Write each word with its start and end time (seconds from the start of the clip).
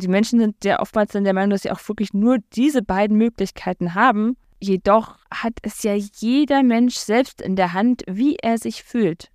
Die 0.00 0.08
Menschen 0.08 0.38
sind 0.38 0.64
ja 0.64 0.80
oftmals 0.80 1.14
in 1.14 1.24
der 1.24 1.34
Meinung, 1.34 1.50
dass 1.50 1.62
sie 1.62 1.72
auch 1.72 1.88
wirklich 1.88 2.14
nur 2.14 2.38
diese 2.54 2.82
beiden 2.82 3.16
Möglichkeiten 3.16 3.94
haben. 3.94 4.36
Jedoch 4.60 5.18
hat 5.32 5.54
es 5.62 5.82
ja 5.82 5.94
jeder 5.94 6.62
Mensch 6.62 6.96
selbst 6.96 7.42
in 7.42 7.56
der 7.56 7.72
Hand, 7.72 8.02
wie 8.06 8.36
er 8.36 8.58
sich 8.58 8.82
fühlt. 8.84 9.30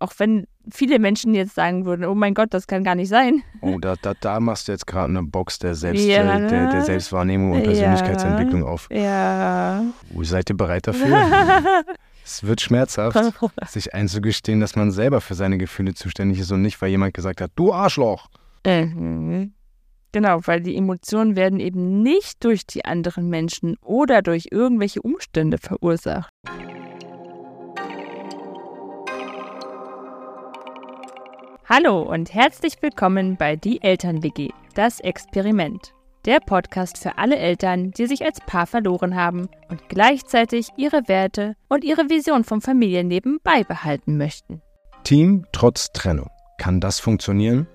Auch 0.00 0.12
wenn 0.18 0.46
viele 0.70 0.98
Menschen 0.98 1.34
jetzt 1.34 1.54
sagen 1.54 1.86
würden, 1.86 2.04
oh 2.04 2.14
mein 2.14 2.34
Gott, 2.34 2.52
das 2.52 2.66
kann 2.66 2.84
gar 2.84 2.94
nicht 2.94 3.08
sein. 3.08 3.42
Oh, 3.60 3.78
da, 3.78 3.94
da, 4.02 4.14
da 4.20 4.40
machst 4.40 4.68
du 4.68 4.72
jetzt 4.72 4.86
gerade 4.86 5.08
eine 5.08 5.22
Box 5.22 5.58
der, 5.60 5.74
Selbst, 5.74 6.04
ja, 6.04 6.22
der, 6.24 6.48
der, 6.48 6.72
ne? 6.74 6.84
Selbstwahrnehmung 6.84 7.52
und 7.52 7.62
Persönlichkeitsentwicklung 7.62 8.62
ja, 8.62 8.66
auf. 8.66 8.88
Ja. 8.90 9.84
Oh, 10.14 10.22
seid 10.24 10.50
ihr 10.50 10.56
bereit 10.56 10.86
dafür? 10.86 11.06
es 12.24 12.42
wird 12.42 12.60
schmerzhaft, 12.60 13.16
sich 13.68 13.94
einzugestehen, 13.94 14.60
dass 14.60 14.76
man 14.76 14.90
selber 14.90 15.20
für 15.20 15.34
seine 15.34 15.58
Gefühle 15.58 15.94
zuständig 15.94 16.40
ist 16.40 16.50
und 16.50 16.62
nicht, 16.62 16.80
weil 16.82 16.90
jemand 16.90 17.14
gesagt 17.14 17.40
hat, 17.40 17.52
du 17.54 17.72
Arschloch. 17.72 18.28
Mhm. 18.66 19.53
Genau, 20.14 20.38
weil 20.44 20.60
die 20.60 20.76
Emotionen 20.76 21.34
werden 21.34 21.58
eben 21.58 22.00
nicht 22.00 22.44
durch 22.44 22.64
die 22.68 22.84
anderen 22.84 23.28
Menschen 23.28 23.76
oder 23.82 24.22
durch 24.22 24.46
irgendwelche 24.52 25.02
Umstände 25.02 25.58
verursacht. 25.58 26.30
Hallo 31.68 32.02
und 32.02 32.32
herzlich 32.32 32.74
willkommen 32.80 33.36
bei 33.36 33.56
Die 33.56 33.82
Eltern-WG, 33.82 34.50
das 34.76 35.00
Experiment. 35.00 35.92
Der 36.26 36.38
Podcast 36.38 36.96
für 36.98 37.18
alle 37.18 37.36
Eltern, 37.36 37.90
die 37.90 38.06
sich 38.06 38.24
als 38.24 38.40
Paar 38.40 38.68
verloren 38.68 39.16
haben 39.16 39.48
und 39.68 39.88
gleichzeitig 39.88 40.68
ihre 40.76 41.08
Werte 41.08 41.56
und 41.68 41.82
ihre 41.82 42.08
Vision 42.08 42.44
vom 42.44 42.60
Familienleben 42.60 43.40
beibehalten 43.42 44.16
möchten. 44.16 44.62
Team 45.02 45.44
trotz 45.50 45.90
Trennung. 45.90 46.30
Kann 46.56 46.80
das 46.80 47.00
funktionieren? 47.00 47.66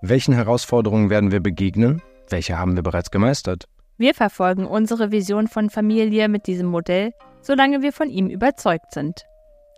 Welchen 0.00 0.32
Herausforderungen 0.34 1.10
werden 1.10 1.32
wir 1.32 1.40
begegnen? 1.40 2.00
Welche 2.28 2.56
haben 2.56 2.76
wir 2.76 2.84
bereits 2.84 3.10
gemeistert? 3.10 3.64
Wir 3.96 4.14
verfolgen 4.14 4.64
unsere 4.64 5.10
Vision 5.10 5.48
von 5.48 5.70
Familie 5.70 6.28
mit 6.28 6.46
diesem 6.46 6.68
Modell, 6.68 7.12
solange 7.40 7.82
wir 7.82 7.92
von 7.92 8.08
ihm 8.08 8.28
überzeugt 8.28 8.92
sind. 8.92 9.26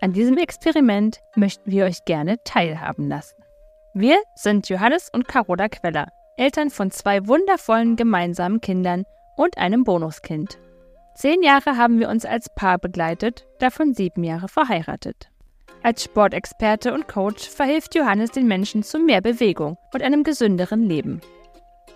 An 0.03 0.13
diesem 0.13 0.37
Experiment 0.37 1.21
möchten 1.37 1.71
wir 1.71 1.87
euch 1.87 2.05
gerne 2.05 2.37
teilhaben 2.45 3.09
lassen. 3.09 3.37
Wir 3.95 4.19
sind 4.35 4.69
Johannes 4.69 5.09
und 5.11 5.27
Carola 5.27 5.71
Queller, 5.71 6.09
Eltern 6.37 6.69
von 6.69 6.91
zwei 6.91 7.27
wundervollen 7.27 7.97
gemeinsamen 7.97 8.61
Kindern 8.61 9.05
und 9.37 9.57
einem 9.57 9.85
Bonuskind. 9.85 10.59
Zehn 11.15 11.43
Jahre 11.43 11.79
haben 11.79 11.99
wir 11.99 12.11
uns 12.11 12.27
als 12.27 12.49
Paar 12.55 12.79
begleitet, 12.79 13.47
davon 13.59 13.95
sieben 13.95 14.23
Jahre 14.23 14.49
verheiratet. 14.49 15.30
Als 15.83 16.05
Sportexperte 16.05 16.93
und 16.93 17.09
Coach 17.09 17.49
verhilft 17.49 17.95
Johannes 17.95 18.31
den 18.31 18.47
Menschen 18.47 18.83
zu 18.83 18.99
mehr 18.99 19.23
Bewegung 19.23 19.79
und 19.95 20.03
einem 20.03 20.25
gesünderen 20.25 20.83
Leben. 20.83 21.21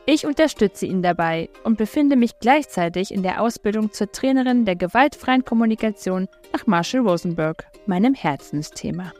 Ich 0.07 0.27
unterstütze 0.27 0.87
ihn 0.87 1.03
dabei 1.03 1.49
und 1.65 1.77
befinde 1.77 2.17
mich 2.17 2.39
gleichzeitig 2.39 3.13
in 3.13 3.23
der 3.23 3.41
Ausbildung 3.41 3.93
zur 3.93 4.11
Trainerin 4.11 4.65
der 4.65 4.77
gewaltfreien 4.77 5.45
Kommunikation 5.45 6.29
nach 6.53 6.67
Marshall 6.67 7.07
Rosenberg, 7.07 7.67
meinem 7.87 8.15
Herzensthema. 8.15 9.13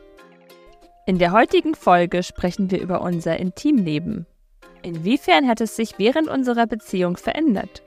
In 1.07 1.19
der 1.19 1.31
heutigen 1.31 1.75
Folge 1.75 2.23
sprechen 2.23 2.71
wir 2.71 2.81
über 2.81 3.01
unser 3.01 3.37
Intimleben. 3.37 4.25
Inwiefern 4.81 5.47
hat 5.47 5.61
es 5.61 5.75
sich 5.75 5.97
während 5.97 6.27
unserer 6.27 6.65
Beziehung 6.65 7.17
verändert? 7.17 7.83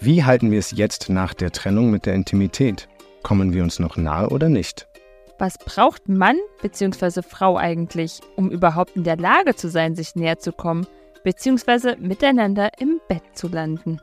Wie 0.00 0.24
halten 0.24 0.50
wir 0.50 0.58
es 0.58 0.72
jetzt 0.72 1.08
nach 1.08 1.34
der 1.34 1.52
Trennung 1.52 1.90
mit 1.90 2.06
der 2.06 2.14
Intimität? 2.14 2.88
Kommen 3.22 3.52
wir 3.52 3.62
uns 3.62 3.78
noch 3.78 3.96
nahe 3.96 4.28
oder 4.28 4.48
nicht? 4.48 4.87
Was 5.38 5.56
braucht 5.56 6.08
Mann 6.08 6.36
bzw. 6.62 7.22
Frau 7.22 7.56
eigentlich, 7.56 8.20
um 8.34 8.50
überhaupt 8.50 8.96
in 8.96 9.04
der 9.04 9.16
Lage 9.16 9.54
zu 9.54 9.68
sein, 9.68 9.94
sich 9.94 10.16
näher 10.16 10.38
zu 10.40 10.50
kommen 10.50 10.84
bzw. 11.22 11.94
miteinander 11.96 12.70
im 12.80 13.00
Bett 13.08 13.22
zu 13.34 13.46
landen? 13.46 14.00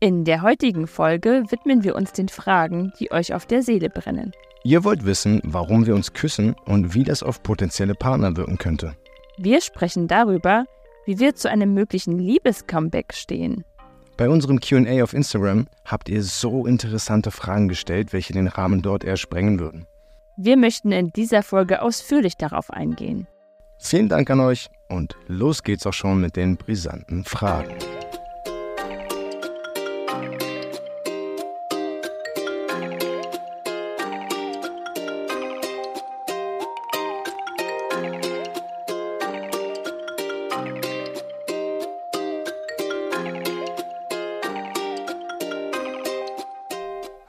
In 0.00 0.24
der 0.24 0.40
heutigen 0.40 0.86
Folge 0.86 1.44
widmen 1.50 1.84
wir 1.84 1.96
uns 1.96 2.12
den 2.12 2.28
Fragen, 2.28 2.92
die 2.98 3.12
euch 3.12 3.34
auf 3.34 3.44
der 3.44 3.62
Seele 3.62 3.90
brennen. 3.90 4.32
Ihr 4.64 4.84
wollt 4.84 5.04
wissen, 5.04 5.40
warum 5.44 5.86
wir 5.86 5.94
uns 5.94 6.14
küssen 6.14 6.56
und 6.64 6.94
wie 6.94 7.04
das 7.04 7.22
auf 7.22 7.42
potenzielle 7.42 7.94
Partner 7.94 8.36
wirken 8.36 8.56
könnte. 8.56 8.96
Wir 9.36 9.60
sprechen 9.60 10.08
darüber, 10.08 10.64
wie 11.04 11.18
wir 11.18 11.34
zu 11.34 11.50
einem 11.50 11.74
möglichen 11.74 12.18
Liebescomeback 12.18 13.12
stehen. 13.12 13.64
Bei 14.16 14.30
unserem 14.30 14.60
QA 14.60 15.02
auf 15.02 15.12
Instagram 15.12 15.66
habt 15.84 16.08
ihr 16.08 16.22
so 16.22 16.64
interessante 16.66 17.30
Fragen 17.30 17.68
gestellt, 17.68 18.14
welche 18.14 18.32
den 18.32 18.48
Rahmen 18.48 18.80
dort 18.80 19.04
eher 19.04 19.18
sprengen 19.18 19.60
würden. 19.60 19.86
Wir 20.38 20.56
möchten 20.56 20.90
in 20.92 21.12
dieser 21.12 21.42
Folge 21.42 21.82
ausführlich 21.82 22.36
darauf 22.36 22.70
eingehen. 22.70 23.26
Vielen 23.78 24.08
Dank 24.08 24.30
an 24.30 24.40
euch 24.40 24.68
und 24.88 25.16
los 25.26 25.62
geht's 25.62 25.86
auch 25.86 25.92
schon 25.92 26.20
mit 26.20 26.36
den 26.36 26.56
brisanten 26.56 27.24
Fragen. 27.24 27.74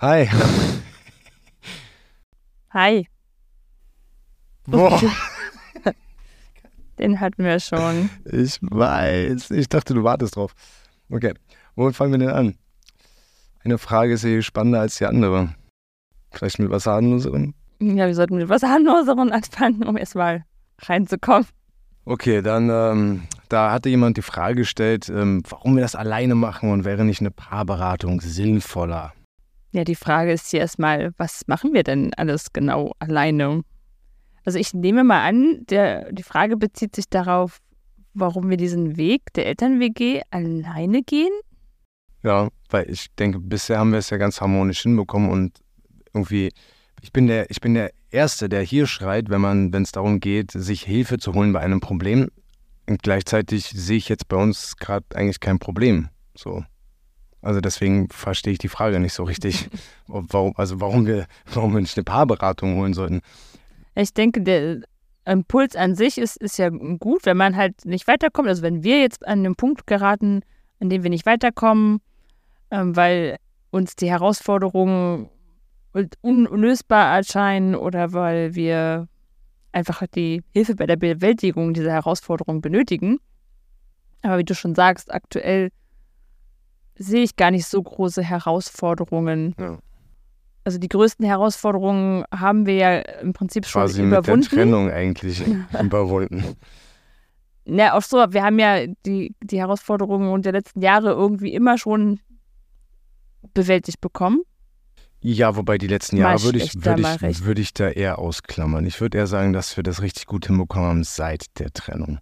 Hi. 0.08 0.30
Hi. 2.70 3.08
Boah. 4.66 5.02
Den 6.98 7.20
hatten 7.20 7.44
wir 7.44 7.60
schon. 7.60 8.10
Ich 8.24 8.58
weiß. 8.62 9.52
Ich 9.52 9.68
dachte, 9.68 9.94
du 9.94 10.06
wartest 10.06 10.38
drauf. 10.38 10.54
Okay. 11.12 11.34
Womit 11.76 11.98
fangen 11.98 12.14
wir 12.14 12.20
denn 12.20 12.30
an? 12.30 12.56
Eine 13.66 13.78
Frage 13.78 14.14
ist 14.14 14.22
hier 14.22 14.42
spannender 14.44 14.80
als 14.80 14.98
die 14.98 15.06
andere. 15.06 15.56
Vielleicht 16.32 16.60
mit 16.60 16.70
was 16.70 16.86
harmloserem? 16.86 17.54
Ja, 17.82 18.08
wir 18.08 18.16
sollten 18.16 18.38
mit 18.38 18.48
was 18.48 18.64
harmloserem 18.64 19.34
anfangen, 19.34 19.84
um 19.84 19.98
erstmal 19.98 20.46
reinzukommen. 20.84 21.48
Okay, 22.06 22.42
dann, 22.42 22.70
ähm, 22.70 23.24
da 23.50 23.74
hatte 23.74 23.90
jemand 23.90 24.16
die 24.16 24.22
Frage 24.22 24.56
gestellt, 24.56 25.10
ähm, 25.10 25.44
warum 25.50 25.76
wir 25.76 25.82
das 25.82 25.96
alleine 25.96 26.36
machen 26.36 26.72
und 26.72 26.86
wäre 26.86 27.04
nicht 27.04 27.20
eine 27.20 27.32
Paarberatung 27.32 28.22
sinnvoller? 28.22 29.12
Ja, 29.78 29.84
die 29.84 29.94
Frage 29.94 30.32
ist 30.32 30.50
hier 30.50 30.62
erstmal, 30.62 31.12
was 31.18 31.44
machen 31.46 31.72
wir 31.72 31.84
denn 31.84 32.12
alles 32.16 32.52
genau 32.52 32.94
alleine? 32.98 33.62
Also 34.44 34.58
ich 34.58 34.74
nehme 34.74 35.04
mal 35.04 35.22
an, 35.22 35.68
der, 35.70 36.12
die 36.12 36.24
Frage 36.24 36.58
bezieht 36.58 36.96
sich 36.96 37.08
darauf, 37.12 37.60
warum 38.16 38.50
wir 38.50 38.58
diesen 38.58 38.98
Weg 38.98 39.32
der 39.36 39.46
Eltern-WG 39.46 40.22
alleine 40.32 41.04
gehen. 41.04 41.32
Ja, 42.24 42.50
weil 42.72 42.90
ich 42.90 43.14
denke, 43.20 43.40
bisher 43.40 43.78
haben 43.78 43.92
wir 43.92 44.00
es 44.00 44.10
ja 44.10 44.18
ganz 44.18 44.42
harmonisch 44.42 44.82
hinbekommen 44.82 45.30
und 45.30 45.60
irgendwie, 46.12 46.52
ich 47.04 47.12
bin 47.12 47.28
der, 47.28 47.52
ich 47.52 47.62
bin 47.62 47.76
der 47.76 47.92
Erste, 48.10 48.50
der 48.50 48.64
hier 48.64 48.88
schreit, 48.88 49.30
wenn 49.30 49.42
man, 49.42 49.72
wenn 49.74 49.84
es 49.84 49.92
darum 49.92 50.20
geht, 50.20 50.54
sich 50.54 50.82
Hilfe 50.86 51.20
zu 51.20 51.36
holen 51.36 51.54
bei 51.54 51.60
einem 51.60 51.82
Problem. 51.82 52.30
Und 52.88 53.04
gleichzeitig 53.04 53.66
sehe 53.68 53.98
ich 53.98 54.10
jetzt 54.10 54.28
bei 54.28 54.38
uns 54.38 54.76
gerade 54.78 55.06
eigentlich 55.14 55.40
kein 55.40 55.60
Problem. 55.60 56.10
So. 56.36 56.64
Also 57.42 57.62
deswegen 57.62 58.10
verstehe 58.10 58.54
ich 58.54 58.60
die 58.60 58.68
Frage 58.68 59.00
nicht 59.00 59.14
so 59.14 59.24
richtig. 59.24 59.70
warum, 60.08 60.54
also 60.58 60.82
warum 60.82 61.06
wir, 61.06 61.28
warum 61.54 61.74
wir 61.74 61.80
eine 61.80 62.04
Paarberatung 62.04 62.78
holen 62.78 62.94
sollten. 62.94 63.22
Ich 63.96 64.14
denke, 64.14 64.42
der 64.42 64.82
Impuls 65.26 65.76
an 65.76 65.96
sich 65.96 66.18
ist, 66.18 66.38
ist 66.38 66.58
ja 66.58 66.70
gut, 66.70 67.26
wenn 67.26 67.38
man 67.38 67.56
halt 67.56 67.86
nicht 67.86 68.08
weiterkommt. 68.08 68.48
Also 68.48 68.62
wenn 68.62 68.84
wir 68.84 69.00
jetzt 69.00 69.28
an 69.28 69.44
den 69.44 69.56
Punkt 69.56 69.88
geraten, 69.88 70.42
an 70.80 70.90
dem 70.90 71.04
wir 71.04 71.10
nicht 71.10 71.26
weiterkommen, 71.26 72.00
ähm, 72.72 72.96
weil 72.96 73.38
uns 73.72 73.96
die 73.96 74.10
Herausforderungen 74.10 75.30
unlösbar 76.22 77.16
erscheinen 77.16 77.76
oder 77.76 78.14
weil 78.14 78.56
wir 78.56 79.08
einfach 79.72 80.06
die 80.08 80.44
Hilfe 80.54 80.76
bei 80.76 80.86
der 80.86 80.96
Bewältigung 80.96 81.74
dieser 81.74 81.92
Herausforderungen 81.92 82.62
benötigen. 82.62 83.20
Aber 84.22 84.38
wie 84.40 84.44
du 84.44 84.56
schon 84.56 84.76
sagst, 84.76 85.12
aktuell 85.14 85.70
sehe 86.98 87.24
ich 87.24 87.36
gar 87.36 87.52
nicht 87.52 87.66
so 87.66 87.82
große 87.82 88.24
Herausforderungen. 88.24 89.56
Ja. 89.60 89.78
Also 90.64 90.80
die 90.80 90.90
größten 90.90 91.26
Herausforderungen 91.26 92.26
haben 92.30 92.66
wir 92.66 92.76
ja 92.76 92.98
im 93.22 93.34
Prinzip 93.34 93.66
schon 93.66 93.84
Quasi 93.84 94.04
überwunden. 94.04 94.40
Mit 94.42 94.52
der 94.52 94.58
Trennung 94.58 94.92
eigentlich 94.92 95.44
überwunden. 95.82 96.58
Na, 97.66 97.94
auch 97.94 98.02
so, 98.02 98.18
wir 98.18 98.44
haben 98.44 98.60
ja 98.60 98.86
die, 99.06 99.36
die 99.42 99.60
Herausforderungen 99.60 100.42
der 100.42 100.54
letzten 100.54 100.82
Jahre 100.82 101.12
irgendwie 101.12 101.54
immer 101.54 101.78
schon 101.78 102.20
bewältigt 103.54 104.02
bekommen. 104.02 104.42
Ja, 105.20 105.56
wobei 105.56 105.78
die 105.78 105.88
letzten 105.88 106.18
Jahre 106.18 106.42
würde 106.44 106.60
ich, 106.60 106.74
würd 106.76 107.00
ich, 107.00 107.44
würd 107.44 107.60
ich 107.60 107.74
da 107.74 107.90
eher 107.90 108.20
ausklammern. 108.20 108.86
Ich 108.86 109.02
würde 109.02 109.18
eher 109.18 109.28
sagen, 109.28 109.52
dass 109.52 109.76
wir 109.76 109.84
das 109.84 110.02
richtig 110.02 110.28
gut 110.28 110.46
hinbekommen 110.46 110.88
haben 110.88 111.04
seit 111.04 111.60
der 111.60 111.72
Trennung. 111.72 112.20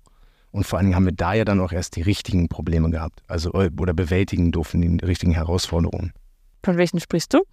Und 0.56 0.66
vor 0.66 0.80
allen 0.80 0.86
Dingen 0.86 0.96
haben 0.96 1.06
wir 1.06 1.12
da 1.12 1.34
ja 1.34 1.44
dann 1.44 1.60
auch 1.60 1.74
erst 1.74 1.98
die 1.98 2.02
richtigen 2.02 2.48
Probleme 2.48 2.90
gehabt. 2.90 3.22
Also 3.28 3.52
äh, 3.56 3.70
oder 3.78 3.94
bewältigen 3.94 4.54
durften 4.54 4.80
die 4.80 5.06
richtigen 5.06 5.34
Herausforderungen. 5.34 6.14
Von 6.64 6.78
welchen 6.78 7.02
sprichst 7.02 7.34
du? 7.34 7.44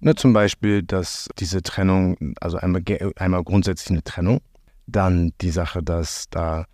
Na, 0.00 0.16
zum 0.16 0.32
Beispiel, 0.32 0.82
dass 0.82 1.28
diese 1.38 1.62
Trennung, 1.62 2.34
also 2.40 2.56
einmal, 2.56 2.82
einmal 3.16 3.44
grundsätzlich 3.44 3.90
eine 3.90 4.02
Trennung, 4.04 4.40
dann 4.86 5.32
die 5.42 5.50
Sache, 5.50 5.82
dass 5.82 6.30
da 6.30 6.64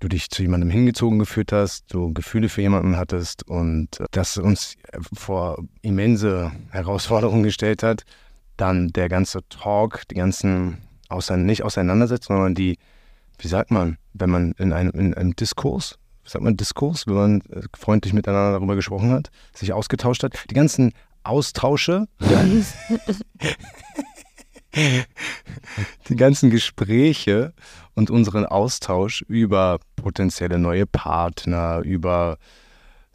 du 0.00 0.08
dich 0.08 0.30
zu 0.30 0.40
jemandem 0.40 0.70
hingezogen 0.70 1.18
gefühlt 1.18 1.52
hast, 1.52 1.92
du 1.92 2.14
Gefühle 2.14 2.48
für 2.48 2.62
jemanden 2.62 2.96
hattest 2.96 3.46
und 3.46 4.00
äh, 4.00 4.06
das 4.10 4.38
uns 4.38 4.76
vor 5.12 5.62
immense 5.82 6.50
Herausforderungen 6.70 7.42
gestellt 7.42 7.82
hat. 7.82 8.04
Dann 8.56 8.88
der 8.88 9.10
ganze 9.10 9.46
Talk, 9.50 10.08
die 10.08 10.14
ganzen, 10.14 10.78
nicht 11.36 11.62
Auseinandersetzungen, 11.62 12.38
sondern 12.38 12.54
die, 12.54 12.78
wie 13.38 13.48
sagt 13.48 13.70
man, 13.70 13.98
wenn 14.12 14.30
man 14.30 14.52
in 14.52 14.72
einem, 14.72 14.90
in 14.92 15.14
einem 15.14 15.36
Diskurs, 15.36 15.98
sagt 16.24 16.44
man 16.44 16.56
Diskurs, 16.56 17.06
wenn 17.06 17.14
man 17.14 17.40
äh, 17.42 17.62
freundlich 17.76 18.12
miteinander 18.12 18.52
darüber 18.52 18.76
gesprochen 18.76 19.10
hat, 19.12 19.30
sich 19.54 19.72
ausgetauscht 19.72 20.22
hat, 20.22 20.32
die 20.50 20.54
ganzen 20.54 20.92
Austausche, 21.22 22.06
die 26.08 26.16
ganzen 26.16 26.50
Gespräche 26.50 27.54
und 27.94 28.10
unseren 28.10 28.44
Austausch 28.44 29.22
über 29.22 29.78
potenzielle 29.96 30.58
neue 30.58 30.86
Partner, 30.86 31.80
über 31.80 32.38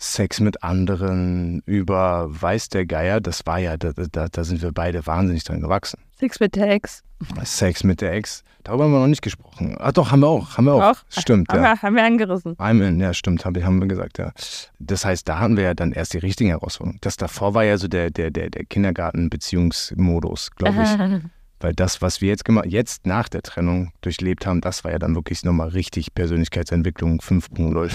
Sex 0.02 0.40
mit 0.40 0.64
anderen, 0.64 1.62
über 1.66 2.28
Weiß 2.30 2.70
der 2.70 2.86
Geier, 2.86 3.20
das 3.20 3.46
war 3.46 3.60
ja, 3.60 3.76
da, 3.76 3.92
da, 3.92 4.30
da 4.30 4.44
sind 4.46 4.62
wir 4.62 4.72
beide 4.72 5.06
wahnsinnig 5.06 5.44
dran 5.44 5.60
gewachsen. 5.60 6.00
Sex 6.18 6.40
mit 6.40 6.56
der 6.56 6.72
Ex. 6.72 7.04
Sex 7.44 7.84
mit 7.84 8.00
der 8.00 8.14
Ex. 8.14 8.44
Darüber 8.64 8.86
haben 8.86 8.92
wir 8.94 9.00
noch 9.00 9.08
nicht 9.08 9.22
gesprochen. 9.22 9.76
Ah, 9.78 9.92
doch, 9.92 10.12
haben 10.12 10.22
wir 10.22 10.28
auch. 10.28 10.58
Haben 10.58 10.66
wir 10.66 10.74
auch. 10.74 10.92
auch? 10.92 10.98
Stimmt, 11.10 11.50
haben 11.50 11.64
ja. 11.64 11.74
Wir, 11.74 11.82
haben 11.82 11.96
wir 11.96 12.04
angerissen. 12.04 12.56
I'm 12.56 12.82
in, 12.82 13.02
ja, 13.02 13.14
stimmt, 13.14 13.44
haben 13.44 13.80
wir 13.80 13.88
gesagt, 13.88 14.20
ja. 14.20 14.32
Das 14.80 15.04
heißt, 15.04 15.28
da 15.28 15.40
hatten 15.40 15.58
wir 15.58 15.66
ja 15.66 15.74
dann 15.74 15.92
erst 15.92 16.14
die 16.14 16.20
richtigen 16.20 16.50
Herausforderungen. 16.50 17.00
Das 17.02 17.18
davor 17.18 17.54
war 17.54 17.66
ja 17.66 17.78
so 17.78 17.90
der, 17.90 18.10
der, 18.10 18.32
der, 18.32 18.50
der 18.50 18.64
Kindergarten-Beziehungsmodus, 18.64 20.52
glaube 20.52 20.82
ich. 20.82 21.24
Weil 21.60 21.74
das, 21.74 22.02
was 22.02 22.22
wir 22.22 22.30
jetzt 22.30 22.46
gemacht, 22.46 22.68
jetzt 22.68 23.06
nach 23.06 23.28
der 23.28 23.42
Trennung 23.42 23.92
durchlebt 24.00 24.46
haben, 24.46 24.62
das 24.62 24.86
war 24.86 24.92
ja 24.92 25.00
dann 25.00 25.14
wirklich 25.14 25.44
nochmal 25.44 25.68
richtig 25.70 26.14
Persönlichkeitsentwicklung 26.16 27.20
5.0. 27.20 27.92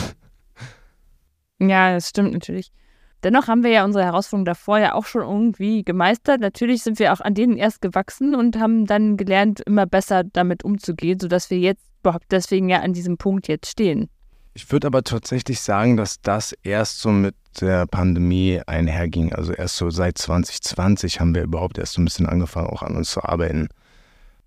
Ja, 1.60 1.92
das 1.92 2.08
stimmt 2.08 2.32
natürlich. 2.32 2.70
Dennoch 3.22 3.48
haben 3.48 3.62
wir 3.62 3.70
ja 3.70 3.84
unsere 3.84 4.04
Herausforderungen 4.04 4.44
davor 4.44 4.78
ja 4.78 4.94
auch 4.94 5.06
schon 5.06 5.22
irgendwie 5.22 5.82
gemeistert. 5.82 6.40
Natürlich 6.40 6.82
sind 6.82 6.98
wir 6.98 7.12
auch 7.12 7.20
an 7.20 7.34
denen 7.34 7.56
erst 7.56 7.80
gewachsen 7.80 8.34
und 8.34 8.58
haben 8.58 8.84
dann 8.84 9.16
gelernt, 9.16 9.60
immer 9.60 9.86
besser 9.86 10.24
damit 10.24 10.62
umzugehen, 10.62 11.18
sodass 11.18 11.48
wir 11.48 11.58
jetzt 11.58 11.84
überhaupt 12.02 12.26
deswegen 12.30 12.68
ja 12.68 12.80
an 12.80 12.92
diesem 12.92 13.16
Punkt 13.16 13.48
jetzt 13.48 13.70
stehen. 13.70 14.10
Ich 14.52 14.70
würde 14.70 14.86
aber 14.86 15.02
tatsächlich 15.02 15.60
sagen, 15.60 15.96
dass 15.96 16.20
das 16.20 16.52
erst 16.62 17.00
so 17.00 17.10
mit 17.10 17.34
der 17.60 17.86
Pandemie 17.86 18.60
einherging. 18.66 19.32
Also 19.32 19.52
erst 19.52 19.76
so 19.76 19.88
seit 19.88 20.18
2020 20.18 21.18
haben 21.18 21.34
wir 21.34 21.42
überhaupt 21.42 21.78
erst 21.78 21.94
so 21.94 22.02
ein 22.02 22.04
bisschen 22.04 22.26
angefangen, 22.26 22.68
auch 22.68 22.82
an 22.82 22.94
uns 22.94 23.10
zu 23.10 23.24
arbeiten. 23.24 23.68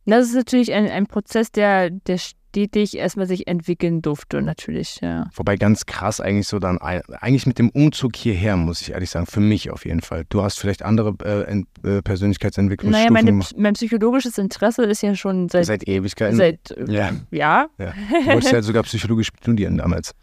Das 0.06 0.28
ist 0.28 0.36
natürlich 0.36 0.72
ein, 0.72 0.90
ein 0.90 1.08
Prozess, 1.08 1.52
der, 1.52 1.90
der 1.90 2.20
stetig 2.50 2.98
erstmal 2.98 3.28
sich 3.28 3.48
entwickeln 3.48 4.02
durfte, 4.02 4.42
natürlich, 4.42 5.00
ja. 5.02 5.30
Wobei 5.36 5.58
ganz 5.58 5.86
krass 5.86 6.20
eigentlich 6.20 6.48
so 6.48 6.60
dann, 6.60 6.80
eigentlich 6.80 7.46
mit 7.46 7.60
dem 7.60 7.70
Umzug 7.70 8.16
hierher, 8.16 8.58
muss 8.58 8.82
ich 8.82 8.92
ehrlich 8.92 9.10
sagen, 9.10 9.26
für 9.26 9.40
mich 9.40 9.70
auf 9.70 9.86
jeden 9.86 10.02
Fall. 10.02 10.26
Du 10.30 10.42
hast 10.42 10.60
vielleicht 10.60 10.84
andere 10.84 11.16
äh, 11.24 11.64
äh, 11.88 12.02
Persönlichkeitsentwicklungsstufen 12.02 13.14
Naja, 13.14 13.24
meine, 13.24 13.44
mein 13.56 13.74
psychologisches 13.74 14.38
Interesse 14.38 14.84
ist 14.86 15.04
ja 15.04 15.16
schon 15.16 15.50
seit... 15.50 15.66
Seit 15.66 15.88
Ewigkeiten? 15.88 16.38
Seit, 16.38 16.72
äh, 16.72 16.92
ja. 16.92 17.12
ja. 17.32 17.68
ja. 17.78 17.94
Du 18.10 18.26
wolltest 18.28 18.54
ja 18.54 18.62
sogar 18.64 18.84
Psychologie 18.84 19.24
studieren 19.24 19.78
damals. 19.78 20.14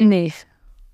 Nee. 0.00 0.32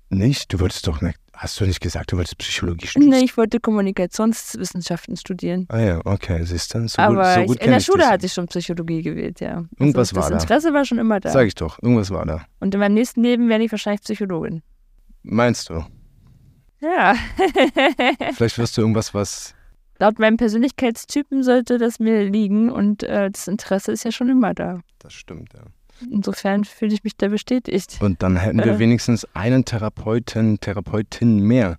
Nicht? 0.09 0.51
Du 0.51 0.59
wolltest 0.59 0.85
doch 0.87 1.01
nicht. 1.01 1.18
Hast 1.39 1.57
du 1.61 1.65
nicht 1.65 1.79
gesagt, 1.79 2.11
du 2.11 2.17
wolltest 2.17 2.37
Psychologie 2.37 2.85
studieren? 2.85 3.11
Nee, 3.11 3.23
ich 3.23 3.37
wollte 3.37 3.61
Kommunikationswissenschaften 3.61 5.15
studieren. 5.15 5.67
Ah 5.69 5.79
ja, 5.79 6.01
okay, 6.03 6.43
siehst 6.43 6.75
du, 6.75 6.85
so 6.85 7.01
Aber 7.01 7.23
gut, 7.23 7.33
so 7.33 7.45
gut 7.45 7.55
ich, 7.55 7.65
in 7.65 7.71
der 7.71 7.79
Schule 7.79 8.09
hatte 8.09 8.25
ich 8.25 8.33
schon 8.33 8.47
Psychologie 8.47 9.01
gewählt, 9.01 9.39
ja. 9.39 9.63
Irgendwas 9.79 10.09
also, 10.09 10.17
war 10.17 10.29
da. 10.29 10.35
Das 10.35 10.43
Interesse 10.43 10.73
war 10.73 10.83
schon 10.83 10.97
immer 10.97 11.21
da. 11.21 11.29
Sag 11.29 11.47
ich 11.47 11.55
doch, 11.55 11.81
irgendwas 11.81 12.11
war 12.11 12.25
da. 12.25 12.45
Und 12.59 12.73
in 12.73 12.81
meinem 12.81 12.95
nächsten 12.95 13.23
Leben 13.23 13.47
werde 13.47 13.63
ich 13.63 13.71
wahrscheinlich 13.71 14.01
Psychologin. 14.01 14.63
Meinst 15.23 15.69
du? 15.69 15.85
Ja. 16.81 17.15
Vielleicht 18.33 18.57
wirst 18.57 18.75
du 18.75 18.81
irgendwas, 18.81 19.13
was... 19.13 19.55
Laut 19.97 20.19
meinem 20.19 20.35
Persönlichkeitstypen 20.35 21.43
sollte 21.43 21.77
das 21.77 21.99
mir 21.99 22.25
liegen 22.25 22.69
und 22.69 23.03
äh, 23.03 23.31
das 23.31 23.47
Interesse 23.47 23.93
ist 23.93 24.03
ja 24.03 24.11
schon 24.11 24.27
immer 24.27 24.53
da. 24.53 24.81
Das 24.99 25.13
stimmt, 25.13 25.53
ja. 25.53 25.61
Insofern 26.11 26.63
fühle 26.65 26.93
ich 26.93 27.03
mich 27.03 27.17
da 27.17 27.27
bestätigt. 27.27 27.97
Und 27.99 28.21
dann 28.23 28.37
hätten 28.37 28.63
wir 28.63 28.79
wenigstens 28.79 29.27
einen 29.33 29.65
Therapeuten, 29.65 30.59
Therapeutin 30.59 31.39
mehr, 31.39 31.77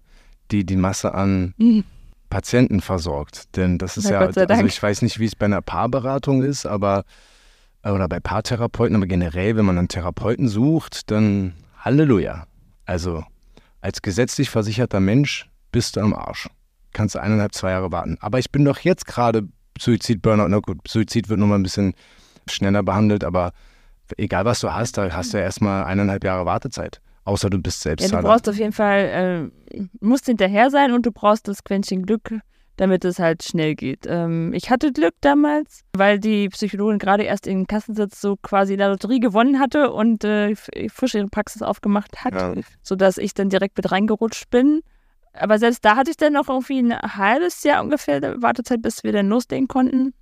die 0.50 0.64
die 0.64 0.76
Masse 0.76 1.14
an 1.14 1.54
mhm. 1.58 1.84
Patienten 2.28 2.80
versorgt. 2.80 3.56
Denn 3.56 3.78
das 3.78 3.96
ist 3.96 4.04
Na, 4.04 4.10
ja, 4.10 4.18
also 4.20 4.66
ich 4.66 4.82
weiß 4.82 5.02
nicht, 5.02 5.18
wie 5.18 5.26
es 5.26 5.36
bei 5.36 5.46
einer 5.46 5.62
Paarberatung 5.62 6.42
ist, 6.42 6.66
aber 6.66 7.04
oder 7.82 8.08
bei 8.08 8.20
Paartherapeuten, 8.20 8.96
aber 8.96 9.06
generell, 9.06 9.56
wenn 9.56 9.64
man 9.64 9.78
einen 9.78 9.88
Therapeuten 9.88 10.48
sucht, 10.48 11.10
dann 11.10 11.54
Halleluja. 11.78 12.46
Also 12.84 13.24
als 13.80 14.02
gesetzlich 14.02 14.50
versicherter 14.50 15.00
Mensch 15.00 15.48
bist 15.72 15.96
du 15.96 16.00
am 16.00 16.12
Arsch. 16.12 16.48
Kannst 16.92 17.14
du 17.14 17.20
eineinhalb, 17.20 17.54
zwei 17.54 17.70
Jahre 17.70 17.92
warten. 17.92 18.18
Aber 18.20 18.38
ich 18.38 18.50
bin 18.50 18.64
doch 18.64 18.80
jetzt 18.80 19.06
gerade 19.06 19.48
Suizid, 19.78 20.20
Burnout, 20.20 20.48
na 20.48 20.58
gut, 20.58 20.78
Suizid 20.86 21.28
wird 21.28 21.40
nochmal 21.40 21.58
ein 21.58 21.62
bisschen 21.62 21.94
schneller 22.48 22.82
behandelt, 22.82 23.24
aber 23.24 23.52
egal 24.18 24.44
was 24.44 24.60
du 24.60 24.72
hast, 24.72 24.98
da 24.98 25.10
hast 25.12 25.32
du 25.32 25.38
ja 25.38 25.44
erstmal 25.44 25.84
eineinhalb 25.84 26.24
Jahre 26.24 26.46
Wartezeit. 26.46 27.00
Außer 27.24 27.50
du 27.50 27.58
bist 27.58 27.82
selbst. 27.82 28.10
Ja, 28.10 28.20
du 28.20 28.26
brauchst 28.26 28.48
auf 28.48 28.56
jeden 28.56 28.72
Fall, 28.72 29.50
äh, 29.72 29.80
musst 30.00 30.26
hinterher 30.26 30.70
sein 30.70 30.92
und 30.92 31.04
du 31.06 31.12
brauchst 31.12 31.48
das 31.48 31.62
Quäntchen 31.62 32.06
Glück, 32.06 32.40
damit 32.76 33.04
es 33.04 33.18
halt 33.18 33.42
schnell 33.42 33.74
geht. 33.74 34.06
Ähm, 34.06 34.52
ich 34.54 34.70
hatte 34.70 34.92
Glück 34.92 35.14
damals, 35.20 35.82
weil 35.92 36.18
die 36.18 36.48
Psychologin 36.48 36.98
gerade 36.98 37.24
erst 37.24 37.46
in 37.46 37.58
den 37.58 37.66
Kassensitz 37.66 38.20
so 38.20 38.36
quasi 38.36 38.72
in 38.72 38.78
der 38.78 38.88
Lotterie 38.88 39.20
gewonnen 39.20 39.60
hatte 39.60 39.92
und 39.92 40.24
äh, 40.24 40.54
frisch 40.88 41.14
ihre 41.14 41.28
Praxis 41.28 41.62
aufgemacht 41.62 42.24
hat, 42.24 42.34
ja. 42.34 42.54
sodass 42.82 43.18
ich 43.18 43.34
dann 43.34 43.50
direkt 43.50 43.76
mit 43.76 43.92
reingerutscht 43.92 44.48
bin. 44.50 44.80
Aber 45.32 45.58
selbst 45.58 45.84
da 45.84 45.96
hatte 45.96 46.10
ich 46.10 46.16
dann 46.16 46.32
noch 46.32 46.48
irgendwie 46.48 46.80
ein 46.80 46.98
halbes 46.98 47.62
Jahr 47.62 47.82
ungefähr 47.82 48.20
Wartezeit, 48.42 48.82
bis 48.82 49.04
wir 49.04 49.12
dann 49.12 49.28
loslegen 49.28 49.68
konnten. 49.68 50.14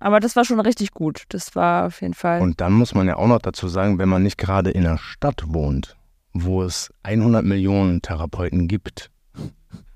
Aber 0.00 0.20
das 0.20 0.36
war 0.36 0.44
schon 0.44 0.60
richtig 0.60 0.92
gut. 0.92 1.24
Das 1.28 1.54
war 1.56 1.86
auf 1.86 2.00
jeden 2.00 2.14
Fall. 2.14 2.40
Und 2.40 2.60
dann 2.60 2.72
muss 2.72 2.94
man 2.94 3.06
ja 3.06 3.16
auch 3.16 3.26
noch 3.26 3.40
dazu 3.40 3.68
sagen, 3.68 3.98
wenn 3.98 4.08
man 4.08 4.22
nicht 4.22 4.38
gerade 4.38 4.70
in 4.70 4.86
einer 4.86 4.98
Stadt 4.98 5.42
wohnt, 5.46 5.96
wo 6.32 6.62
es 6.62 6.92
100 7.02 7.44
Millionen 7.44 8.02
Therapeuten 8.02 8.68
gibt, 8.68 9.10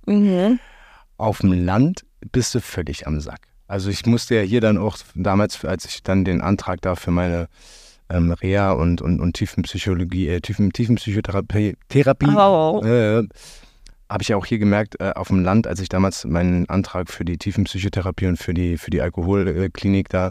mhm. 0.07 0.59
auf 1.17 1.39
dem 1.39 1.53
Land 1.53 2.05
bist 2.33 2.55
du 2.55 2.61
völlig 2.61 3.07
am 3.07 3.21
Sack. 3.21 3.41
Also 3.67 3.91
ich 3.91 4.07
musste 4.07 4.37
ja 4.37 4.43
hier 4.43 4.61
dann 4.61 4.79
auch 4.79 4.97
damals, 5.15 5.65
als 5.65 5.85
ich 5.85 6.03
dann 6.03 6.25
den 6.25 6.41
Antrag 6.41 6.81
da 6.81 6.95
für 6.95 7.11
meine 7.11 7.49
ähm, 8.09 8.33
Reha 8.33 8.73
und, 8.73 9.03
und, 9.03 9.21
und 9.21 9.35
Tiefenpsychologie, 9.35 10.29
äh, 10.29 10.41
Tiefen, 10.41 10.73
Tiefenpsychotherapie 10.73 11.77
Therapie, 11.89 12.35
oh. 12.35 12.81
äh, 12.83 13.29
habe 14.09 14.23
ich 14.23 14.29
ja 14.29 14.37
auch 14.37 14.47
hier 14.47 14.59
gemerkt, 14.59 15.01
äh, 15.01 15.13
auf 15.15 15.29
dem 15.29 15.43
Land, 15.43 15.67
als 15.67 15.81
ich 15.81 15.89
damals 15.89 16.25
meinen 16.25 16.69
Antrag 16.69 17.11
für 17.11 17.25
die 17.25 17.39
Tiefenpsychotherapie 17.39 18.27
und 18.27 18.37
für 18.37 18.55
die, 18.55 18.79
für 18.79 18.91
die 18.91 19.03
Alkoholklinik 19.03 20.09
da 20.09 20.31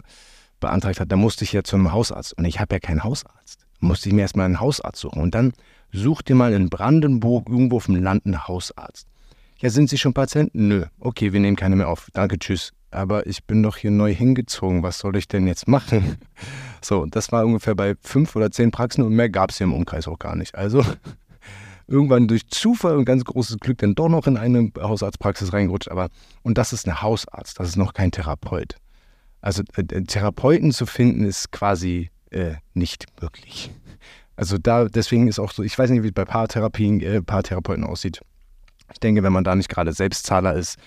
beantragt 0.60 1.00
habe, 1.00 1.08
da 1.08 1.16
musste 1.16 1.44
ich 1.44 1.52
ja 1.52 1.62
zu 1.62 1.76
einem 1.76 1.92
Hausarzt. 1.92 2.36
Und 2.36 2.44
ich 2.44 2.60
habe 2.60 2.74
ja 2.74 2.80
keinen 2.80 3.04
Hausarzt. 3.04 3.60
Musste 3.80 4.08
ich 4.08 4.14
mir 4.14 4.22
erstmal 4.22 4.46
einen 4.46 4.60
Hausarzt 4.60 5.00
suchen. 5.00 5.22
Und 5.22 5.34
dann 5.34 5.52
such 5.92 6.22
dir 6.22 6.34
mal 6.34 6.52
in 6.52 6.68
Brandenburg 6.68 7.48
irgendwo 7.48 7.76
auf 7.76 7.86
dem 7.86 8.02
Land 8.02 8.26
einen 8.26 8.48
Hausarzt. 8.48 9.06
Ja, 9.58 9.70
sind 9.70 9.88
Sie 9.88 9.98
schon 9.98 10.14
Patienten? 10.14 10.68
Nö. 10.68 10.84
Okay, 11.00 11.32
wir 11.32 11.40
nehmen 11.40 11.56
keine 11.56 11.76
mehr 11.76 11.88
auf. 11.88 12.08
Danke, 12.12 12.38
tschüss. 12.38 12.72
Aber 12.90 13.26
ich 13.26 13.44
bin 13.44 13.62
doch 13.62 13.76
hier 13.76 13.90
neu 13.90 14.14
hingezogen. 14.14 14.82
Was 14.82 14.98
soll 14.98 15.16
ich 15.16 15.28
denn 15.28 15.46
jetzt 15.46 15.68
machen? 15.68 16.18
So, 16.80 17.06
das 17.06 17.32
war 17.32 17.44
ungefähr 17.44 17.74
bei 17.74 17.96
fünf 18.02 18.36
oder 18.36 18.52
zehn 18.52 18.70
Praxen 18.70 19.02
und 19.02 19.12
mehr 19.12 19.28
gab 19.28 19.50
es 19.50 19.58
hier 19.58 19.64
im 19.64 19.74
Umkreis 19.74 20.06
auch 20.06 20.20
gar 20.20 20.36
nicht. 20.36 20.54
Also 20.54 20.84
irgendwann 21.88 22.28
durch 22.28 22.46
Zufall 22.48 22.96
und 22.96 23.04
ganz 23.04 23.24
großes 23.24 23.58
Glück 23.58 23.78
dann 23.78 23.94
doch 23.94 24.08
noch 24.08 24.26
in 24.26 24.36
eine 24.36 24.70
Hausarztpraxis 24.78 25.52
reingerutscht. 25.52 25.90
Aber, 25.90 26.08
und 26.42 26.58
das 26.58 26.72
ist 26.72 26.86
ein 26.86 27.02
Hausarzt, 27.02 27.58
das 27.58 27.68
ist 27.68 27.76
noch 27.76 27.94
kein 27.94 28.12
Therapeut. 28.12 28.76
Also 29.40 29.62
äh, 29.76 29.82
Therapeuten 30.04 30.72
zu 30.72 30.86
finden 30.86 31.24
ist 31.24 31.50
quasi 31.50 32.10
äh, 32.30 32.54
nicht 32.74 33.06
möglich. 33.20 33.70
Also 34.36 34.58
da, 34.58 34.84
deswegen 34.84 35.26
ist 35.26 35.38
auch 35.38 35.50
so, 35.50 35.62
ich 35.62 35.76
weiß 35.76 35.90
nicht, 35.90 36.02
wie 36.02 36.08
es 36.08 36.14
bei 36.14 36.24
Paartherapien, 36.24 37.00
äh, 37.00 37.22
Paartherapeuten 37.22 37.84
aussieht. 37.84 38.20
Ich 38.92 39.00
denke, 39.00 39.22
wenn 39.22 39.32
man 39.32 39.44
da 39.44 39.54
nicht 39.54 39.68
gerade 39.68 39.92
Selbstzahler 39.92 40.54
ist, 40.54 40.78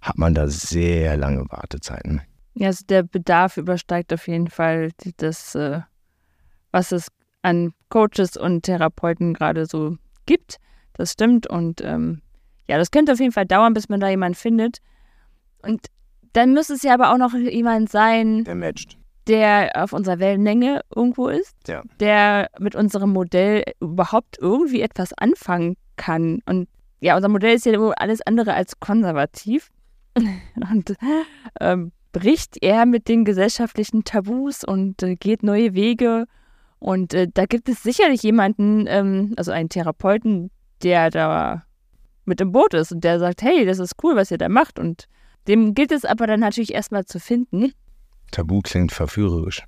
hat 0.00 0.16
man 0.16 0.34
da 0.34 0.46
sehr 0.46 1.16
lange 1.16 1.44
Wartezeiten. 1.50 2.22
Ja, 2.54 2.68
also 2.68 2.84
der 2.88 3.02
Bedarf 3.02 3.56
übersteigt 3.56 4.12
auf 4.12 4.28
jeden 4.28 4.48
Fall 4.48 4.90
das, 5.16 5.54
äh, 5.54 5.80
was 6.70 6.92
es 6.92 7.08
an 7.42 7.72
Coaches 7.88 8.36
und 8.36 8.62
Therapeuten 8.62 9.34
gerade 9.34 9.66
so 9.66 9.96
gibt. 10.30 10.58
Das 10.94 11.12
stimmt. 11.12 11.48
Und 11.48 11.80
ähm, 11.82 12.22
ja, 12.68 12.78
das 12.78 12.92
könnte 12.92 13.12
auf 13.12 13.18
jeden 13.20 13.32
Fall 13.32 13.46
dauern, 13.46 13.74
bis 13.74 13.88
man 13.88 13.98
da 13.98 14.08
jemanden 14.08 14.36
findet. 14.36 14.78
Und 15.62 15.86
dann 16.32 16.54
müsste 16.54 16.74
es 16.74 16.82
ja 16.82 16.94
aber 16.94 17.12
auch 17.12 17.18
noch 17.18 17.34
jemand 17.34 17.90
sein, 17.90 18.44
der 18.44 18.54
matcht. 18.54 18.96
Der 19.26 19.70
auf 19.74 19.92
unserer 19.92 20.18
Wellenlänge 20.18 20.80
irgendwo 20.94 21.28
ist, 21.28 21.54
ja. 21.68 21.82
der 21.98 22.48
mit 22.58 22.74
unserem 22.74 23.10
Modell 23.10 23.64
überhaupt 23.80 24.38
irgendwie 24.40 24.80
etwas 24.80 25.12
anfangen 25.14 25.76
kann. 25.96 26.40
Und 26.46 26.68
ja, 27.00 27.16
unser 27.16 27.28
Modell 27.28 27.54
ist 27.54 27.66
ja 27.66 27.78
alles 27.96 28.22
andere 28.22 28.54
als 28.54 28.78
konservativ 28.80 29.70
und 30.16 30.94
ähm, 31.60 31.92
bricht 32.12 32.62
eher 32.62 32.86
mit 32.86 33.08
den 33.08 33.24
gesellschaftlichen 33.24 34.04
Tabus 34.04 34.64
und 34.64 35.02
äh, 35.02 35.16
geht 35.16 35.42
neue 35.42 35.74
Wege 35.74 36.26
Und 36.80 37.14
äh, 37.14 37.28
da 37.32 37.46
gibt 37.46 37.68
es 37.68 37.82
sicherlich 37.82 38.22
jemanden, 38.22 38.86
ähm, 38.88 39.34
also 39.36 39.52
einen 39.52 39.68
Therapeuten, 39.68 40.50
der 40.82 41.10
da 41.10 41.62
mit 42.24 42.40
im 42.40 42.52
Boot 42.52 42.72
ist 42.74 42.90
und 42.92 43.04
der 43.04 43.18
sagt, 43.18 43.42
hey, 43.42 43.66
das 43.66 43.78
ist 43.78 43.96
cool, 44.02 44.16
was 44.16 44.30
ihr 44.30 44.38
da 44.38 44.48
macht. 44.48 44.78
Und 44.78 45.06
dem 45.46 45.74
gilt 45.74 45.92
es 45.92 46.06
aber 46.06 46.26
dann 46.26 46.40
natürlich 46.40 46.72
erstmal 46.72 47.04
zu 47.04 47.20
finden. 47.20 47.72
Tabu 48.30 48.60
klingt 48.62 48.92
verführerisch. 48.92 49.62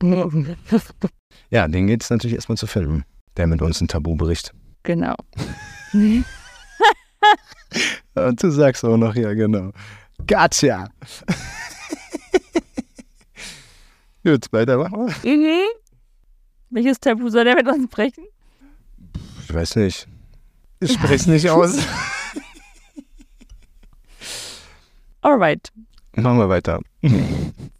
ja, 1.50 1.66
den 1.66 1.86
gilt 1.88 2.02
es 2.02 2.10
natürlich 2.10 2.36
erstmal 2.36 2.58
zu 2.58 2.66
finden, 2.66 3.04
der 3.36 3.46
mit 3.46 3.62
uns 3.62 3.80
ein 3.80 3.88
Tabu 3.88 4.14
bricht. 4.14 4.52
Genau. 4.84 5.16
du 8.14 8.50
sagst 8.50 8.84
auch 8.84 8.96
noch, 8.96 9.16
ja, 9.16 9.32
genau. 9.34 9.72
Gotcha. 10.26 10.88
Gut, 14.22 14.46
weitermachen 14.52 15.12
wir. 15.22 15.36
Mhm. 15.36 15.64
Welches 16.70 16.98
Tabu 17.00 17.28
soll 17.28 17.44
der 17.44 17.56
mit 17.56 17.68
uns 17.68 17.88
brechen? 17.88 18.24
Ich 19.44 19.54
weiß 19.54 19.76
nicht. 19.76 20.08
Ich 20.80 20.92
spreche 20.92 21.14
es 21.14 21.26
nicht 21.26 21.48
aus. 21.48 21.78
Alright. 25.20 25.72
Machen 26.14 26.38
wir 26.38 26.48
weiter. 26.48 26.80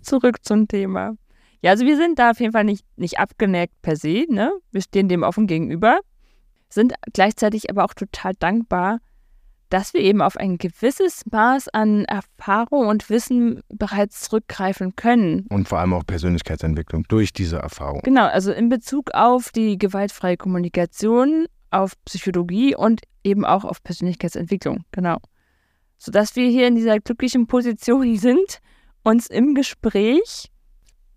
Zurück 0.03 0.45
zum 0.45 0.69
Thema. 0.69 1.17
Ja, 1.63 1.73
also 1.73 1.85
wir 1.85 1.97
sind 1.97 2.19
da 2.19 2.31
auf 2.31 2.41
jeden 2.41 2.53
Fall 2.53 2.65
nicht, 2.65 2.85
nicht 2.97 3.19
abgeneigt 3.19 3.75
per 3.83 3.97
se, 3.97 4.25
ne? 4.29 4.53
Wir 4.71 4.83
stehen 4.83 5.09
dem 5.09 5.23
offen 5.23 5.47
gegenüber, 5.47 6.01
sind 6.69 6.95
gleichzeitig 7.13 7.71
aber 7.71 7.85
auch 7.85 7.95
total 7.95 8.35
dankbar, 8.39 8.99
dass 9.69 9.95
wir 9.95 10.01
eben 10.01 10.23
auf 10.23 10.37
ein 10.37 10.59
gewisses 10.59 11.23
Maß 11.31 11.69
an 11.69 12.05
Erfahrung 12.05 12.87
und 12.87 13.11
Wissen 13.11 13.63
bereits 13.69 14.23
zurückgreifen 14.23 14.97
können. 14.97 15.47
Und 15.49 15.69
vor 15.69 15.79
allem 15.79 15.95
auch 15.95 16.07
Persönlichkeitsentwicklung 16.07 17.05
durch 17.09 17.33
diese 17.33 17.59
Erfahrung. 17.59 18.01
Genau, 18.03 18.27
also 18.27 18.53
in 18.53 18.69
Bezug 18.69 19.11
auf 19.15 19.51
die 19.51 19.79
gewaltfreie 19.79 20.37
Kommunikation, 20.37 21.47
auf 21.71 21.93
Psychologie 22.05 22.77
und 22.77 23.03
eben 23.25 23.45
auch 23.45 23.65
auf 23.65 23.83
Persönlichkeitsentwicklung. 23.83 24.85
Genau. 24.93 25.19
Sodass 25.99 26.37
wir 26.37 26.49
hier 26.49 26.69
in 26.69 26.77
dieser 26.77 27.01
glücklichen 27.01 27.47
Position 27.47 28.17
sind, 28.19 28.61
uns 29.03 29.27
im 29.27 29.55
Gespräch 29.55 30.51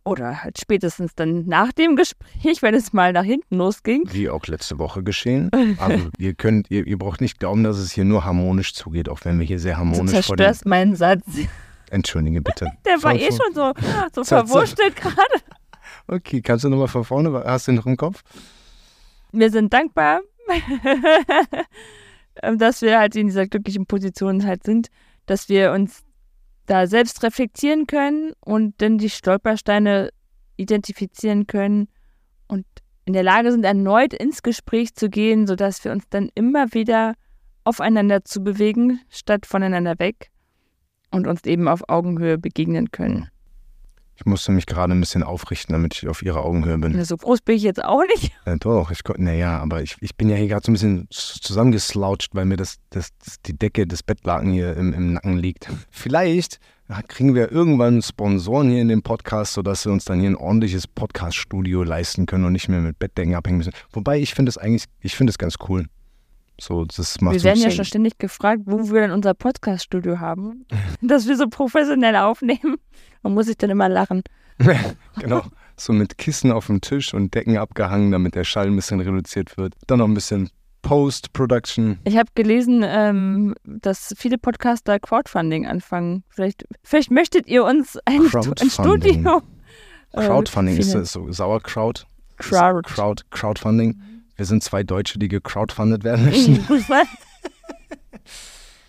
oder 0.09 0.43
halt 0.43 0.59
spätestens 0.59 1.13
dann 1.15 1.45
nach 1.45 1.71
dem 1.71 1.95
Gespräch, 1.95 2.61
wenn 2.61 2.73
es 2.73 2.93
mal 2.93 3.13
nach 3.13 3.23
hinten 3.23 3.57
losging. 3.57 4.03
Wie 4.11 4.29
auch 4.29 4.45
letzte 4.47 4.79
Woche 4.79 5.03
geschehen. 5.03 5.51
Also 5.79 6.09
ihr 6.17 6.33
könnt, 6.33 6.69
ihr, 6.71 6.85
ihr 6.87 6.97
braucht 6.97 7.21
nicht 7.21 7.39
glauben, 7.39 7.63
dass 7.63 7.77
es 7.77 7.91
hier 7.91 8.03
nur 8.03 8.25
harmonisch 8.25 8.73
zugeht, 8.73 9.07
auch 9.07 9.19
wenn 9.23 9.39
wir 9.39 9.45
hier 9.45 9.59
sehr 9.59 9.77
harmonisch 9.77 10.11
Du 10.11 10.21
zerstörst 10.21 10.65
meinen 10.65 10.95
Satz. 10.95 11.23
Entschuldige 11.89 12.41
bitte. 12.41 12.67
Der 12.85 13.01
war 13.03 13.13
eh 13.13 13.29
schon 13.29 13.53
so, 13.53 13.73
so 14.13 14.23
verwurschtelt 14.23 14.95
gerade. 14.95 15.23
Okay, 16.07 16.41
kannst 16.41 16.65
du 16.65 16.69
nochmal 16.69 16.87
von 16.87 17.03
vorne, 17.03 17.43
hast 17.45 17.67
du 17.67 17.71
noch 17.71 17.85
im 17.85 17.97
Kopf? 17.97 18.23
Wir 19.31 19.51
sind 19.51 19.71
dankbar, 19.71 20.21
dass 22.57 22.81
wir 22.81 22.99
halt 22.99 23.15
in 23.15 23.27
dieser 23.27 23.47
glücklichen 23.47 23.85
Position 23.85 24.45
halt 24.45 24.63
sind, 24.63 24.89
dass 25.27 25.49
wir 25.49 25.71
uns 25.71 26.03
da 26.69 26.85
selbst 26.87 27.23
reflektieren 27.23 27.87
können 27.87 28.33
und 28.41 28.81
dann 28.81 28.99
die 28.99 29.09
Stolpersteine 29.09 30.11
identifizieren 30.55 31.47
können 31.47 31.87
und 32.47 32.65
in 33.05 33.13
der 33.13 33.23
Lage 33.23 33.51
sind, 33.51 33.63
erneut 33.63 34.13
ins 34.13 34.43
Gespräch 34.43 34.93
zu 34.93 35.09
gehen, 35.09 35.47
sodass 35.47 35.83
wir 35.83 35.91
uns 35.91 36.07
dann 36.09 36.29
immer 36.35 36.71
wieder 36.73 37.15
aufeinander 37.63 38.23
zu 38.23 38.43
bewegen, 38.43 38.99
statt 39.09 39.47
voneinander 39.47 39.97
weg 39.97 40.29
und 41.11 41.25
uns 41.25 41.43
eben 41.45 41.67
auf 41.67 41.89
Augenhöhe 41.89 42.37
begegnen 42.37 42.91
können. 42.91 43.29
Ich 44.19 44.25
musste 44.25 44.51
mich 44.51 44.65
gerade 44.65 44.93
ein 44.93 44.99
bisschen 44.99 45.23
aufrichten, 45.23 45.71
damit 45.71 45.95
ich 45.95 46.09
auf 46.09 46.21
ihrer 46.21 46.43
Augenhöhe 46.43 46.77
bin. 46.77 47.01
So 47.05 47.15
groß 47.15 47.39
bin 47.39 47.55
ich 47.55 47.63
jetzt 47.63 47.81
auch 47.81 48.03
nicht. 48.15 48.33
Ja, 48.45 48.57
doch, 48.57 48.91
ich 48.91 48.99
naja, 49.17 49.59
aber 49.59 49.81
ich, 49.81 49.95
ich 50.01 50.17
bin 50.17 50.27
ja 50.27 50.35
hier 50.35 50.49
gerade 50.49 50.65
so 50.65 50.71
ein 50.71 50.73
bisschen 50.73 51.07
zusammengesloucht, 51.09 52.27
weil 52.33 52.43
mir 52.43 52.57
das, 52.57 52.79
das, 52.89 53.11
das, 53.23 53.41
die 53.41 53.57
Decke 53.57 53.87
des 53.87 54.03
Bettlaken 54.03 54.51
hier 54.51 54.75
im, 54.75 54.93
im 54.93 55.13
Nacken 55.13 55.37
liegt. 55.37 55.69
Vielleicht 55.89 56.59
kriegen 57.07 57.33
wir 57.33 57.49
irgendwann 57.49 58.01
Sponsoren 58.01 58.69
hier 58.69 58.81
in 58.81 58.89
dem 58.89 59.03
Podcast, 59.03 59.53
sodass 59.53 59.85
wir 59.85 59.93
uns 59.93 60.03
dann 60.03 60.19
hier 60.19 60.29
ein 60.29 60.35
ordentliches 60.35 60.85
Podcast-Studio 60.85 61.83
leisten 61.83 62.25
können 62.25 62.43
und 62.43 62.51
nicht 62.51 62.67
mehr 62.67 62.81
mit 62.81 62.99
Bettdecken 62.99 63.35
abhängen 63.35 63.59
müssen. 63.59 63.73
Wobei 63.93 64.19
ich 64.19 64.33
finde 64.33 64.49
es 64.49 64.57
eigentlich, 64.57 64.83
ich 64.99 65.15
finde 65.15 65.31
es 65.31 65.37
ganz 65.37 65.55
cool. 65.69 65.85
So, 66.59 66.85
das 66.85 67.21
macht 67.21 67.35
wir 67.35 67.43
werden 67.43 67.61
ja 67.61 67.71
schon 67.71 67.85
ständig 67.85 68.17
gefragt, 68.17 68.63
wo 68.65 68.91
wir 68.91 69.01
denn 69.01 69.11
unser 69.11 69.33
Podcast-Studio 69.33 70.19
haben, 70.19 70.65
dass 71.01 71.27
wir 71.27 71.35
so 71.35 71.47
professionell 71.47 72.15
aufnehmen. 72.15 72.77
Man 73.23 73.33
muss 73.33 73.47
sich 73.47 73.57
dann 73.57 73.69
immer 73.69 73.89
lachen. 73.89 74.23
genau. 75.19 75.43
So 75.77 75.93
mit 75.93 76.17
Kissen 76.17 76.51
auf 76.51 76.67
dem 76.67 76.81
Tisch 76.81 77.13
und 77.13 77.33
Decken 77.33 77.57
abgehangen, 77.57 78.11
damit 78.11 78.35
der 78.35 78.43
Schall 78.43 78.67
ein 78.67 78.75
bisschen 78.75 78.99
reduziert 78.99 79.57
wird. 79.57 79.75
Dann 79.87 79.99
noch 79.99 80.07
ein 80.07 80.13
bisschen 80.13 80.49
Post-Production. 80.81 81.99
Ich 82.03 82.17
habe 82.17 82.29
gelesen, 82.35 82.83
ähm, 82.85 83.55
dass 83.63 84.13
viele 84.17 84.37
Podcaster 84.37 84.99
Crowdfunding 84.99 85.65
anfangen. 85.65 86.23
Vielleicht, 86.29 86.65
vielleicht 86.83 87.11
möchtet 87.11 87.47
ihr 87.47 87.63
uns 87.63 87.97
ein, 88.05 88.21
ein 88.21 88.69
Studio. 88.69 89.41
Äh, 90.11 90.25
Crowdfunding 90.25 90.77
ist 90.77 90.93
das 90.93 91.11
so 91.11 91.31
Sauerkraut. 91.31 92.05
Crowd. 92.37 92.89
Crowd. 92.89 93.23
Crowdfunding. 93.31 94.01
Wir 94.39 94.45
sind 94.45 94.63
zwei 94.63 94.83
Deutsche, 94.83 95.19
die 95.19 95.27
gecrowdfundet 95.27 96.05
werden 96.05 96.23
möchten. 96.23 96.65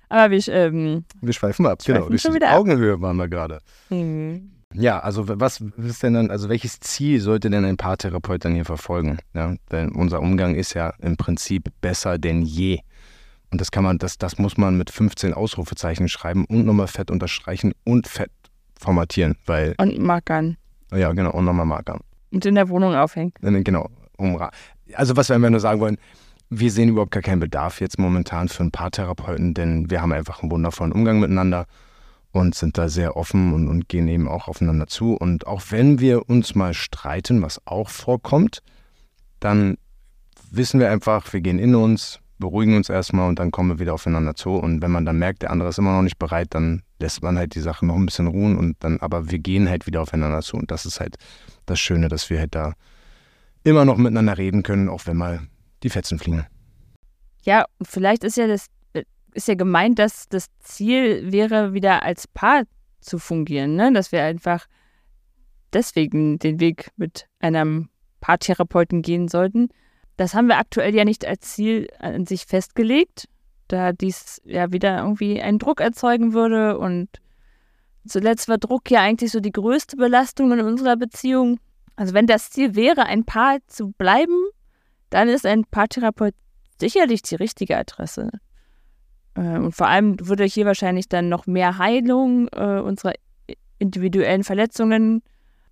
Aber 0.09 0.31
wir, 0.31 0.49
ähm, 0.49 1.05
wir 1.21 1.33
schweifen 1.33 1.67
ab, 1.67 1.81
genau. 1.85 2.07
schweifen 2.07 2.19
genau. 2.23 2.35
Wieder 2.37 2.53
Augenhöhe 2.53 2.95
ab. 2.95 3.01
waren 3.01 3.17
wir 3.17 3.27
gerade. 3.27 3.59
Mhm. 3.89 4.53
Ja, 4.73 5.01
also 5.01 5.25
was 5.27 5.61
ist 5.61 6.05
denn 6.05 6.15
dann, 6.15 6.31
also 6.31 6.49
welches 6.49 6.79
Ziel 6.79 7.21
sollte 7.21 7.51
denn 7.51 7.65
ein 7.65 7.77
Paartherapeut 7.77 8.45
dann 8.45 8.55
hier 8.55 8.65
verfolgen? 8.65 9.19
Ja, 9.35 9.57
denn 9.73 9.91
unser 9.91 10.21
Umgang 10.21 10.55
ist 10.55 10.75
ja 10.75 10.95
im 11.01 11.17
Prinzip 11.17 11.65
besser 11.81 12.19
denn 12.19 12.43
je. 12.43 12.79
Und 13.51 13.61
das 13.61 13.73
kann 13.73 13.83
man, 13.83 13.99
das, 13.99 14.19
das 14.19 14.39
muss 14.39 14.57
man 14.57 14.79
mit 14.79 14.89
15 14.89 15.35
Ausrufezeichen 15.35 16.09
schreiben 16.09 16.45
und 16.45 16.65
nochmal 16.65 16.87
fett 16.87 17.11
unterstreichen 17.11 17.73
und 17.83 18.07
fett 18.07 18.31
formatieren, 18.79 19.35
weil. 19.47 19.75
Und 19.79 19.99
markern. 19.99 20.57
Ja, 20.93 21.11
genau, 21.11 21.33
und 21.33 21.45
nochmal 21.45 21.67
markern. 21.67 21.99
Und 22.31 22.47
in 22.47 22.55
der 22.55 22.69
Wohnung 22.69 22.95
aufhängen. 22.95 23.33
Genau. 23.41 23.89
Um, 24.17 24.39
also 24.95 25.17
was 25.17 25.29
wir 25.29 25.37
einfach 25.37 25.51
nur 25.51 25.61
sagen 25.61 25.81
wollen, 25.81 25.99
wir 26.51 26.71
sehen 26.71 26.89
überhaupt 26.89 27.13
gar 27.13 27.23
keinen 27.23 27.41
Bedarf 27.41 27.81
jetzt 27.81 27.99
momentan 27.99 28.49
für 28.49 28.61
einen 28.61 28.73
Paartherapeuten, 28.73 29.55
denn 29.55 29.89
wir 29.89 30.03
haben 30.03 30.13
einfach 30.13 30.43
einen 30.43 30.51
wundervollen 30.51 30.93
Umgang 30.93 31.21
miteinander 31.21 31.67
und 32.33 32.55
sind 32.55 32.79
da 32.79 32.89
sehr 32.89 33.17
offen 33.17 33.53
und, 33.53 33.69
und 33.69 33.89
gehen 33.89 34.09
eben 34.09 34.29
auch 34.29 34.49
aufeinander 34.49 34.87
zu. 34.87 35.15
Und 35.15 35.47
auch 35.47 35.63
wenn 35.71 36.01
wir 36.01 36.29
uns 36.29 36.55
mal 36.55 36.75
streiten, 36.75 37.43
was 37.43 37.65
auch 37.67 37.89
vorkommt, 37.89 38.63
dann 39.39 39.79
wissen 40.51 40.81
wir 40.81 40.91
einfach, 40.91 41.33
wir 41.33 41.41
gehen 41.41 41.59
in 41.59 41.75
uns, 41.75 42.21
beruhigen 42.39 42.77
uns 42.77 42.89
erstmal 42.89 43.29
und 43.29 43.39
dann 43.39 43.51
kommen 43.51 43.71
wir 43.71 43.79
wieder 43.79 43.95
aufeinander 43.95 44.35
zu. 44.35 44.55
Und 44.55 44.83
wenn 44.83 44.91
man 44.91 45.05
dann 45.05 45.19
merkt, 45.19 45.43
der 45.43 45.51
andere 45.51 45.69
ist 45.69 45.79
immer 45.79 45.95
noch 45.95 46.03
nicht 46.03 46.19
bereit, 46.19 46.49
dann 46.51 46.83
lässt 46.99 47.23
man 47.23 47.39
halt 47.39 47.55
die 47.55 47.61
Sache 47.61 47.87
noch 47.87 47.97
ein 47.97 48.07
bisschen 48.07 48.27
ruhen 48.27 48.57
und 48.57 48.77
dann, 48.81 48.99
aber 49.01 49.31
wir 49.31 49.39
gehen 49.39 49.69
halt 49.69 49.87
wieder 49.87 50.03
aufeinander 50.03 50.41
zu. 50.43 50.57
Und 50.57 50.71
das 50.71 50.87
ist 50.87 51.01
halt 51.01 51.17
das 51.67 51.79
Schöne, 51.79 52.09
dass 52.09 52.31
wir 52.31 52.41
halt 52.41 52.55
da 52.55 52.75
immer 53.65 53.85
noch 53.85 53.97
miteinander 53.97 54.39
reden 54.39 54.63
können, 54.63 54.89
auch 54.89 55.07
wenn 55.07 55.17
mal 55.17 55.41
die 55.83 55.91
Fetzen 55.91 56.19
fliegen. 56.19 56.47
Ja, 57.43 57.65
vielleicht 57.83 58.25
ist 58.25 58.37
ja 58.37 58.47
das 58.47 58.67
ist 59.33 59.49
ja 59.49 59.55
gemeint, 59.55 59.99
dass 59.99 60.29
das 60.29 60.47
Ziel 60.61 61.31
wäre, 61.33 61.73
wieder 61.73 62.03
als 62.03 62.27
Paar 62.27 62.65
zu 63.01 63.19
fungieren, 63.19 63.77
ne? 63.77 63.93
dass 63.93 64.13
wir 64.13 64.23
einfach 64.23 64.67
deswegen 65.73 66.39
den 66.39 66.61
Weg 66.61 66.91
mit 66.97 67.27
einem 67.39 67.89
Paartherapeuten 68.21 69.03
gehen 69.03 69.29
sollten. 69.29 69.69
Das 70.17 70.35
haben 70.35 70.49
wir 70.49 70.59
aktuell 70.59 70.95
ja 70.95 71.05
nicht 71.05 71.25
als 71.25 71.53
Ziel 71.53 71.89
an 71.99 72.27
sich 72.27 72.45
festgelegt, 72.45 73.27
da 73.69 73.93
dies 73.93 74.43
ja 74.45 74.73
wieder 74.73 74.99
irgendwie 74.99 75.41
einen 75.41 75.59
Druck 75.59 75.81
erzeugen 75.81 76.35
würde. 76.35 76.77
Und 76.79 77.09
zuletzt 78.07 78.49
war 78.49 78.59
Druck 78.59 78.91
ja 78.91 79.01
eigentlich 79.01 79.31
so 79.31 79.41
die 79.41 79.53
größte 79.53 79.97
Belastung 79.97 80.53
in 80.53 80.61
unserer 80.61 80.97
Beziehung. 80.97 81.59
Also 82.01 82.15
wenn 82.15 82.27
das 82.27 82.49
Ziel 82.49 82.77
wäre, 82.77 83.05
ein 83.05 83.27
Paar 83.27 83.59
zu 83.67 83.91
bleiben, 83.91 84.47
dann 85.11 85.29
ist 85.29 85.45
ein 85.45 85.67
Paartherapeut 85.67 86.33
sicherlich 86.79 87.21
die 87.21 87.35
richtige 87.35 87.77
Adresse. 87.77 88.31
Äh, 89.35 89.59
und 89.59 89.73
vor 89.73 89.87
allem 89.87 90.17
würde 90.19 90.45
hier 90.45 90.65
wahrscheinlich 90.65 91.11
dann 91.11 91.29
noch 91.29 91.47
mehr 91.47 91.77
Heilung 91.77 92.49
äh, 92.55 92.81
unserer 92.81 93.13
individuellen 93.79 94.45
Verletzungen 94.45 95.23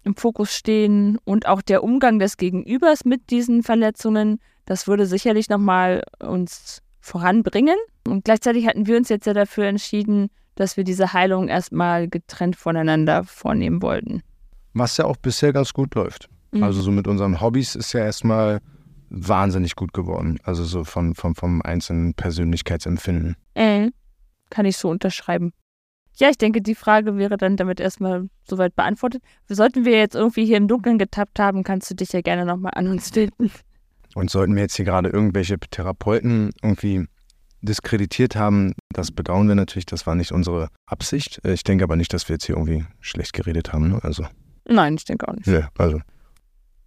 im 0.04 0.16
Fokus 0.16 0.54
stehen 0.54 1.16
und 1.24 1.46
auch 1.46 1.62
der 1.62 1.82
Umgang 1.82 2.18
des 2.18 2.36
Gegenübers 2.36 3.06
mit 3.06 3.30
diesen 3.30 3.62
Verletzungen. 3.62 4.38
Das 4.66 4.86
würde 4.86 5.06
sicherlich 5.06 5.48
nochmal 5.48 6.02
uns 6.20 6.82
voranbringen. 7.00 7.78
Und 8.06 8.26
gleichzeitig 8.26 8.66
hatten 8.66 8.86
wir 8.86 8.98
uns 8.98 9.08
jetzt 9.08 9.26
ja 9.26 9.32
dafür 9.32 9.64
entschieden, 9.64 10.28
dass 10.56 10.76
wir 10.76 10.84
diese 10.84 11.14
Heilung 11.14 11.48
erstmal 11.48 12.06
getrennt 12.06 12.56
voneinander 12.56 13.24
vornehmen 13.24 13.80
wollten. 13.80 14.22
Was 14.74 14.96
ja 14.96 15.04
auch 15.04 15.16
bisher 15.16 15.52
ganz 15.52 15.72
gut 15.72 15.94
läuft. 15.94 16.28
Mhm. 16.52 16.62
Also 16.62 16.80
so 16.80 16.90
mit 16.90 17.06
unseren 17.06 17.40
Hobbys 17.40 17.74
ist 17.74 17.92
ja 17.92 18.00
erstmal 18.00 18.60
wahnsinnig 19.10 19.76
gut 19.76 19.92
geworden. 19.92 20.38
Also 20.44 20.64
so 20.64 20.84
vom, 20.84 21.14
vom, 21.14 21.34
vom 21.34 21.62
einzelnen 21.62 22.14
Persönlichkeitsempfinden. 22.14 23.36
Äh, 23.54 23.90
kann 24.50 24.66
ich 24.66 24.76
so 24.76 24.88
unterschreiben. 24.88 25.52
Ja, 26.16 26.30
ich 26.30 26.38
denke, 26.38 26.60
die 26.60 26.74
Frage 26.74 27.16
wäre 27.16 27.36
dann 27.36 27.56
damit 27.56 27.78
erstmal 27.78 28.28
soweit 28.48 28.74
beantwortet. 28.74 29.22
Sollten 29.48 29.84
wir 29.84 29.96
jetzt 29.96 30.16
irgendwie 30.16 30.44
hier 30.44 30.56
im 30.56 30.66
Dunkeln 30.66 30.98
getappt 30.98 31.38
haben, 31.38 31.62
kannst 31.62 31.90
du 31.90 31.94
dich 31.94 32.12
ja 32.12 32.22
gerne 32.22 32.44
nochmal 32.44 32.72
an 32.74 32.88
uns 32.88 33.14
wenden. 33.14 33.52
Und 34.14 34.30
sollten 34.30 34.56
wir 34.56 34.62
jetzt 34.62 34.74
hier 34.74 34.84
gerade 34.84 35.10
irgendwelche 35.10 35.58
Therapeuten 35.58 36.50
irgendwie 36.62 37.06
diskreditiert 37.60 38.36
haben, 38.36 38.72
das 38.92 39.12
bedauern 39.12 39.48
wir 39.48 39.54
natürlich, 39.54 39.86
das 39.86 40.06
war 40.06 40.14
nicht 40.14 40.32
unsere 40.32 40.68
Absicht. 40.86 41.40
Äh, 41.44 41.52
ich 41.52 41.64
denke 41.64 41.84
aber 41.84 41.96
nicht, 41.96 42.12
dass 42.12 42.28
wir 42.28 42.34
jetzt 42.34 42.46
hier 42.46 42.56
irgendwie 42.56 42.84
schlecht 43.00 43.32
geredet 43.32 43.72
haben. 43.72 43.88
Ne? 43.88 44.00
Also, 44.02 44.26
Nein, 44.68 44.94
ich 44.96 45.04
denke 45.04 45.26
auch 45.28 45.34
nicht. 45.34 45.46
ja, 45.46 45.68
also. 45.78 46.00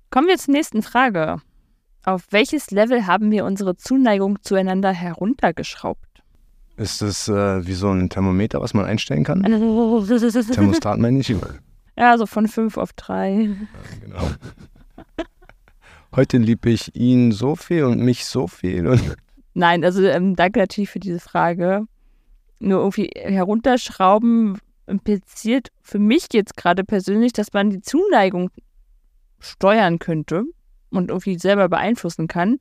Kommen 0.10 0.28
wir 0.28 0.38
zur 0.38 0.54
nächsten 0.54 0.82
Frage. 0.84 1.42
Auf 2.04 2.24
welches 2.32 2.72
Level 2.72 3.06
haben 3.06 3.32
wir 3.32 3.46
unsere 3.46 3.76
Zuneigung 3.78 4.42
zueinander 4.42 4.92
heruntergeschraubt? 4.92 6.24
Ist 6.78 7.02
das 7.02 7.28
äh, 7.28 7.66
wie 7.66 7.74
so 7.74 7.90
ein 7.92 8.10
Thermometer, 8.10 8.60
was 8.62 8.74
man 8.74 8.86
einstellen 8.86 9.24
kann? 9.24 9.44
Thermostat 10.52 11.00
meine 11.00 11.20
ich. 11.20 11.30
Ja, 11.30 11.38
Ja, 11.98 12.18
so 12.18 12.26
von 12.26 12.48
5 12.48 12.78
auf 12.78 12.94
3. 12.94 13.50
genau. 14.02 14.30
Heute 16.16 16.38
liebe 16.38 16.70
ich 16.70 16.96
ihn 16.96 17.32
so 17.32 17.56
viel 17.56 17.84
und 17.84 18.00
mich 18.00 18.26
so 18.26 18.48
viel. 18.48 18.88
Und 18.88 19.16
Nein, 19.54 19.84
also 19.84 20.02
ähm, 20.04 20.36
danke 20.36 20.60
natürlich 20.60 20.90
für 20.90 21.00
diese 21.00 21.20
Frage. 21.20 21.86
Nur 22.60 22.80
irgendwie 22.80 23.12
herunterschrauben 23.16 24.58
impliziert 24.88 25.70
für 25.82 26.00
mich 26.00 26.28
jetzt 26.34 26.58
gerade 26.58 26.84
persönlich, 26.84 27.34
dass 27.34 27.54
man 27.54 27.70
die 27.70 27.82
Zuneigung 27.82 28.50
steuern 29.40 30.00
könnte 30.00 30.44
und 30.90 31.10
irgendwie 31.10 31.38
selber 31.38 31.70
beeinflussen 31.70 32.28
kann. 32.28 32.58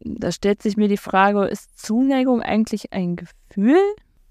Da 0.00 0.32
stellt 0.32 0.62
sich 0.62 0.76
mir 0.76 0.88
die 0.88 0.96
Frage, 0.96 1.44
ist 1.44 1.78
Zuneigung 1.78 2.42
eigentlich 2.42 2.92
ein 2.92 3.16
Gefühl? 3.16 3.78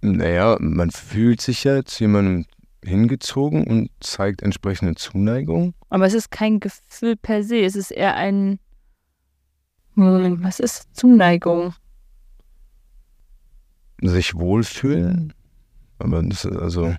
naja, 0.04 0.58
man 0.60 0.92
fühlt 0.92 1.42
sich 1.42 1.63
ja 1.63 1.84
zu 1.84 2.04
jemandem 2.04 2.46
hingezogen 2.84 3.66
und 3.66 3.90
zeigt 4.02 4.42
entsprechende 4.42 4.96
Zuneigung. 4.96 5.74
Aber 5.90 6.06
es 6.06 6.13
ist 6.13 6.30
kein 6.30 6.60
Gefühl 6.60 7.16
per 7.16 7.44
se, 7.44 7.62
es 7.62 7.75
ist 7.75 7.92
eher 7.92 8.16
ein. 8.16 8.60
Hm, 9.96 10.44
was 10.44 10.60
ist 10.60 10.94
Zuneigung? 10.94 11.74
Sich 14.02 14.36
wohlfühlen. 14.36 15.34
Aber 16.03 16.22
das 16.22 16.45
ist 16.45 16.55
also, 16.57 16.93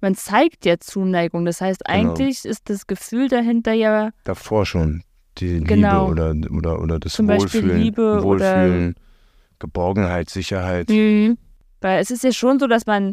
Man 0.00 0.14
zeigt 0.14 0.66
ja 0.66 0.78
Zuneigung, 0.78 1.44
das 1.46 1.60
heißt, 1.60 1.84
Genau. 1.84 1.98
eigentlich 2.12 2.44
ist 2.44 2.68
das 2.68 2.86
Gefühl 2.86 3.28
dahinter 3.28 3.72
ja 3.72 4.10
davor 4.24 4.66
schon 4.66 5.02
die 5.38 5.60
Genau. 5.64 6.08
Liebe 6.08 6.12
oder, 6.12 6.34
oder, 6.56 6.80
oder 6.82 6.98
das 6.98 7.12
Zum 7.14 7.26
Beispiel 7.26 7.62
Wohlfühlen, 7.62 7.80
Liebe 7.82 8.22
oder- 8.22 8.24
Wohlfühlen, 8.24 8.94
Geborgenheit, 9.58 10.28
Sicherheit. 10.30 10.88
Mhm. 10.90 11.38
Weil 11.80 12.00
es 12.00 12.10
ist 12.10 12.24
ja 12.24 12.32
schon 12.32 12.58
so, 12.58 12.66
dass 12.66 12.86
man 12.86 13.12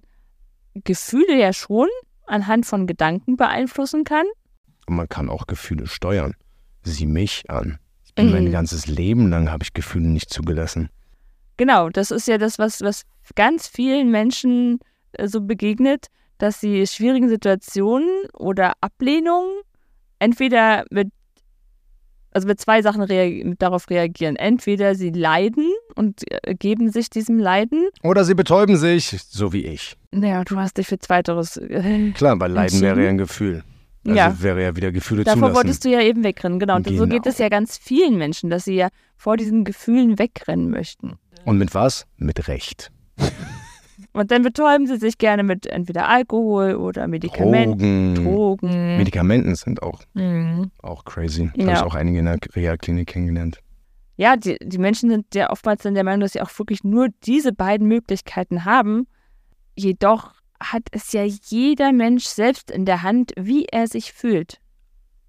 Gefühle 0.83 1.37
ja 1.39 1.53
schon 1.53 1.87
anhand 2.25 2.65
von 2.65 2.87
Gedanken 2.87 3.37
beeinflussen 3.37 4.03
kann. 4.03 4.25
Und 4.87 4.95
man 4.95 5.07
kann 5.07 5.29
auch 5.29 5.47
Gefühle 5.47 5.87
steuern. 5.87 6.33
Sieh 6.83 7.05
mich 7.05 7.49
an. 7.49 7.77
Ich 8.05 8.13
bin 8.15 8.27
Mhm. 8.27 8.31
mein 8.31 8.51
ganzes 8.51 8.87
Leben 8.87 9.29
lang 9.29 9.51
habe 9.51 9.63
ich 9.63 9.73
Gefühle 9.73 10.07
nicht 10.07 10.29
zugelassen. 10.31 10.89
Genau, 11.57 11.89
das 11.89 12.11
ist 12.11 12.27
ja 12.27 12.37
das, 12.37 12.57
was, 12.59 12.81
was 12.81 13.03
ganz 13.35 13.67
vielen 13.67 14.09
Menschen 14.11 14.79
so 15.25 15.41
begegnet, 15.41 16.07
dass 16.37 16.59
sie 16.59 16.85
schwierigen 16.87 17.29
Situationen 17.29 18.09
oder 18.33 18.73
Ablehnungen 18.81 19.61
entweder 20.19 20.83
mit, 20.89 21.09
also 22.31 22.47
mit 22.47 22.59
zwei 22.59 22.81
Sachen 22.81 23.01
rea 23.01 23.43
mit 23.45 23.61
darauf 23.61 23.89
reagieren. 23.89 24.35
Entweder 24.35 24.95
sie 24.95 25.11
leiden 25.11 25.71
und 25.95 26.21
äh, 26.31 26.55
geben 26.55 26.91
sich 26.91 27.09
diesem 27.09 27.37
Leiden. 27.39 27.87
Oder 28.01 28.23
sie 28.25 28.33
betäuben 28.33 28.75
sich, 28.77 29.15
so 29.29 29.53
wie 29.53 29.65
ich. 29.65 29.95
Naja, 30.11 30.43
du 30.43 30.57
hast 30.57 30.77
dich 30.77 30.87
für 30.87 30.97
Zweiteres. 30.99 31.57
Äh, 31.57 32.11
Klar, 32.11 32.39
weil 32.39 32.51
Leiden 32.51 32.81
wäre 32.81 33.03
ja 33.03 33.09
ein 33.09 33.17
Gefühl. 33.17 33.63
Also 34.05 34.17
Ja. 34.17 34.41
wäre 34.41 34.61
ja 34.63 34.75
wieder 34.75 34.91
Gefühle 34.91 35.23
Davor 35.23 35.37
zulassen. 35.39 35.55
wolltest 35.55 35.85
du 35.85 35.89
ja 35.89 36.01
eben 36.01 36.23
wegrennen, 36.23 36.59
genau. 36.59 36.75
Und 36.75 36.87
so 36.87 37.03
geht 37.07 37.23
Genau. 37.23 37.29
es 37.29 37.37
ja 37.37 37.47
ganz 37.49 37.77
vielen 37.77 38.17
Menschen, 38.17 38.49
dass 38.49 38.65
sie 38.65 38.75
ja 38.75 38.89
vor 39.15 39.37
diesen 39.37 39.63
Gefühlen 39.63 40.19
wegrennen 40.19 40.69
möchten. 40.71 41.13
Und 41.45 41.57
mit 41.57 41.73
was? 41.73 42.05
Mit 42.17 42.47
Recht. 42.49 42.91
Und 44.13 44.29
dann 44.31 44.43
betäuben 44.43 44.85
sie 44.87 44.97
sich 44.97 45.17
gerne 45.17 45.41
mit 45.43 45.65
entweder 45.65 46.07
Alkohol 46.07 46.75
oder 46.75 47.07
Medikamenten, 47.07 48.15
Drogen. 48.15 48.69
Drogen. 48.69 48.97
Medikamenten 48.97 49.55
sind 49.55 49.81
auch, 49.81 50.01
Mhm. 50.13 50.71
auch 50.81 51.03
crazy. 51.03 51.49
Da 51.55 51.61
Ja. 51.63 51.67
habe 51.69 51.87
ich 51.87 51.93
auch 51.93 51.95
einige 51.95 52.19
in 52.19 52.25
der 52.25 52.37
Reha-Klinik 52.55 53.07
kennengelernt. 53.09 53.59
Ja, 54.15 54.35
die, 54.35 54.57
die 54.61 54.77
Menschen 54.77 55.09
sind 55.09 55.33
ja 55.33 55.49
oftmals 55.49 55.81
dann 55.81 55.95
der 55.95 56.03
Meinung, 56.03 56.21
dass 56.21 56.33
sie 56.33 56.41
auch 56.41 56.59
wirklich 56.59 56.83
nur 56.83 57.07
diese 57.23 57.51
beiden 57.51 57.87
Möglichkeiten 57.87 58.63
haben. 58.65 59.07
Jedoch 59.75 60.33
hat 60.59 60.83
es 60.91 61.11
ja 61.11 61.23
jeder 61.23 61.91
Mensch 61.91 62.25
selbst 62.25 62.69
in 62.69 62.85
der 62.85 63.01
Hand, 63.01 63.33
wie 63.35 63.65
er 63.65 63.87
sich 63.87 64.13
fühlt. 64.13 64.59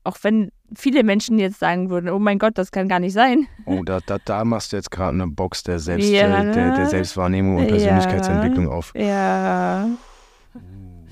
Auch 0.05 0.19
wenn 0.23 0.51
viele 0.77 1.03
Menschen 1.05 1.39
jetzt 1.39 1.59
sagen 1.59 1.91
würden, 1.91 2.11
oh 2.11 2.19
mein 2.19 2.39
Gott, 2.39 2.57
das 2.59 2.71
kann 2.71 2.89
gar 2.89 3.01
nicht 3.01 3.13
sein. 3.13 3.47
Oh, 3.67 3.83
da, 3.85 4.01
da, 4.07 4.19
da 4.25 4.45
machst 4.45 4.73
du 4.73 4.77
jetzt 4.77 4.91
gerade 4.91 5.13
eine 5.15 5.27
Box 5.29 5.63
der, 5.63 5.79
Selbst, 5.79 6.09
Ja. 6.09 6.43
äh, 6.43 6.53
der, 6.53 6.75
der 6.77 6.87
Selbstwahrnehmung 6.87 7.57
und 7.57 7.65
Ja. 7.65 7.71
Persönlichkeitsentwicklung 7.71 8.69
auf. 8.69 8.93
Ja. 8.97 9.89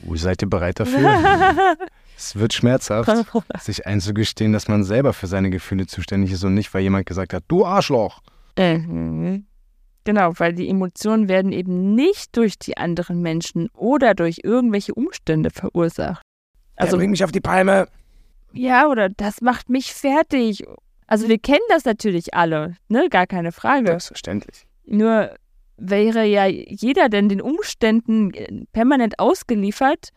Uh, 0.06 0.16
seid 0.16 0.42
ihr 0.42 0.50
bereit 0.50 0.80
dafür? 0.80 1.08
es 2.16 2.36
wird 2.36 2.52
schmerzhaft, 2.52 3.10
sich 3.60 3.86
einzugestehen, 3.86 4.52
dass 4.52 4.68
man 4.68 4.84
selber 4.84 5.12
für 5.12 5.26
seine 5.26 5.50
Gefühle 5.50 5.86
zuständig 5.86 6.32
ist 6.32 6.44
und 6.44 6.54
nicht, 6.54 6.72
weil 6.74 6.82
jemand 6.82 7.06
gesagt 7.06 7.32
hat, 7.34 7.44
du 7.48 7.64
Arschloch. 7.64 8.20
Mhm. 8.58 9.46
Genau, 10.04 10.32
weil 10.38 10.52
die 10.52 10.68
Emotionen 10.68 11.28
werden 11.28 11.52
eben 11.52 11.94
nicht 11.94 12.36
durch 12.36 12.58
die 12.58 12.76
anderen 12.76 13.22
Menschen 13.22 13.68
oder 13.72 14.14
durch 14.14 14.40
irgendwelche 14.42 14.94
Umstände 14.94 15.50
verursacht. 15.50 16.22
Also 16.74 16.86
Also 16.94 16.96
bring 16.98 17.10
mich 17.10 17.22
auf 17.22 17.30
die 17.30 17.40
Palme. 17.40 17.86
Ja, 18.52 18.88
oder 18.88 19.08
das 19.08 19.40
macht 19.40 19.68
mich 19.68 19.92
fertig. 19.92 20.64
Also 21.06 21.28
wir 21.28 21.38
kennen 21.38 21.60
das 21.68 21.84
natürlich 21.84 22.34
alle, 22.34 22.76
ne? 22.88 23.08
Gar 23.10 23.26
keine 23.26 23.52
Frage. 23.52 23.88
Selbstverständlich. 23.88 24.66
Nur 24.86 25.34
wäre 25.76 26.24
ja 26.24 26.46
jeder 26.46 27.08
denn 27.08 27.28
den 27.28 27.40
Umständen 27.40 28.32
äh, 28.34 28.64
permanent 28.72 29.18
ausgeliefert, 29.18 30.10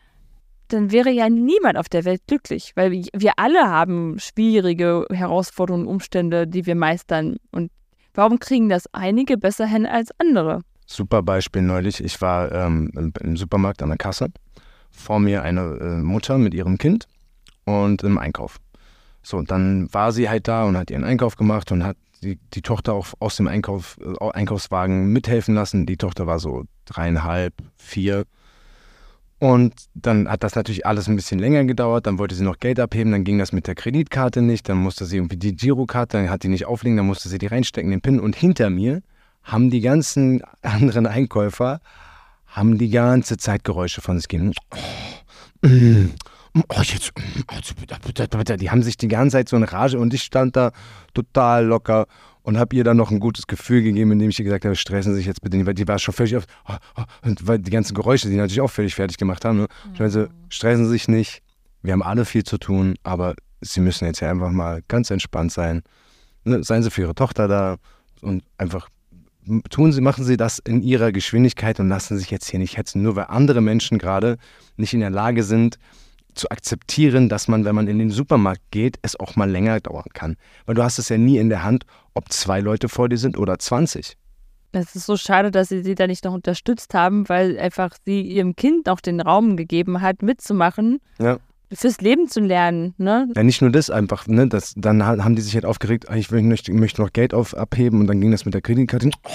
dann 0.70 0.92
wäre 0.92 1.10
ja 1.12 1.30
niemand 1.30 1.78
auf 1.78 1.90
der 1.90 2.06
Welt 2.06 2.22
glücklich, 2.28 2.72
weil 2.76 2.92
wir- 2.92 3.34
alle 3.38 3.68
haben 3.70 4.18
schwierige, 4.20 5.06
herausfordernde 5.12 5.88
Umstände, 5.90 6.48
die 6.48 6.66
wir 6.66 6.76
meistern. 6.76 7.38
Und 7.52 7.72
warum 8.14 8.40
kriegen 8.40 8.70
das 8.70 8.86
einige 8.94 9.38
besser 9.38 9.66
hin 9.68 9.86
als 9.86 10.10
andere? 10.20 10.62
Super 10.88 11.22
Beispiel 11.24 11.62
neulich. 11.62 12.04
Ich 12.04 12.22
war 12.22 12.52
ähm, 12.52 12.92
im, 12.96 13.14
im 13.22 13.38
Supermarkt 13.38 13.82
an 13.84 13.90
der 13.90 13.98
Kasse. 13.98 14.28
Vor 14.92 15.20
mir 15.20 15.44
eine 15.44 15.62
äh, 15.82 16.02
Mutter 16.02 16.38
mit 16.38 16.54
ihrem 16.54 16.78
Kind 16.78 17.08
und 17.66 18.04
im 18.04 18.18
Einkauf. 18.18 18.58
So, 19.22 19.38
und 19.38 19.52
dann 19.52 19.92
war 19.94 20.12
sie 20.12 20.30
halt 20.30 20.48
da 20.48 20.64
und 20.66 20.78
hat 20.78 20.92
ihren 20.92 21.04
Einkauf 21.04 21.36
gemacht 21.36 21.72
und 21.72 21.84
hat 21.84 21.98
die, 22.22 22.38
die 22.54 22.62
Tochter 22.62 22.94
auch 22.94 23.08
aus 23.20 23.36
dem 23.36 23.48
Einkauf, 23.48 23.98
äh, 24.00 24.32
Einkaufswagen 24.32 25.12
mithelfen 25.12 25.56
lassen. 25.56 25.86
Die 25.86 25.98
Tochter 25.98 26.28
war 26.28 26.40
so 26.40 26.66
dreieinhalb, 26.86 27.54
vier. 27.78 28.26
Und 29.40 29.74
dann 29.94 30.30
hat 30.30 30.44
das 30.44 30.56
natürlich 30.56 30.86
alles 30.86 31.08
ein 31.08 31.16
bisschen 31.16 31.40
länger 31.40 31.66
gedauert. 31.66 32.08
Dann 32.08 32.20
wollte 32.20 32.36
sie 32.36 32.44
noch 32.44 32.60
Geld 32.60 32.80
abheben, 32.80 33.12
dann 33.12 33.24
ging 33.24 33.38
das 33.38 33.52
mit 33.52 33.68
der 33.68 33.76
Kreditkarte 33.76 34.42
nicht. 34.42 34.70
Dann 34.70 34.78
musste 34.78 35.06
sie 35.06 35.18
irgendwie 35.18 35.38
die 35.38 35.56
Girokarte, 35.56 36.18
dann 36.18 36.30
hat 36.30 36.44
die 36.44 36.48
nicht 36.48 36.66
auflegen, 36.66 36.98
dann 36.98 37.06
musste 37.06 37.30
sie 37.30 37.38
die 37.38 37.48
reinstecken, 37.48 37.92
den 37.92 38.02
PIN. 38.02 38.20
Und 38.20 38.36
hinter 38.36 38.70
mir 38.70 39.02
haben 39.44 39.70
die 39.70 39.82
ganzen 39.82 40.42
anderen 40.62 41.08
Einkäufer 41.08 41.80
haben 42.48 42.78
die 42.78 42.90
ganze 42.90 43.36
Zeit 43.38 43.66
Geräusche 43.66 44.02
von 44.02 44.18
sich 44.18 44.30
gegeben. 44.30 44.54
Oh, 45.64 45.68
mm, 45.68 46.14
oh, 46.70 46.82
jetzt, 46.82 47.12
mm, 47.18 47.42
bitte, 47.80 47.98
bitte, 48.06 48.28
bitte. 48.38 48.58
Die 48.58 48.72
haben 48.72 48.84
sich 48.84 48.98
die 48.98 49.08
ganze 49.08 49.38
Zeit 49.38 49.50
so 49.50 49.56
eine 49.56 49.72
Rage 49.72 50.00
und 50.00 50.14
ich 50.14 50.24
stand 50.24 50.56
da 50.56 50.72
total 51.14 51.66
locker 51.66 52.08
und 52.44 52.58
habe 52.58 52.76
ihr 52.76 52.84
dann 52.84 52.98
noch 52.98 53.12
ein 53.12 53.20
gutes 53.20 53.48
Gefühl 53.48 53.82
gegeben, 53.82 54.12
indem 54.12 54.30
ich 54.30 54.40
ihr 54.40 54.46
gesagt 54.46 54.66
habe, 54.66 54.76
stressen 54.76 55.14
Sie 55.14 55.18
sich 55.18 55.26
jetzt 55.26 55.42
bitte 55.42 55.58
nicht, 55.58 55.66
weil 55.66 55.74
die 55.74 55.88
war 55.88 55.98
schon 56.00 56.14
völlig 56.14 56.38
auf, 56.38 56.46
oh, 56.68 56.76
oh, 56.98 57.04
und 57.24 57.48
weil 57.48 57.60
die 57.60 57.72
ganzen 57.72 57.96
Geräusche, 57.96 58.30
die 58.30 58.36
natürlich 58.36 58.62
auch 58.62 58.70
völlig 58.70 58.96
fertig 58.96 59.18
gemacht 59.18 59.44
haben. 59.44 59.58
Ne? 59.58 59.68
Ich 59.94 60.00
meine 60.00 60.12
so, 60.12 60.28
stressen 60.50 60.86
Sie 60.86 60.92
sich 60.92 61.08
nicht, 61.08 61.42
wir 61.82 61.94
haben 61.94 62.04
alle 62.04 62.24
viel 62.24 62.44
zu 62.44 62.58
tun, 62.58 62.96
aber 63.04 63.36
Sie 63.62 63.80
müssen 63.80 64.06
jetzt 64.06 64.20
ja 64.20 64.30
einfach 64.30 64.52
mal 64.52 64.84
ganz 64.88 65.10
entspannt 65.10 65.52
sein. 65.52 65.82
Ne? 66.44 66.64
Seien 66.64 66.84
Sie 66.84 66.92
für 66.92 67.02
Ihre 67.02 67.16
Tochter 67.16 67.48
da 67.48 67.78
und 68.22 68.44
einfach 68.58 68.90
tun 69.70 69.92
Sie, 69.92 70.02
machen 70.02 70.24
Sie 70.24 70.38
das 70.38 70.60
in 70.60 70.84
Ihrer 70.84 71.12
Geschwindigkeit 71.12 71.80
und 71.80 71.90
lassen 71.90 72.16
Sie 72.16 72.22
sich 72.22 72.32
jetzt 72.32 72.50
hier 72.50 72.60
nicht 72.60 72.78
hetzen, 72.78 73.02
nur 73.02 73.16
weil 73.16 73.26
andere 73.26 73.62
Menschen 73.62 73.98
gerade 73.98 74.38
nicht 74.78 74.94
in 74.94 75.00
der 75.00 75.10
Lage 75.10 75.44
sind, 75.44 75.80
zu 76.36 76.50
akzeptieren, 76.50 77.30
dass 77.30 77.48
man, 77.48 77.66
wenn 77.66 77.76
man 77.76 77.88
in 77.88 77.98
den 78.00 78.12
Supermarkt 78.12 78.62
geht, 78.72 78.98
es 79.02 79.20
auch 79.20 79.36
mal 79.36 79.50
länger 79.50 79.80
dauern 79.80 80.10
kann. 80.14 80.36
Weil 80.66 80.76
du 80.76 80.84
hast 80.84 81.00
es 81.00 81.10
ja 81.10 81.18
nie 81.18 81.38
in 81.38 81.50
der 81.50 81.64
Hand, 81.64 81.86
ob 82.14 82.32
zwei 82.32 82.60
Leute 82.62 82.90
vor 82.90 83.10
dir 83.10 83.18
sind 83.18 83.38
oder 83.38 83.58
20. 83.60 84.18
Es 84.72 84.94
ist 84.96 85.06
so 85.06 85.16
schade, 85.16 85.52
dass 85.52 85.70
sie 85.70 85.84
sie 85.84 85.96
da 85.96 86.06
nicht 86.06 86.26
noch 86.26 86.34
unterstützt 86.34 86.94
haben, 86.94 87.30
weil 87.30 87.58
einfach 87.58 87.92
sie 88.06 88.22
ihrem 88.22 88.56
Kind 88.58 88.90
auch 88.90 89.00
den 89.00 89.22
Raum 89.22 89.56
gegeben 89.56 90.02
hat, 90.02 90.22
mitzumachen, 90.22 91.00
Ja. 91.18 91.38
fürs 91.72 92.02
Leben 92.02 92.28
zu 92.28 92.42
lernen. 92.42 92.94
Ne? 92.98 93.30
Ja, 93.38 93.44
nicht 93.44 93.62
nur 93.62 93.72
das 93.72 93.90
einfach, 93.90 94.28
ne, 94.28 94.48
das, 94.50 94.74
dann 94.76 95.06
ha- 95.06 95.24
haben 95.24 95.38
die 95.38 95.42
sich 95.42 95.54
halt 95.56 95.64
aufgeregt, 95.66 96.10
ah, 96.10 96.16
ich 96.18 96.30
möchte 96.30 97.02
noch 97.02 97.14
Geld 97.14 97.34
auf, 97.34 97.54
abheben 97.56 98.02
und 98.02 98.08
dann 98.08 98.20
ging 98.20 98.32
das 98.32 98.44
mit 98.44 98.54
der 98.54 98.62
Kreditkarte. 98.62 99.12
Oh, 99.24 99.30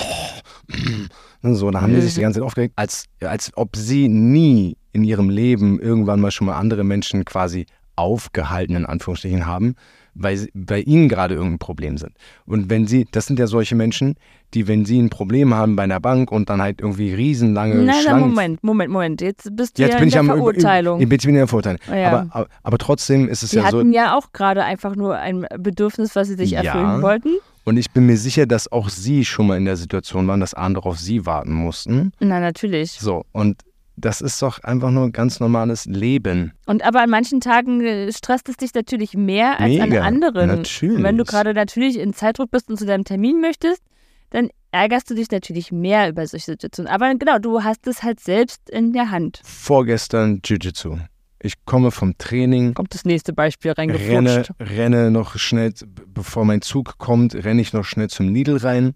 so, 1.43 1.71
da 1.71 1.81
haben 1.81 1.95
die 1.95 2.01
sich 2.01 2.15
die 2.15 2.21
ganze 2.21 2.39
Zeit 2.41 2.47
aufgeregt, 2.47 2.75
als, 2.77 3.05
als 3.21 3.53
ob 3.57 3.77
sie 3.77 4.09
nie 4.09 4.77
in 4.93 5.05
ihrem 5.05 5.31
Leben 5.31 5.81
irgendwann 5.81 6.21
mal 6.21 6.31
schon 6.31 6.47
mal 6.47 6.57
andere 6.57 6.85
Menschen 6.85 7.25
quasi 7.25 7.67
aufgehalten, 7.97 8.77
in 8.77 8.87
Anführungsstrichen, 8.87 9.47
haben, 9.47 9.75
weil 10.15 10.37
sie, 10.37 10.51
bei 10.55 10.81
ihnen 10.81 11.09
gerade 11.09 11.35
irgendein 11.35 11.59
Problem 11.59 11.99
sind. 11.99 12.13
Und 12.47 12.71
wenn 12.71 12.87
sie, 12.87 13.07
das 13.11 13.27
sind 13.27 13.39
ja 13.39 13.47
solche 13.47 13.75
Menschen, 13.75 14.17
die, 14.55 14.67
wenn 14.67 14.85
sie 14.85 15.01
ein 15.01 15.11
Problem 15.11 15.55
haben 15.55 15.77
bei 15.77 15.85
einer 15.85 16.01
Bank 16.01 16.33
und 16.33 16.51
dann 16.51 16.61
halt 16.61 16.81
irgendwie 16.81 17.15
riesenlange 17.15 17.77
Nein, 17.77 18.03
Schlangen... 18.03 18.21
nein, 18.21 18.31
Moment, 18.31 18.65
Moment, 18.65 18.93
Moment. 18.93 19.21
Jetzt 19.21 19.55
bist 19.57 19.79
du 19.79 19.83
Jetzt 19.83 19.93
ja 19.93 19.97
bin 19.99 20.03
in 20.05 20.09
ich 20.09 20.13
der 20.15 20.21
am 20.21 20.27
Verurteilung. 20.27 21.01
Ich 21.01 21.09
bin 21.09 21.21
in 21.21 21.35
der 21.35 21.47
Verurteilung. 21.47 21.81
Ja. 21.89 22.09
Aber, 22.09 22.27
aber, 22.31 22.49
aber 22.63 22.79
trotzdem 22.79 23.29
ist 23.29 23.43
es 23.43 23.51
Sie 23.51 23.57
ja 23.59 23.71
so. 23.71 23.79
hatten 23.79 23.93
ja 23.93 24.17
auch 24.17 24.33
gerade 24.33 24.65
einfach 24.65 24.97
nur 24.97 25.17
ein 25.17 25.47
Bedürfnis, 25.59 26.17
was 26.17 26.29
sie 26.29 26.35
sich 26.35 26.51
Ja. 26.51 26.63
erfüllen 26.63 27.03
wollten. 27.03 27.31
Und 27.65 27.77
ich 27.77 27.91
bin 27.93 28.07
mir 28.07 28.17
sicher, 28.17 28.47
dass 28.47 28.73
auch 28.73 28.89
sie 28.89 29.25
schon 29.25 29.47
mal 29.47 29.57
in 29.57 29.67
der 29.67 29.77
Situation 29.77 30.27
waren, 30.27 30.41
dass 30.41 30.55
andere 30.55 30.89
auf 30.89 30.99
sie 30.99 31.27
warten 31.27 31.53
mussten. 31.53 32.13
Na, 32.19 32.41
natürlich. 32.41 32.93
So, 32.93 33.25
und 33.33 33.59
das 34.01 34.21
ist 34.21 34.41
doch 34.43 34.59
einfach 34.63 34.91
nur 34.91 35.05
ein 35.05 35.13
ganz 35.13 35.41
normales 35.41 35.87
Leben. 35.87 36.53
Und 36.67 36.85
aber 36.85 37.03
an 37.03 37.11
manchen 37.11 37.41
Tagen 37.41 37.81
äh, 37.81 38.13
stresst 38.13 38.49
es 38.49 38.57
dich 38.57 38.75
natürlich 38.75 39.15
mehr 39.15 39.61
als 39.61 39.81
an 39.81 39.89
Mega, 39.91 40.03
anderen. 40.03 40.49
natürlich. 40.49 40.97
Und 40.97 41.03
wenn 41.03 41.17
du 41.17 41.25
gerade 41.25 41.55
natürlich 41.55 41.99
in 41.99 42.13
Zeitdruck 42.13 42.51
bist 42.51 42.69
und 42.69 42.79
zu 42.79 42.87
deinem 42.87 43.05
Termin 43.05 43.41
möchtest, 43.41 43.83
dann 44.31 44.49
ärgerst 44.71 45.11
du 45.11 45.15
dich 45.15 45.31
natürlich 45.31 45.73
mehr 45.73 46.09
über 46.09 46.27
solche 46.27 46.53
Situationen. 46.53 46.93
Aber 46.93 47.13
genau, 47.15 47.39
du 47.39 47.63
hast 47.65 47.87
es 47.87 48.03
halt 48.03 48.21
selbst 48.21 48.71
in 48.71 48.93
der 48.93 49.11
Hand. 49.11 49.41
Vorgestern 49.45 50.41
Jiu-Jitsu. 50.45 50.99
Ich 51.43 51.65
komme 51.65 51.91
vom 51.91 52.19
Training, 52.19 52.75
Kommt 52.75 52.93
das 52.93 53.05
nächste 53.07 53.33
Beispiel 53.33 53.71
renne, 53.73 53.95
reingeflutscht. 53.95 54.53
renne 54.61 55.11
noch 55.11 55.39
schnell, 55.39 55.73
bevor 56.07 56.45
mein 56.45 56.61
Zug 56.61 56.99
kommt, 56.99 57.35
renne 57.35 57.63
ich 57.63 57.73
noch 57.73 57.85
schnell 57.85 58.09
zum 58.11 58.29
Lidl 58.29 58.59
rein, 58.59 58.95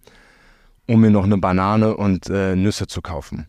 um 0.87 1.01
mir 1.01 1.11
noch 1.11 1.25
eine 1.25 1.39
Banane 1.39 1.97
und 1.97 2.29
äh, 2.29 2.55
Nüsse 2.55 2.87
zu 2.87 3.01
kaufen. 3.01 3.47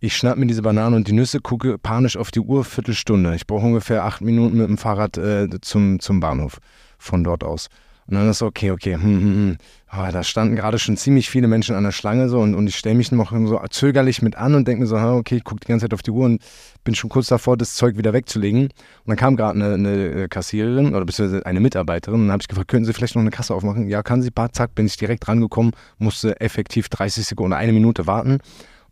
Ich 0.00 0.16
schnapp 0.16 0.38
mir 0.38 0.46
diese 0.46 0.62
Banane 0.62 0.94
und 0.94 1.08
die 1.08 1.12
Nüsse, 1.12 1.40
gucke 1.40 1.76
panisch 1.76 2.16
auf 2.16 2.30
die 2.30 2.38
Uhr, 2.38 2.64
Viertelstunde. 2.64 3.34
Ich 3.34 3.48
brauche 3.48 3.66
ungefähr 3.66 4.04
acht 4.04 4.20
Minuten 4.20 4.56
mit 4.56 4.68
dem 4.68 4.78
Fahrrad 4.78 5.18
äh, 5.18 5.48
zum, 5.60 5.98
zum 5.98 6.20
Bahnhof 6.20 6.60
von 6.98 7.24
dort 7.24 7.42
aus. 7.42 7.68
Und 8.06 8.14
dann 8.14 8.30
ist 8.30 8.38
so, 8.38 8.46
okay, 8.46 8.70
okay, 8.70 8.94
hm, 8.94 9.02
hm, 9.02 9.20
hm. 9.20 9.56
Ah, 9.88 10.12
da 10.12 10.22
standen 10.22 10.54
gerade 10.54 10.78
schon 10.78 10.96
ziemlich 10.96 11.28
viele 11.28 11.48
Menschen 11.48 11.74
an 11.74 11.82
der 11.82 11.90
Schlange 11.90 12.28
so 12.28 12.38
und, 12.38 12.54
und 12.54 12.68
ich 12.68 12.76
stelle 12.76 12.94
mich 12.94 13.10
noch 13.10 13.32
so 13.32 13.60
zögerlich 13.70 14.22
mit 14.22 14.36
an 14.36 14.54
und 14.54 14.68
denke 14.68 14.82
mir 14.82 14.86
so, 14.86 14.96
okay, 14.96 15.36
ich 15.36 15.44
gucke 15.44 15.60
die 15.60 15.66
ganze 15.66 15.86
Zeit 15.86 15.94
auf 15.94 16.02
die 16.02 16.12
Uhr 16.12 16.26
und 16.26 16.42
bin 16.84 16.94
schon 16.94 17.10
kurz 17.10 17.26
davor, 17.26 17.56
das 17.56 17.74
Zeug 17.74 17.96
wieder 17.96 18.12
wegzulegen. 18.12 18.62
Und 18.62 18.72
dann 19.06 19.16
kam 19.16 19.36
gerade 19.36 19.60
eine, 19.60 19.74
eine 19.74 20.10
äh, 20.10 20.28
Kassiererin 20.28 20.94
oder 20.94 21.04
beziehungsweise 21.04 21.44
eine 21.44 21.58
Mitarbeiterin 21.58 22.20
und 22.20 22.26
dann 22.26 22.32
habe 22.32 22.42
ich 22.42 22.48
gefragt, 22.48 22.68
könnten 22.68 22.86
Sie 22.86 22.92
vielleicht 22.92 23.16
noch 23.16 23.22
eine 23.22 23.30
Kasse 23.30 23.52
aufmachen? 23.52 23.88
Ja, 23.88 24.04
kann 24.04 24.22
sie. 24.22 24.30
Zack, 24.52 24.76
bin 24.76 24.86
ich 24.86 24.96
direkt 24.96 25.26
rangekommen, 25.26 25.72
musste 25.98 26.40
effektiv 26.40 26.88
30 26.88 27.26
Sekunden, 27.26 27.52
eine 27.52 27.72
Minute 27.72 28.06
warten. 28.06 28.38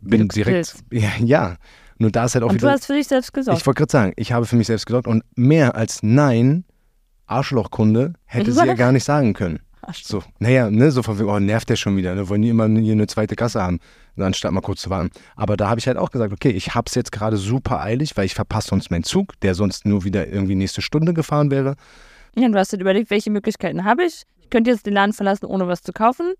Bin 0.01 0.21
du 0.21 0.27
direkt, 0.27 0.75
ja, 0.91 1.09
ja. 1.19 1.57
Nur 1.99 2.11
da 2.11 2.25
ist 2.25 2.35
halt 2.35 2.43
auch 2.43 2.49
Und 2.49 2.57
du 2.57 2.61
wieder, 2.61 2.73
hast 2.73 2.85
für 2.85 2.93
dich 2.93 3.07
selbst 3.07 3.33
gesorgt. 3.33 3.59
ich 3.59 3.65
wollte 3.65 3.79
gerade 3.79 3.91
sagen, 3.91 4.13
ich 4.17 4.31
habe 4.31 4.45
für 4.45 4.55
mich 4.55 4.67
selbst 4.67 4.85
gesorgt 4.85 5.07
und 5.07 5.23
mehr 5.35 5.75
als 5.75 6.03
Nein, 6.03 6.63
Arschlochkunde, 7.25 8.13
hätte 8.25 8.51
sie 8.51 8.65
ja 8.65 8.73
gar 8.75 8.91
nicht 8.91 9.03
sagen 9.03 9.33
können. 9.33 9.59
So, 9.93 10.21
naja, 10.39 10.69
ne, 10.69 10.91
so 10.91 11.01
von 11.01 11.17
wegen, 11.17 11.29
oh, 11.29 11.39
nervt 11.39 11.69
der 11.69 11.77
schon 11.77 11.95
wieder, 11.95 12.13
ne, 12.13 12.27
wollen 12.27 12.41
die 12.41 12.49
immer 12.49 12.67
hier 12.67 12.91
eine 12.91 13.07
zweite 13.07 13.35
Kasse 13.35 13.61
haben, 13.61 13.79
anstatt 14.17 14.51
mal 14.51 14.61
kurz 14.61 14.81
zu 14.81 14.89
warten. 14.89 15.11
Aber 15.35 15.55
da 15.55 15.69
habe 15.69 15.79
ich 15.79 15.87
halt 15.87 15.97
auch 15.97 16.11
gesagt, 16.11 16.33
okay, 16.33 16.49
ich 16.49 16.75
hab's 16.75 16.93
jetzt 16.95 17.11
gerade 17.11 17.37
super 17.37 17.81
eilig, 17.81 18.17
weil 18.17 18.25
ich 18.25 18.35
verpasse 18.35 18.69
sonst 18.69 18.91
meinen 18.91 19.03
Zug, 19.03 19.39
der 19.41 19.55
sonst 19.55 19.85
nur 19.85 20.03
wieder 20.03 20.27
irgendwie 20.27 20.55
nächste 20.55 20.81
Stunde 20.81 21.13
gefahren 21.13 21.51
wäre. 21.51 21.75
Ja, 22.35 22.49
du 22.49 22.59
hast 22.59 22.73
dir 22.73 22.79
überlegt, 22.79 23.09
welche 23.09 23.31
Möglichkeiten 23.31 23.85
habe 23.85 24.03
ich? 24.03 24.23
Ich 24.41 24.49
könnte 24.49 24.71
jetzt 24.71 24.85
den 24.85 24.93
Laden 24.93 25.13
verlassen, 25.13 25.45
ohne 25.45 25.67
was 25.67 25.81
zu 25.81 25.93
kaufen. 25.93 26.33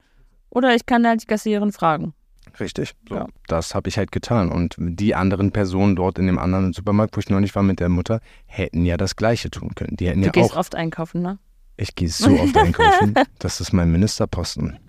Oder 0.49 0.75
ich 0.75 0.85
kann 0.85 1.07
halt 1.07 1.21
die 1.23 1.25
Kassiererin 1.25 1.71
fragen. 1.71 2.13
Richtig. 2.59 2.93
So, 3.07 3.15
Ja. 3.15 3.27
Das 3.47 3.75
habe 3.75 3.87
ich 3.89 3.97
halt 3.97 4.11
getan. 4.11 4.51
Und 4.51 4.75
die 4.79 5.13
anderen 5.15 5.51
Personen 5.51 5.95
dort 5.95 6.17
in 6.19 6.25
dem 6.27 6.39
anderen 6.39 6.73
Supermarkt, 6.73 7.15
wo 7.15 7.19
ich 7.19 7.29
neulich 7.29 7.53
war 7.55 7.63
mit 7.63 7.79
der 7.79 7.89
Mutter, 7.89 8.19
hätten 8.45 8.85
ja 8.85 8.97
das 8.97 9.15
Gleiche 9.15 9.49
tun 9.51 9.75
können. 9.75 9.95
Die 9.97 10.07
hätten 10.07 10.21
Du 10.21 10.27
ja 10.27 10.31
gehst 10.31 10.53
auch. 10.53 10.57
oft 10.57 10.75
einkaufen, 10.75 11.21
ne? 11.21 11.37
Ich 11.77 11.93
gehe 11.95 12.09
so 12.09 12.31
oft 12.31 12.57
einkaufen. 12.57 13.13
Das 13.39 13.61
ist 13.61 13.73
mein 13.73 13.91
Ministerposten. 13.91 14.79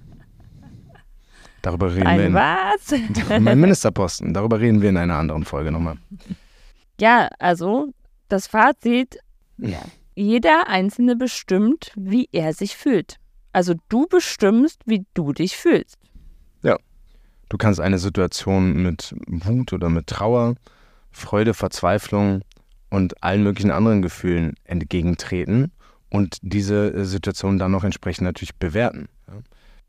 Darüber 1.63 1.89
reden 1.93 2.05
wir 2.05 2.09
Ein 2.09 2.21
in, 2.21 2.35
was? 2.35 3.41
mein 3.41 3.61
Ministerposten. 3.61 4.33
Darüber 4.33 4.61
reden 4.61 4.81
wir 4.81 4.89
in 4.91 4.97
einer 4.97 5.17
anderen 5.17 5.45
Folge 5.45 5.73
nochmal. 5.73 5.97
ja, 7.01 7.29
also 7.39 7.89
das 8.29 8.47
Fazit, 8.47 9.19
Ja. 9.59 9.81
jeder 10.15 10.69
Einzelne 10.69 11.17
bestimmt, 11.17 11.93
wie 11.97 12.29
er 12.33 12.53
sich 12.55 12.77
fühlt. 12.77 13.17
Also 13.53 13.75
du 13.89 14.07
bestimmst, 14.07 14.81
wie 14.87 15.05
du 15.15 15.33
dich 15.33 15.57
fühlst. 15.57 15.98
Du 17.49 17.57
kannst 17.57 17.81
eine 17.81 17.99
Situation 17.99 18.83
mit 18.83 19.15
Wut 19.27 19.73
oder 19.73 19.89
mit 19.89 20.07
Trauer, 20.07 20.55
Freude, 21.11 21.55
Verzweiflung 21.55 22.43
und 22.91 23.23
allen 23.23 23.43
möglichen 23.43 23.71
anderen 23.71 24.03
Gefühlen 24.03 24.55
entgegentreten 24.65 25.73
und 26.11 26.39
diese 26.43 26.93
äh, 26.93 27.05
Situation 27.05 27.59
dann 27.59 27.73
noch 27.73 27.85
entsprechend 27.85 28.25
natürlich 28.25 28.57
bewerten. 28.57 29.09
Ja. 29.29 29.35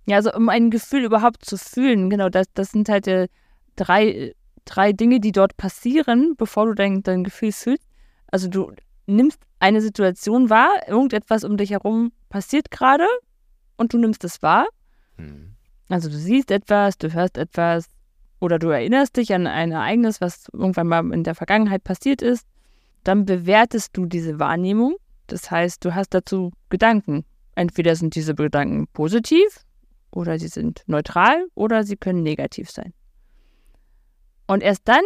Ja, 0.10 0.15
also 0.15 0.34
um 0.34 0.50
ein 0.50 0.72
Gefühl 0.72 1.04
überhaupt 1.04 1.45
zu 1.45 1.56
fühlen, 1.56 2.10
genau, 2.10 2.30
das, 2.30 2.48
das 2.56 2.72
sind 2.72 2.89
halt 2.89 3.06
äh, 3.06 3.28
drei, 3.76 4.34
drei 4.65 4.91
Dinge, 4.91 5.19
die 5.19 5.32
dort 5.32 5.56
passieren, 5.56 6.34
bevor 6.36 6.65
du 6.65 6.74
dein, 6.74 7.04
dein 7.04 7.24
Gefühl 7.24 7.52
fühlst. 7.52 7.84
Also 8.32 8.48
du 8.48 8.72
nimmst 9.06 9.39
eine 9.60 9.82
Situation 9.82 10.50
wahr, 10.50 10.72
irgendetwas 10.88 11.43
um 11.43 11.58
dich 11.58 11.69
herum 11.69 12.12
passiert 12.30 12.72
gerade 12.72 13.06
und 13.78 13.93
du 13.93 14.00
nimmst 14.00 14.24
es 14.24 14.41
wahr. 14.41 14.65
Hm. 15.17 15.48
Also 15.89 16.10
du 16.10 16.15
siehst 16.15 16.52
etwas, 16.52 16.97
du 16.97 17.12
hörst 17.12 17.38
etwas 17.38 17.88
oder 18.39 18.60
du 18.60 18.69
erinnerst 18.69 19.17
dich 19.17 19.34
an 19.34 19.47
ein 19.47 19.71
Ereignis, 19.71 20.21
was 20.21 20.47
irgendwann 20.54 20.88
mal 20.88 21.13
in 21.13 21.23
der 21.23 21.36
Vergangenheit 21.36 21.84
passiert 21.84 22.21
ist. 22.21 22.47
Dann 23.04 23.25
bewertest 23.25 23.97
du 23.97 24.06
diese 24.06 24.39
Wahrnehmung. 24.39 24.95
Das 25.28 25.49
heißt, 25.52 25.84
du 25.84 25.95
hast 25.95 26.13
dazu 26.13 26.52
Gedanken. 26.69 27.25
Entweder 27.56 27.95
sind 27.95 28.15
diese 28.15 28.36
Gedanken 28.36 28.88
positiv 28.88 29.65
oder 30.12 30.39
sie 30.39 30.47
sind 30.47 30.84
neutral 30.88 31.47
oder 31.56 31.84
sie 31.84 31.97
können 31.97 32.23
negativ 32.23 32.69
sein. 32.69 32.93
Und 34.47 34.63
erst 34.63 34.88
dann 34.88 35.04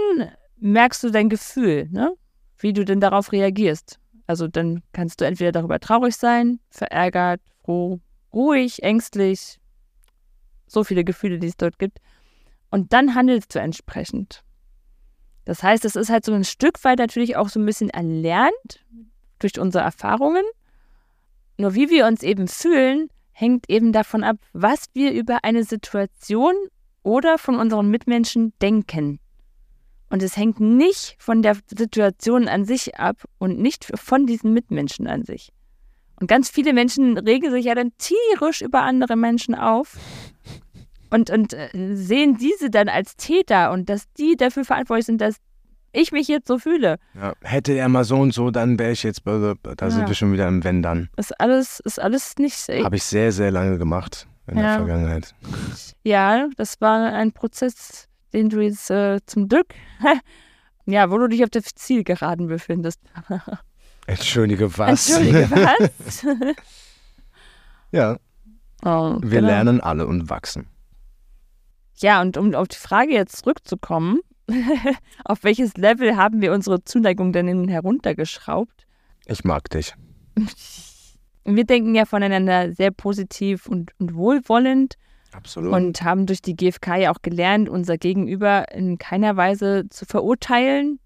merkst 0.57 1.03
du 1.03 1.09
dein 1.09 1.29
Gefühl, 1.29 1.89
ne? 1.91 2.13
wie 2.57 2.73
du 2.73 2.85
denn 2.85 3.01
darauf 3.01 3.31
reagierst. 3.31 3.99
Also 4.27 4.47
dann 4.47 4.81
kannst 4.93 5.19
du 5.19 5.25
entweder 5.25 5.51
darüber 5.51 5.79
traurig 5.79 6.15
sein, 6.15 6.59
verärgert, 6.69 7.41
froh, 7.65 7.99
ruhig, 8.33 8.83
ängstlich, 8.83 9.59
so 10.73 10.83
viele 10.83 11.03
Gefühle, 11.03 11.39
die 11.39 11.47
es 11.47 11.57
dort 11.57 11.79
gibt. 11.79 11.99
Und 12.69 12.93
dann 12.93 13.15
handelst 13.15 13.53
du 13.53 13.59
entsprechend. 13.59 14.43
Das 15.45 15.61
heißt, 15.61 15.85
es 15.85 15.95
ist 15.95 16.09
halt 16.09 16.25
so 16.25 16.33
ein 16.33 16.43
Stück 16.43 16.83
weit 16.83 16.99
natürlich 16.99 17.35
auch 17.35 17.49
so 17.49 17.59
ein 17.59 17.65
bisschen 17.65 17.89
erlernt 17.89 18.83
durch 19.39 19.59
unsere 19.59 19.83
Erfahrungen. 19.83 20.43
Nur 21.57 21.75
wie 21.75 21.89
wir 21.89 22.07
uns 22.07 22.23
eben 22.23 22.47
fühlen, 22.47 23.09
hängt 23.31 23.69
eben 23.69 23.91
davon 23.91 24.23
ab, 24.23 24.37
was 24.53 24.85
wir 24.93 25.11
über 25.11 25.43
eine 25.43 25.63
Situation 25.63 26.53
oder 27.03 27.37
von 27.37 27.55
unseren 27.55 27.89
Mitmenschen 27.89 28.53
denken. 28.61 29.19
Und 30.09 30.23
es 30.23 30.37
hängt 30.37 30.59
nicht 30.59 31.15
von 31.19 31.41
der 31.41 31.57
Situation 31.67 32.47
an 32.47 32.65
sich 32.65 32.95
ab 32.99 33.23
und 33.39 33.59
nicht 33.59 33.91
von 33.95 34.25
diesen 34.25 34.53
Mitmenschen 34.53 35.07
an 35.07 35.23
sich. 35.23 35.51
Und 36.19 36.27
ganz 36.27 36.49
viele 36.49 36.73
Menschen 36.73 37.17
regen 37.17 37.51
sich 37.51 37.65
ja 37.65 37.75
dann 37.75 37.91
tierisch 37.97 38.61
über 38.61 38.83
andere 38.83 39.15
Menschen 39.15 39.55
auf 39.55 39.97
und, 41.13 41.29
und 41.29 41.53
äh, 41.53 41.69
sehen 41.95 42.37
diese 42.37 42.69
dann 42.69 42.89
als 42.89 43.15
Täter 43.15 43.71
und 43.71 43.89
dass 43.89 44.11
die 44.17 44.35
dafür 44.35 44.65
verantwortlich 44.65 45.05
sind, 45.05 45.21
dass 45.21 45.35
ich 45.91 46.11
mich 46.11 46.27
jetzt 46.27 46.47
so 46.47 46.57
fühle. 46.57 46.97
Ja. 47.13 47.33
Hätte 47.43 47.73
er 47.73 47.87
mal 47.87 48.03
so 48.03 48.17
und 48.17 48.33
so, 48.33 48.49
dann 48.49 48.79
wäre 48.79 48.91
ich 48.91 49.03
jetzt, 49.03 49.23
bei- 49.23 49.53
da 49.77 49.89
sind 49.91 50.01
Ja. 50.01 50.07
wir 50.07 50.15
schon 50.15 50.33
wieder 50.33 50.47
im 50.47 50.63
Wenn 50.63 50.81
dann. 50.81 51.09
Ist 51.17 51.39
alles, 51.39 51.79
ist 51.81 52.01
alles 52.01 52.35
nicht 52.37 52.57
safe. 52.57 52.83
Habe 52.83 52.95
ich 52.95 53.03
sehr, 53.03 53.31
sehr 53.31 53.51
lange 53.51 53.77
gemacht 53.77 54.27
in 54.47 54.55
der 54.55 54.65
Ja. 54.65 54.77
Vergangenheit. 54.77 55.35
Ja, 56.03 56.47
das 56.57 56.81
war 56.81 57.13
ein 57.13 57.31
Prozess, 57.31 58.07
den 58.33 58.49
du 58.49 58.59
jetzt 58.61 58.89
äh, 58.89 59.19
zum 59.27 59.47
Glück, 59.47 59.67
ja, 60.87 61.11
wo 61.11 61.17
du 61.19 61.27
dich 61.27 61.43
auf 61.43 61.51
der 61.51 61.61
Zielgeraden 61.63 62.47
befindest. 62.47 62.99
Entschuldige, 64.07 64.75
was? 64.77 65.09
Entschuldige, 65.09 65.49
was? 65.51 66.25
ja, 67.91 68.17
oh, 68.83 69.17
wir 69.21 69.29
genau. 69.29 69.47
lernen 69.47 69.79
alle 69.81 70.07
und 70.07 70.29
wachsen. 70.29 70.67
Ja, 71.97 72.21
und 72.21 72.37
um 72.37 72.53
auf 72.55 72.67
die 72.67 72.77
Frage 72.77 73.13
jetzt 73.13 73.37
zurückzukommen, 73.37 74.19
auf 75.25 75.43
welches 75.43 75.75
Level 75.77 76.15
haben 76.17 76.41
wir 76.41 76.51
unsere 76.53 76.83
Zuneigung 76.83 77.31
denn 77.31 77.67
heruntergeschraubt? 77.67 78.85
Ich 79.25 79.43
mag 79.43 79.69
dich. 79.69 79.93
Wir 81.45 81.65
denken 81.65 81.93
ja 81.93 82.05
voneinander 82.05 82.71
sehr 82.71 82.91
positiv 82.91 83.67
und, 83.67 83.91
und 83.99 84.15
wohlwollend 84.15 84.95
Absolut. 85.33 85.73
und 85.73 86.01
haben 86.01 86.25
durch 86.25 86.41
die 86.41 86.55
GfK 86.55 86.95
ja 86.95 87.11
auch 87.11 87.21
gelernt, 87.21 87.67
unser 87.67 87.97
Gegenüber 87.97 88.71
in 88.71 88.97
keiner 88.97 89.35
Weise 89.35 89.83
zu 89.89 90.05
verurteilen 90.05 90.99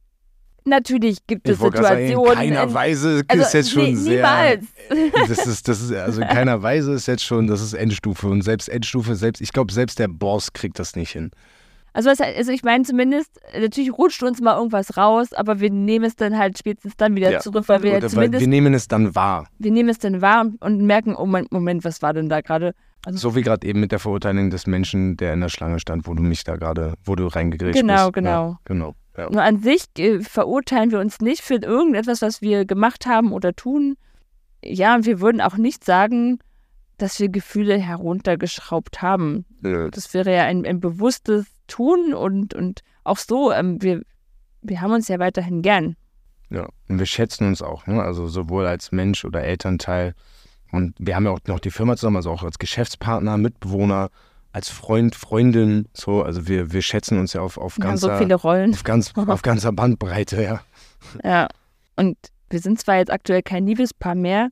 Natürlich 0.68 1.20
gibt 1.28 1.48
es 1.48 1.58
sagen, 1.60 1.76
in 1.76 2.08
Situationen. 2.08 2.34
keiner 2.34 2.64
in- 2.64 2.74
Weise 2.74 3.22
also, 3.28 3.42
ist 3.44 3.54
jetzt 3.54 3.72
schon 3.72 3.84
nee, 3.84 3.96
sehr. 3.96 4.16
niemals. 4.16 4.66
Das 5.28 5.46
ist, 5.48 5.68
das 5.68 5.82
ist, 5.82 5.92
also 5.94 6.22
in 6.22 6.28
keiner 6.28 6.62
Weise 6.62 6.94
ist 6.94 7.08
jetzt 7.08 7.24
schon, 7.24 7.48
das 7.48 7.62
ist 7.62 7.74
Endstufe. 7.74 8.28
Und 8.28 8.42
selbst 8.42 8.68
Endstufe, 8.70 9.16
selbst, 9.16 9.42
ich 9.42 9.52
glaube, 9.52 9.72
selbst 9.74 10.00
der 10.00 10.08
Boss 10.08 10.54
kriegt 10.54 10.80
das 10.80 10.96
nicht 10.96 11.12
hin. 11.12 11.32
Also, 11.94 12.10
was, 12.12 12.22
also 12.22 12.52
ich 12.52 12.64
meine 12.64 12.84
zumindest, 12.84 13.32
natürlich 13.60 13.92
rutscht 13.92 14.22
uns 14.24 14.40
mal 14.40 14.56
irgendwas 14.56 14.98
raus, 14.98 15.34
aber 15.34 15.60
wir 15.60 15.72
nehmen 15.72 16.06
es 16.06 16.16
dann 16.16 16.38
halt 16.38 16.58
spätestens 16.58 16.94
dann 16.96 17.16
wieder 17.16 17.32
Ja. 17.32 17.40
zurück, 17.40 17.64
weil 17.68 17.82
wir 17.82 17.98
Oder 17.98 18.08
zumindest, 18.08 18.42
wir 18.42 18.48
nehmen 18.48 18.74
es 18.76 18.88
dann 18.88 19.16
wahr. 19.16 19.48
wir 19.58 19.72
nehmen 19.72 19.90
es 19.90 19.98
dann 19.98 20.22
wahr 20.22 20.42
und, 20.42 20.62
und 20.62 20.86
merken, 20.86 21.16
oh 21.16 21.26
Moment, 21.26 21.52
Moment, 21.52 21.84
was 21.86 22.02
war 22.04 22.14
denn 22.14 22.30
da 22.30 22.42
gerade? 22.42 22.74
Also, 23.06 23.18
So 23.18 23.36
wie 23.36 23.42
gerade 23.42 23.66
eben 23.66 23.80
mit 23.80 23.92
der 23.92 24.00
Verurteilung 24.00 24.50
des 24.52 24.68
Menschen, 24.68 25.18
der 25.18 25.34
in 25.34 25.42
der 25.42 25.50
Schlange 25.50 25.80
stand, 25.80 26.06
wo 26.08 26.14
du 26.14 26.22
mich 26.22 26.44
da 26.44 26.56
gerade, 26.56 26.94
wo 27.04 27.16
du 27.16 27.26
reingegrätscht 27.28 27.80
Genau, 27.82 28.06
bist. 28.08 28.14
genau. 28.14 28.50
Ja, 28.52 28.60
genau. 28.66 28.96
Ja. 29.18 29.30
Nur 29.30 29.42
an 29.42 29.60
sich 29.60 29.86
äh, 29.98 30.22
verurteilen 30.22 30.92
wir 30.92 31.00
uns 31.00 31.20
nicht 31.20 31.42
für 31.42 31.56
irgendetwas, 31.56 32.22
was 32.22 32.42
wir 32.42 32.66
gemacht 32.66 33.06
haben 33.06 33.32
oder 33.32 33.56
tun. 33.56 33.98
Ja, 34.64 34.96
und 34.96 35.06
wir 35.06 35.20
würden 35.20 35.42
auch 35.42 35.58
nicht 35.58 35.84
sagen, 35.84 36.40
dass 36.98 37.20
wir 37.20 37.30
Gefühle 37.30 37.78
heruntergeschraubt 37.78 39.02
haben. 39.02 39.46
Nö. 39.62 39.90
Das 39.92 40.14
wäre 40.14 40.34
ja 40.34 40.44
ein, 40.44 40.66
ein 40.66 40.80
bewusstes 40.80 41.46
Tun 41.68 42.14
und, 42.14 42.54
und 42.54 42.82
auch 43.04 43.18
so, 43.18 43.52
ähm, 43.52 43.82
wir, 43.82 44.02
wir 44.62 44.82
haben 44.82 44.94
uns 44.94 45.08
ja 45.08 45.20
weiterhin 45.20 45.62
gern. 45.62 45.96
Ja, 46.50 46.68
und 46.88 47.00
wir 47.00 47.06
schätzen 47.06 47.48
uns 47.48 47.62
auch, 47.62 47.88
ne? 47.88 48.02
also 48.02 48.28
sowohl 48.28 48.66
als 48.66 48.92
Mensch 48.92 49.26
oder 49.26 49.44
Elternteil. 49.44 50.14
Und 50.72 50.96
wir 51.00 51.16
haben 51.16 51.26
ja 51.26 51.32
auch 51.32 51.40
noch 51.48 51.60
die 51.60 51.72
Firma 51.72 51.96
zusammen, 51.96 52.18
also 52.18 52.32
auch 52.32 52.44
als 52.44 52.60
Geschäftspartner, 52.60 53.38
Mitbewohner, 53.38 54.10
als 54.52 54.70
Freund, 54.70 55.16
Freundin. 55.16 55.88
So, 55.94 56.24
also 56.24 56.48
wir, 56.48 56.72
wir 56.72 56.82
schätzen 56.82 57.20
uns 57.20 57.34
ja 57.34 57.42
auf, 57.42 57.58
auf, 57.58 57.76
so 57.76 57.82
ganzer, 57.82 58.36
Rollen. 58.36 58.74
auf, 58.74 58.84
ganz, 58.84 59.14
auf 59.16 59.42
ganzer 59.42 59.72
Bandbreite, 59.72 60.42
ja. 60.42 60.62
Ja. 61.24 61.48
Und 61.96 62.18
wir 62.50 62.60
sind 62.60 62.80
zwar 62.80 62.98
jetzt 62.98 63.12
aktuell 63.12 63.42
kein 63.42 63.66
Liebespaar 63.66 64.16
mehr, 64.16 64.50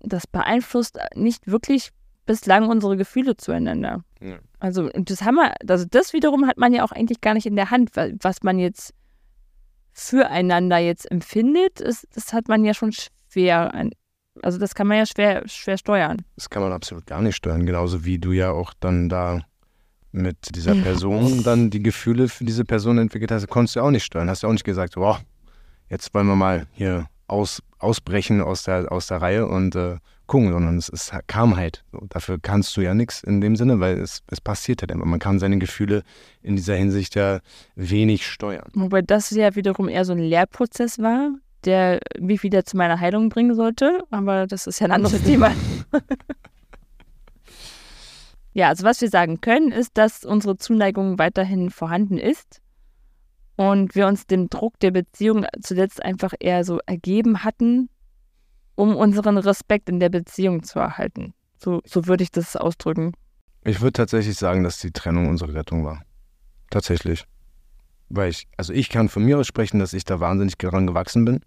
das 0.00 0.26
beeinflusst 0.26 0.98
nicht 1.14 1.46
wirklich 1.46 1.90
bislang 2.26 2.68
unsere 2.68 2.96
Gefühle 2.96 3.36
zueinander. 3.36 4.04
Ja. 4.20 4.38
Also, 4.60 4.88
das 4.94 5.22
haben 5.22 5.36
wir, 5.36 5.54
also 5.68 5.84
das 5.90 6.12
wiederum 6.12 6.46
hat 6.46 6.56
man 6.56 6.72
ja 6.72 6.84
auch 6.84 6.92
eigentlich 6.92 7.20
gar 7.20 7.34
nicht 7.34 7.46
in 7.46 7.56
der 7.56 7.70
Hand, 7.70 7.96
weil 7.96 8.16
was 8.20 8.42
man 8.42 8.58
jetzt 8.58 8.94
füreinander 9.92 10.78
jetzt 10.78 11.10
empfindet, 11.10 11.80
ist, 11.80 12.06
das 12.14 12.32
hat 12.32 12.48
man 12.48 12.64
ja 12.64 12.74
schon 12.74 12.92
schwer, 12.92 13.74
also 14.40 14.58
das 14.58 14.74
kann 14.74 14.86
man 14.86 14.98
ja 14.98 15.06
schwer, 15.06 15.42
schwer 15.46 15.76
steuern. 15.76 16.22
Das 16.36 16.48
kann 16.48 16.62
man 16.62 16.72
absolut 16.72 17.06
gar 17.06 17.20
nicht 17.20 17.36
steuern, 17.36 17.66
genauso 17.66 18.04
wie 18.04 18.18
du 18.18 18.32
ja 18.32 18.50
auch 18.50 18.72
dann 18.80 19.08
da 19.08 19.40
mit 20.12 20.54
dieser. 20.54 20.74
Person 20.74 21.42
dann 21.42 21.70
die 21.70 21.82
Gefühle 21.82 22.28
für 22.28 22.44
diese 22.44 22.64
Person 22.64 22.98
entwickelt 22.98 23.30
hast, 23.30 23.48
konntest 23.48 23.76
du 23.76 23.80
auch 23.80 23.90
nicht 23.90 24.04
steuern. 24.04 24.28
Hast 24.28 24.42
du 24.42 24.46
auch 24.46 24.52
nicht 24.52 24.64
gesagt, 24.64 24.94
boah, 24.94 25.20
jetzt 25.88 26.14
wollen 26.14 26.26
wir 26.26 26.36
mal 26.36 26.66
hier 26.72 27.06
aus, 27.26 27.62
ausbrechen 27.78 28.40
aus 28.40 28.64
der, 28.64 28.92
aus 28.92 29.06
der 29.06 29.22
Reihe 29.22 29.46
und 29.46 29.74
äh, 29.74 29.96
gucken, 30.26 30.52
sondern 30.52 30.76
es, 30.76 30.88
es 30.88 31.12
kam 31.26 31.56
halt. 31.56 31.84
So, 31.92 32.00
dafür 32.08 32.38
kannst 32.40 32.76
du 32.76 32.80
ja 32.82 32.94
nichts 32.94 33.22
in 33.22 33.40
dem 33.40 33.56
Sinne, 33.56 33.80
weil 33.80 33.98
es, 33.98 34.22
es 34.28 34.40
passiert 34.40 34.82
halt 34.82 34.90
immer. 34.90 35.04
Man 35.06 35.18
kann 35.18 35.38
seine 35.38 35.58
Gefühle 35.58 36.02
in 36.42 36.56
dieser 36.56 36.74
Hinsicht 36.74 37.14
ja 37.14 37.40
wenig 37.74 38.26
steuern. 38.26 38.70
Wobei 38.74 39.02
das 39.02 39.30
ja 39.30 39.54
wiederum 39.54 39.88
eher 39.88 40.04
so 40.04 40.12
ein 40.12 40.18
Lehrprozess 40.18 40.98
war, 40.98 41.32
der 41.64 42.00
mich 42.18 42.42
wieder 42.42 42.64
zu 42.64 42.76
meiner 42.76 43.00
Heilung 43.00 43.28
bringen 43.28 43.54
sollte, 43.54 44.02
aber 44.10 44.46
das 44.46 44.66
ist 44.66 44.80
ja 44.80 44.86
ein 44.86 44.92
anderes 44.92 45.22
Thema. 45.24 45.52
ja, 48.52 48.68
also 48.68 48.84
was 48.84 49.00
wir 49.00 49.08
sagen 49.08 49.40
können, 49.40 49.72
ist, 49.72 49.96
dass 49.98 50.24
unsere 50.24 50.56
Zuneigung 50.56 51.18
weiterhin 51.18 51.70
vorhanden 51.70 52.18
ist 52.18 52.60
und 53.56 53.94
wir 53.94 54.06
uns 54.06 54.26
dem 54.26 54.48
Druck 54.48 54.78
der 54.80 54.90
Beziehung 54.90 55.46
zuletzt 55.60 56.02
einfach 56.02 56.32
eher 56.40 56.64
so 56.64 56.80
ergeben 56.86 57.44
hatten, 57.44 57.88
um 58.74 58.96
unseren 58.96 59.38
Respekt 59.38 59.88
in 59.88 60.00
der 60.00 60.08
Beziehung 60.08 60.62
zu 60.62 60.78
erhalten. 60.78 61.34
So, 61.58 61.80
so 61.84 62.06
würde 62.06 62.24
ich 62.24 62.30
das 62.30 62.56
ausdrücken. 62.56 63.12
Ich 63.64 63.80
würde 63.80 63.92
tatsächlich 63.92 64.36
sagen, 64.36 64.64
dass 64.64 64.80
die 64.80 64.90
Trennung 64.90 65.28
unsere 65.28 65.54
Rettung 65.54 65.84
war. 65.84 66.02
Tatsächlich. 66.70 67.24
Weil 68.08 68.30
ich, 68.30 68.48
also 68.56 68.72
ich 68.72 68.88
kann 68.88 69.08
von 69.08 69.24
mir 69.24 69.38
aus 69.38 69.46
sprechen, 69.46 69.78
dass 69.78 69.92
ich 69.92 70.04
da 70.04 70.18
wahnsinnig 70.20 70.58
daran 70.58 70.86
gewachsen 70.86 71.24
bin 71.24 71.40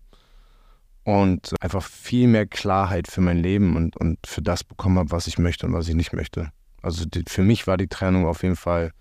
und 1.05 1.53
einfach 1.61 1.83
viel 1.83 2.27
mehr 2.27 2.45
Klarheit 2.45 3.07
für 3.07 3.21
mein 3.21 3.37
Leben 3.37 3.77
und, 3.77 3.95
und 3.95 4.17
für 4.27 4.41
das 4.41 4.65
bekommen 4.65 4.99
habe, 4.99 5.11
was 5.11 5.27
ich 5.27 5.37
möchte 5.37 5.65
und 5.65 5.73
was 5.73 5.87
ich 5.87 5.95
nicht 5.95 6.11
möchte. 6.11 6.49
Also 6.81 7.05
die, 7.05 7.23
für 7.27 7.43
mich 7.43 7.65
war 7.67 7.77
die 7.77 7.87
Trennung 7.87 8.25
auf 8.25 8.43
jeden 8.43 8.57
Fall 8.57 8.91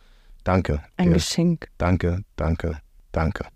Danke. 0.44 0.82
Ein 0.98 1.08
Ja, 1.08 1.14
Geschenk, 1.14 1.68
danke, 1.78 2.22
danke, 2.36 2.78
danke. 3.12 3.46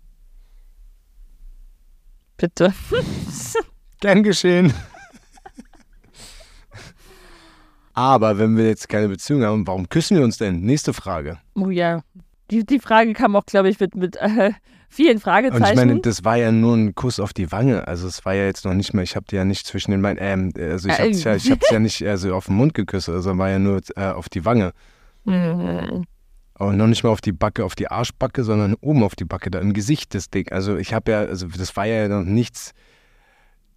bitte. 2.35 2.73
Gern 4.01 4.23
geschehen. 4.23 4.73
Aber 7.93 8.37
wenn 8.37 8.55
wir 8.57 8.67
jetzt 8.67 8.87
keine 8.89 9.09
Beziehung 9.09 9.43
haben, 9.43 9.67
warum 9.67 9.89
küssen 9.89 10.17
wir 10.17 10.23
uns 10.23 10.37
denn? 10.37 10.61
Nächste 10.61 10.93
Frage. 10.93 11.37
Oh 11.55 11.69
ja. 11.69 12.01
Die, 12.49 12.65
die 12.65 12.79
Frage 12.79 13.13
kam 13.13 13.35
auch, 13.35 13.45
glaube 13.45 13.69
ich, 13.69 13.79
mit, 13.79 13.93
mit 13.95 14.15
äh, 14.15 14.53
vielen 14.89 15.15
Und 15.15 15.21
Fragezeichen. 15.21 15.65
ich 15.65 15.75
meine, 15.75 15.99
das 16.01 16.23
war 16.25 16.35
ja 16.37 16.51
nur 16.51 16.75
ein 16.75 16.95
Kuss 16.95 17.19
auf 17.19 17.33
die 17.33 17.51
Wange. 17.51 17.87
Also 17.87 18.07
es 18.07 18.25
war 18.25 18.33
ja 18.33 18.45
jetzt 18.45 18.65
noch 18.65 18.73
nicht 18.73 18.93
mehr, 18.93 19.03
ich 19.03 19.15
habe 19.15 19.25
dir 19.25 19.37
ja 19.37 19.45
nicht 19.45 19.65
zwischen 19.65 19.91
den 19.91 20.01
Beinen, 20.01 20.17
ähm, 20.19 20.51
also 20.57 20.89
ich 20.89 20.99
habe 20.99 21.11
ja, 21.11 21.35
ich 21.35 21.51
hab's 21.51 21.69
ja 21.69 21.79
nicht 21.79 22.05
also 22.05 22.33
auf 22.35 22.47
den 22.47 22.55
Mund 22.55 22.73
geküsst, 22.73 23.09
also 23.09 23.37
war 23.37 23.49
ja 23.49 23.59
nur 23.59 23.81
äh, 23.95 24.07
auf 24.07 24.29
die 24.29 24.45
Wange. 24.45 24.73
Mhm. 25.25 26.05
Aber 26.55 26.73
noch 26.73 26.87
nicht 26.87 27.03
mal 27.03 27.09
auf 27.09 27.21
die 27.21 27.31
Backe, 27.31 27.63
auf 27.63 27.75
die 27.75 27.89
Arschbacke, 27.89 28.43
sondern 28.43 28.75
oben 28.81 29.03
auf 29.03 29.15
die 29.15 29.23
Backe, 29.23 29.49
da 29.49 29.59
im 29.59 29.73
Gesicht 29.73 30.13
das 30.13 30.29
Ding. 30.29 30.51
Also 30.51 30.75
ich 30.75 30.93
habe 30.93 31.11
ja, 31.11 31.19
also 31.19 31.47
das 31.47 31.75
war 31.77 31.85
ja 31.85 32.07
noch 32.09 32.23
nichts, 32.23 32.73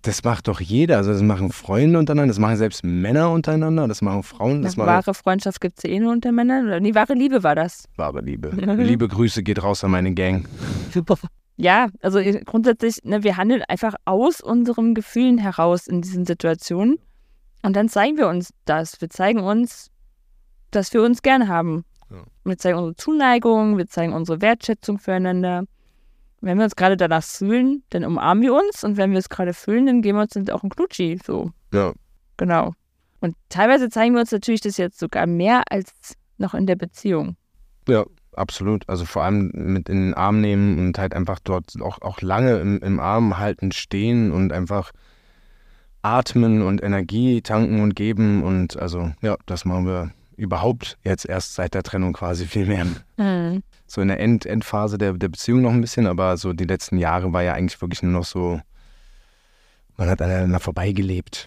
das 0.03 0.25
macht 0.25 0.49
doch 0.49 0.61
jeder. 0.61 0.97
Also 0.97 1.13
das 1.13 1.23
machen 1.23 1.53
Freunde 1.53 1.99
untereinander, 1.99 2.29
das 2.29 2.39
machen 2.39 2.57
selbst 2.57 2.85
Männer 2.85 3.31
untereinander, 3.31 3.87
das 3.89 4.03
machen 4.03 4.23
Frauen, 4.23 4.63
das 4.63 4.75
Eine 4.75 4.85
machen 4.85 4.97
wahre 4.97 5.15
Freundschaft 5.15 5.61
gibt 5.61 5.79
es 5.79 5.85
ja 5.85 5.91
eh 5.91 6.01
nur 6.01 6.13
unter 6.13 6.33
Männern. 6.33 6.67
Oder 6.67 6.81
nee, 6.81 6.95
wahre 6.95 7.15
Liebe 7.15 7.43
war 7.43 7.55
das. 7.55 7.89
wahre 7.97 8.21
Liebe. 8.21 8.51
Liebe 8.77 9.09
Grüße 9.09 9.43
geht 9.43 9.63
raus 9.63 9.85
an 9.85 9.93
meine 9.93 10.13
Gang. 10.13 10.47
Ja, 11.57 11.89
also 12.01 12.21
grundsätzlich, 12.45 12.97
ne, 13.05 13.23
wir 13.23 13.37
handeln 13.37 13.63
einfach 13.69 13.95
aus 14.05 14.41
unseren 14.41 14.95
Gefühlen 14.95 15.39
heraus 15.39 15.87
in 15.87 16.03
diesen 16.03 16.27
Situationen. 16.27 16.99
Und 17.63 17.77
dann 17.77 17.89
zeigen 17.89 18.17
wir 18.17 18.27
uns 18.27 18.51
das. 18.65 19.01
Wir 19.01 19.11
zeigen 19.11 19.41
uns, 19.41 19.91
dass 20.73 20.93
wir 20.93 21.03
uns 21.03 21.23
gern 21.23 21.47
haben. 21.49 21.85
Ja. 22.11 22.25
Wir 22.45 22.59
zeigen 22.59 22.79
unsere 22.79 22.97
Zuneigung, 22.97 23.79
wir 23.79 23.87
zeigen 23.87 24.13
unsere 24.13 24.41
Wertschätzung 24.41 24.99
füreinander. 24.99 25.65
Wenn 26.43 26.59
wir 26.59 26.65
uns 26.65 26.77
gerade 26.77 26.97
danach 26.97 27.23
fühlen, 27.23 27.85
dann 27.91 28.05
umarmen 28.05 28.43
wir 28.43 28.53
uns. 28.53 28.83
Und 28.83 28.97
wenn 28.97 29.13
wir 29.13 29.19
es 29.19 29.29
gerade 29.29 29.55
fühlen, 29.55 29.87
dann 29.87 30.03
geben 30.03 30.19
wir 30.19 30.23
uns 30.23 30.33
dann 30.33 30.51
auch 30.51 30.65
ein 30.65 30.71
Knutschi. 30.71 31.19
So, 31.25 31.53
Ja, 31.73 31.93
genau. 32.37 32.73
Und 33.21 33.37
teilweise 33.49 33.89
zeigen 33.89 34.15
wir 34.15 34.21
uns 34.21 34.33
natürlich 34.33 34.61
das 34.61 34.77
jetzt 34.77 34.99
sogar 34.99 35.27
mehr 35.27 35.63
als 35.71 36.17
noch 36.39 36.55
in 36.55 36.67
der 36.67 36.75
Beziehung. 36.75 37.37
Ja, 37.89 38.05
absolut. 38.33 38.89
Also 38.89 39.05
vor 39.05 39.23
allem 39.23 39.53
mit 39.55 39.89
in 39.89 40.07
den 40.07 40.15
Arm 40.15 40.41
nehmen 40.41 40.79
und 40.81 40.99
halt 40.99 41.15
einfach 41.15 41.39
dort 41.39 41.81
auch, 41.81 42.03
auch 42.03 42.21
lange 42.21 42.59
im, 42.59 42.81
im 42.81 42.99
Arm 42.99 43.39
halten, 43.39 43.71
stehen 43.71 44.33
und 44.33 44.53
einfach 44.53 44.91
atmen 46.03 46.63
und 46.63 46.83
Energie 46.83 47.43
tanken 47.43 47.81
und 47.81 47.95
geben. 47.95 48.43
Und 48.43 48.77
also 48.77 49.13
ja, 49.23 49.37
das 49.47 49.65
machen 49.65 49.87
wir 49.87 50.11
überhaupt 50.37 50.99
jetzt 51.05 51.25
erst 51.25 51.55
seit 51.55 51.75
der 51.75 51.85
Trennung 51.85 52.15
quasi 52.15 52.47
viel 52.47 52.67
mehr. 52.67 52.87
Mhm. 53.17 53.63
So 53.93 54.01
in 54.01 54.09
der 54.09 54.21
End 54.21 54.47
Endphase 54.47 54.97
der, 54.97 55.13
der 55.13 55.29
Beziehung 55.29 55.61
noch 55.61 55.71
ein 55.71 55.83
bisschen, 55.83 56.07
aber 56.07 56.39
so 56.39 56.55
die 56.55 56.65
letzten 56.65 56.97
Jahre 56.97 57.31
war 57.35 57.43
ja 57.43 57.53
eigentlich 57.53 57.79
wirklich 57.83 58.03
nur 58.03 58.13
noch 58.13 58.25
so, 58.25 58.59
man 59.99 60.09
hat 60.09 60.23
aneinander 60.23 60.61
vorbeigelebt. 60.61 61.47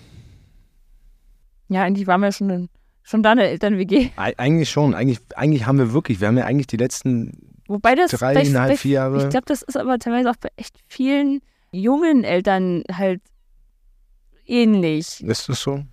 Ja, 1.69 1.81
eigentlich 1.81 2.05
waren 2.05 2.21
wir 2.21 2.31
schon, 2.31 2.69
schon 3.01 3.23
da 3.23 3.31
eine 3.31 3.47
Eltern-WG. 3.47 4.11
Eig- 4.15 4.37
Eigentlich 4.37 4.69
schon, 4.69 4.93
eigentlich, 4.93 5.21
eigentlich 5.35 5.65
haben 5.65 5.79
wir 5.79 5.91
wirklich, 5.91 6.21
wir 6.21 6.27
haben 6.27 6.37
ja 6.37 6.45
eigentlich 6.45 6.67
die 6.67 6.77
letzten 6.77 7.31
Wobei 7.67 7.95
das 7.95 8.11
dreieinhalb, 8.11 8.77
vier 8.77 8.91
Jahre. 8.91 9.23
Ich 9.23 9.29
glaube, 9.29 9.47
das 9.47 9.63
ist 9.63 9.75
aber 9.75 9.97
teilweise 9.97 10.29
auch 10.29 10.35
bei 10.35 10.49
echt 10.55 10.75
vielen 10.87 11.41
jungen 11.71 12.23
Eltern 12.23 12.83
halt 12.91 13.21
ähnlich. 14.45 15.23
ist 15.23 15.49
das 15.49 15.59
so? 15.61 15.83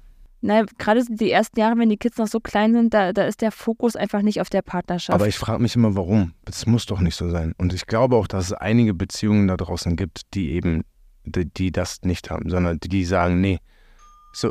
Na, 0.45 0.65
gerade 0.77 1.05
die 1.09 1.31
ersten 1.31 1.61
Jahre, 1.61 1.79
wenn 1.79 1.89
die 1.89 1.97
Kids 1.97 2.19
noch 2.19 2.27
so 2.27 2.41
klein 2.41 2.73
sind, 2.73 2.93
da, 2.93 3.13
da 3.13 3.27
ist 3.27 3.43
der 3.43 3.53
Fokus 3.53 3.95
einfach 3.95 4.23
nicht 4.23 4.41
auf 4.41 4.51
der 4.51 4.63
Partnerschaft. 4.63 5.15
Aber 5.15 5.29
ich 5.29 5.39
frage 5.39 5.63
mich 5.63 5.77
immer, 5.77 5.95
warum. 5.95 6.35
Das 6.45 6.67
muss 6.67 6.85
doch 6.85 6.99
nicht 6.99 7.15
so 7.15 7.31
sein. 7.31 7.55
Und 7.59 7.73
ich 7.73 7.87
glaube 7.87 8.17
auch, 8.17 8.27
dass 8.27 8.47
es 8.47 8.53
einige 8.53 8.93
Beziehungen 8.93 9.47
da 9.47 9.57
draußen 9.57 9.95
gibt, 9.95 10.35
die 10.35 10.51
eben, 10.51 10.83
die, 11.25 11.47
die 11.47 11.71
das 11.71 12.03
nicht 12.03 12.29
haben, 12.29 12.51
sondern 12.51 12.81
die 12.81 13.05
sagen, 13.05 13.41
nee. 13.41 13.61
So, 14.33 14.51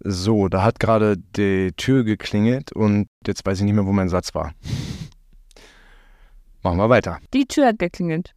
so, 0.00 0.48
da 0.48 0.62
hat 0.62 0.80
gerade 0.80 1.18
die 1.18 1.72
Tür 1.76 2.04
geklingelt 2.04 2.72
und 2.72 3.08
jetzt 3.26 3.44
weiß 3.44 3.58
ich 3.58 3.64
nicht 3.64 3.74
mehr, 3.74 3.86
wo 3.86 3.92
mein 3.92 4.08
Satz 4.08 4.34
war. 4.34 4.54
Machen 6.62 6.78
wir 6.78 6.88
weiter. 6.88 7.18
die 7.34 7.44
Tür 7.44 7.66
hat 7.66 7.78
geklingelt. 7.78 8.32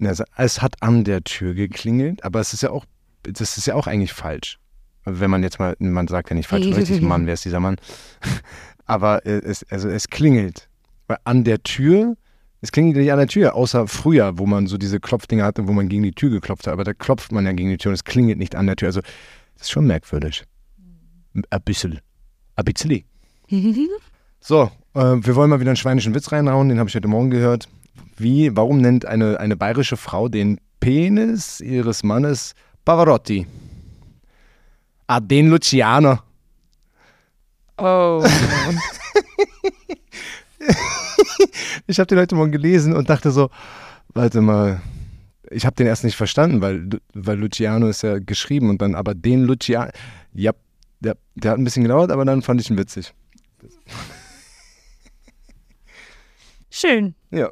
Also, 0.00 0.22
es 0.36 0.62
hat 0.62 0.80
an 0.82 1.02
der 1.02 1.24
Tür 1.24 1.54
geklingelt, 1.54 2.24
aber 2.24 2.38
es 2.38 2.54
ist 2.54 2.62
ja 2.62 2.70
auch, 2.70 2.84
das 3.24 3.58
ist 3.58 3.66
ja 3.66 3.74
auch 3.74 3.88
eigentlich 3.88 4.12
falsch. 4.12 4.60
Wenn 5.04 5.30
man 5.30 5.42
jetzt 5.42 5.58
mal, 5.58 5.74
man 5.78 6.06
sagt 6.06 6.30
ja 6.30 6.36
nicht 6.36 6.48
falsch, 6.48 6.66
oder 6.66 6.76
richtig, 6.76 7.00
Mann, 7.02 7.26
wer 7.26 7.34
ist 7.34 7.44
dieser 7.44 7.60
Mann? 7.60 7.76
Aber 8.86 9.24
äh, 9.26 9.40
es, 9.44 9.64
also 9.70 9.88
es 9.88 10.08
klingelt. 10.08 10.68
Weil 11.08 11.18
an 11.24 11.44
der 11.44 11.62
Tür 11.62 12.16
Es 12.60 12.70
klingelt 12.70 12.96
nicht 12.96 13.10
an 13.10 13.18
der 13.18 13.26
Tür, 13.26 13.56
außer 13.56 13.88
früher, 13.88 14.38
wo 14.38 14.46
man 14.46 14.68
so 14.68 14.78
diese 14.78 15.00
Klopfdinger 15.00 15.44
hatte, 15.44 15.66
wo 15.66 15.72
man 15.72 15.88
gegen 15.88 16.04
die 16.04 16.12
Tür 16.12 16.30
geklopft 16.30 16.66
hat. 16.68 16.72
Aber 16.72 16.84
da 16.84 16.94
klopft 16.94 17.32
man 17.32 17.44
ja 17.44 17.52
gegen 17.52 17.70
die 17.70 17.76
Tür 17.76 17.90
und 17.90 17.94
es 17.94 18.04
klingelt 18.04 18.38
nicht 18.38 18.54
an 18.54 18.66
der 18.66 18.76
Tür. 18.76 18.86
Also, 18.88 19.00
das 19.00 19.62
ist 19.62 19.70
schon 19.72 19.86
merkwürdig. 19.86 20.44
Ein 21.34 21.62
bisschen. 21.64 21.98
Ein 22.54 22.64
bisschen. 22.64 23.04
So, 24.40 24.70
äh, 24.94 25.00
wir 25.00 25.34
wollen 25.34 25.50
mal 25.50 25.58
wieder 25.60 25.70
einen 25.70 25.76
schweinischen 25.76 26.14
Witz 26.14 26.30
reinhauen, 26.30 26.68
den 26.68 26.78
habe 26.78 26.88
ich 26.88 26.94
heute 26.94 27.08
Morgen 27.08 27.30
gehört. 27.30 27.68
Wie, 28.16 28.54
warum 28.56 28.78
nennt 28.78 29.06
eine, 29.06 29.40
eine 29.40 29.56
bayerische 29.56 29.96
Frau 29.96 30.28
den 30.28 30.60
Penis 30.80 31.60
ihres 31.60 32.04
Mannes 32.04 32.54
Pavarotti? 32.84 33.46
Ah, 35.12 35.20
den 35.20 35.50
Luciano. 35.50 36.20
Oh. 37.76 38.24
Ich 41.86 41.98
habe 41.98 42.06
den 42.06 42.18
heute 42.18 42.34
Morgen 42.36 42.52
gelesen 42.52 42.94
und 42.94 43.10
dachte 43.10 43.30
so, 43.32 43.50
warte 44.14 44.40
mal, 44.40 44.80
ich 45.50 45.66
habe 45.66 45.74
den 45.76 45.86
erst 45.86 46.04
nicht 46.04 46.16
verstanden, 46.16 46.62
weil, 46.62 46.88
weil 47.12 47.38
Luciano 47.38 47.88
ist 47.88 48.02
ja 48.02 48.20
geschrieben 48.20 48.70
und 48.70 48.80
dann 48.80 48.94
aber 48.94 49.14
den 49.14 49.42
Luciano, 49.42 49.90
ja, 50.32 50.52
der, 51.00 51.16
der 51.34 51.50
hat 51.50 51.58
ein 51.58 51.64
bisschen 51.64 51.82
gedauert, 51.82 52.10
aber 52.10 52.24
dann 52.24 52.40
fand 52.40 52.60
ich 52.60 52.70
ihn 52.70 52.78
witzig. 52.78 53.12
Schön. 56.70 57.14
Ja. 57.30 57.50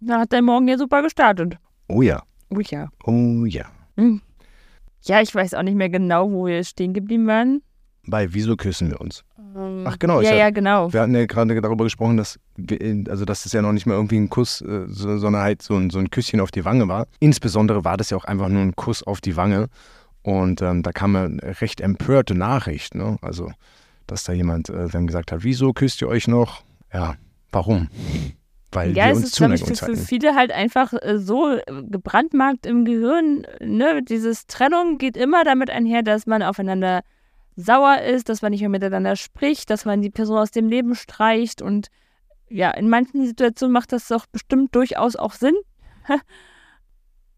Da 0.00 0.20
hat 0.20 0.32
dein 0.32 0.44
Morgen 0.44 0.68
ja 0.68 0.76
super 0.76 1.00
gestartet. 1.00 1.56
Oh 1.88 2.02
ja, 2.02 2.22
Oh 2.50 2.60
ja. 2.60 2.88
oh 3.04 3.44
ja. 3.46 3.64
Hm. 3.96 4.20
Ja, 5.04 5.20
ich 5.20 5.34
weiß 5.34 5.54
auch 5.54 5.62
nicht 5.62 5.76
mehr 5.76 5.88
genau, 5.90 6.30
wo 6.30 6.46
wir 6.46 6.62
stehen 6.64 6.92
geblieben 6.92 7.26
waren. 7.26 7.62
Bei 8.06 8.32
Wieso 8.34 8.56
küssen 8.56 8.90
wir 8.90 9.00
uns? 9.00 9.22
Ähm, 9.56 9.84
Ach, 9.86 9.96
genau, 9.98 10.20
ich 10.20 10.26
Ja, 10.26 10.32
hab- 10.32 10.38
ja, 10.38 10.50
genau. 10.50 10.92
Wir 10.92 11.00
hatten 11.02 11.14
ja 11.14 11.24
gerade 11.26 11.60
darüber 11.60 11.84
gesprochen, 11.84 12.16
dass, 12.16 12.38
wir- 12.56 13.04
also 13.08 13.24
dass 13.24 13.46
es 13.46 13.52
ja 13.52 13.62
noch 13.62 13.72
nicht 13.72 13.86
mal 13.86 13.94
irgendwie 13.94 14.16
ein 14.18 14.28
Kuss, 14.28 14.60
äh, 14.60 14.86
so- 14.88 15.18
sondern 15.18 15.42
halt 15.42 15.62
so 15.62 15.74
ein, 15.76 15.90
so 15.90 15.98
ein 16.00 16.10
Küsschen 16.10 16.40
auf 16.40 16.50
die 16.50 16.64
Wange 16.64 16.88
war. 16.88 17.06
Insbesondere 17.20 17.84
war 17.84 17.96
das 17.96 18.10
ja 18.10 18.16
auch 18.16 18.24
einfach 18.24 18.48
nur 18.48 18.62
ein 18.62 18.74
Kuss 18.74 19.02
auf 19.04 19.20
die 19.20 19.36
Wange. 19.36 19.68
Und 20.22 20.62
ähm, 20.62 20.82
da 20.82 20.92
kam 20.92 21.14
eine 21.16 21.38
recht 21.60 21.80
empörte 21.80 22.34
Nachricht, 22.34 22.94
ne? 22.94 23.18
Also, 23.22 23.50
dass 24.06 24.24
da 24.24 24.32
jemand 24.32 24.68
äh, 24.68 24.88
dann 24.88 25.06
gesagt 25.06 25.30
hat, 25.32 25.42
wieso 25.44 25.72
küsst 25.72 26.00
ihr 26.00 26.08
euch 26.08 26.26
noch? 26.28 26.62
Ja, 26.92 27.14
warum? 27.52 27.88
Weil 28.72 28.96
Ja, 28.96 29.06
wir 29.06 29.12
es 29.12 29.18
uns 29.18 29.26
ist, 29.28 29.36
glaube 29.36 29.54
ich, 29.54 29.60
Zuneigung 29.64 29.76
für, 29.76 29.94
zeigen. 29.94 29.96
viele 29.96 30.34
halt 30.34 30.52
einfach 30.52 30.92
äh, 30.94 31.18
so 31.18 31.58
gebrandmarkt 31.88 32.66
im 32.66 32.84
Gehirn. 32.84 33.46
Ne? 33.60 34.02
Dieses 34.02 34.46
Trennung 34.46 34.98
geht 34.98 35.16
immer 35.16 35.44
damit 35.44 35.70
einher, 35.70 36.02
dass 36.02 36.26
man 36.26 36.42
aufeinander 36.42 37.02
sauer 37.56 38.00
ist, 38.00 38.28
dass 38.28 38.40
man 38.42 38.50
nicht 38.52 38.60
mehr 38.60 38.70
miteinander 38.70 39.16
spricht, 39.16 39.68
dass 39.70 39.84
man 39.84 40.00
die 40.00 40.10
Person 40.10 40.38
aus 40.38 40.50
dem 40.50 40.68
Leben 40.68 40.94
streicht. 40.94 41.60
Und 41.62 41.88
ja, 42.48 42.70
in 42.70 42.88
manchen 42.88 43.26
Situationen 43.26 43.72
macht 43.72 43.92
das 43.92 44.08
doch 44.08 44.26
bestimmt 44.26 44.74
durchaus 44.74 45.16
auch 45.16 45.32
Sinn. 45.32 45.54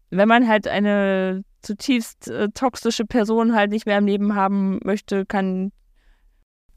Wenn 0.09 0.27
man 0.27 0.47
halt 0.47 0.67
eine 0.67 1.43
zutiefst 1.61 2.29
äh, 2.29 2.49
toxische 2.49 3.05
Person 3.05 3.55
halt 3.55 3.71
nicht 3.71 3.85
mehr 3.85 3.97
im 3.97 4.05
Leben 4.05 4.35
haben 4.35 4.79
möchte, 4.83 5.25
kann 5.25 5.71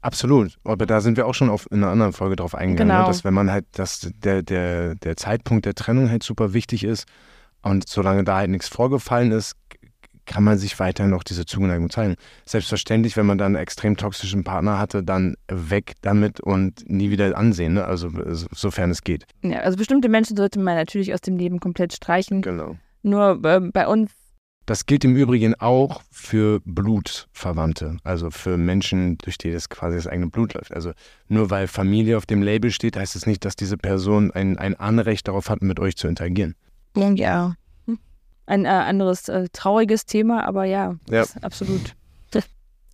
Absolut. 0.01 0.57
Aber 0.63 0.85
da 0.85 1.01
sind 1.01 1.17
wir 1.17 1.25
auch 1.27 1.33
schon 1.33 1.49
auf, 1.49 1.67
in 1.71 1.83
einer 1.83 1.91
anderen 1.91 2.13
Folge 2.13 2.35
drauf 2.35 2.55
eingegangen, 2.55 2.89
Genau. 2.89 3.01
ne? 3.01 3.07
dass 3.07 3.23
wenn 3.23 3.33
man 3.33 3.51
halt, 3.51 3.65
dass 3.73 4.09
der, 4.23 4.43
der, 4.43 4.95
der 4.95 5.17
Zeitpunkt 5.17 5.65
der 5.65 5.75
Trennung 5.75 6.09
halt 6.09 6.23
super 6.23 6.53
wichtig 6.53 6.83
ist 6.83 7.05
und 7.61 7.87
solange 7.87 8.23
da 8.23 8.37
halt 8.37 8.49
nichts 8.49 8.69
vorgefallen 8.69 9.31
ist, 9.31 9.55
kann 10.25 10.43
man 10.43 10.59
sich 10.59 10.79
weiterhin 10.79 11.09
noch 11.09 11.23
diese 11.23 11.45
Zuneigung 11.45 11.89
zeigen. 11.89 12.15
Selbstverständlich, 12.45 13.17
wenn 13.17 13.25
man 13.25 13.39
dann 13.39 13.55
einen 13.55 13.63
extrem 13.63 13.97
toxischen 13.97 14.43
Partner 14.43 14.77
hatte, 14.77 15.03
dann 15.03 15.35
weg 15.47 15.93
damit 16.01 16.39
und 16.39 16.87
nie 16.87 17.09
wieder 17.09 17.35
ansehen, 17.35 17.73
ne? 17.73 17.85
also 17.85 18.09
so- 18.27 18.47
sofern 18.53 18.91
es 18.91 19.03
geht. 19.03 19.25
ja, 19.41 19.59
also 19.61 19.75
bestimmte 19.77 20.07
Menschen 20.07 20.37
sollte 20.37 20.59
man 20.59 20.75
natürlich 20.75 21.13
aus 21.15 21.21
dem 21.21 21.35
Leben 21.35 21.59
komplett 21.59 21.93
streichen. 21.93 22.41
Genau. 22.43 22.77
Nur 23.01 23.39
äh, 23.43 23.59
bei 23.59 23.87
uns 23.87 24.11
Das 24.69 24.85
gilt 24.85 25.03
im 25.03 25.15
Übrigen 25.15 25.55
auch 25.55 26.03
für 26.11 26.61
Blutverwandte, 26.63 27.97
also 28.03 28.29
für 28.29 28.55
Menschen, 28.55 29.17
durch 29.17 29.39
die 29.39 29.51
das 29.51 29.67
quasi 29.67 29.95
das 29.95 30.05
eigene 30.05 30.27
Blut 30.27 30.53
läuft. 30.53 30.71
Also 30.71 30.91
nur 31.27 31.49
weil 31.49 31.65
Familie 31.65 32.17
auf 32.17 32.27
dem 32.27 32.43
Label 32.43 32.69
steht, 32.69 32.95
heißt 32.95 33.15
es 33.15 33.25
nicht, 33.25 33.45
dass 33.45 33.55
diese 33.55 33.79
Person 33.79 34.29
ein, 34.29 34.59
ein 34.59 34.75
Anrecht 34.75 35.27
darauf 35.27 35.49
hat, 35.49 35.63
mit 35.63 35.79
euch 35.79 35.97
zu 35.97 36.07
interagieren. 36.07 36.53
Ja. 36.95 37.55
Ein 38.45 38.65
äh, 38.65 38.67
anderes 38.67 39.27
äh, 39.27 39.47
trauriges 39.51 40.05
Thema, 40.05 40.45
aber 40.47 40.65
ja, 40.65 40.97
Ja. 41.09 41.25
absolut. 41.41 41.95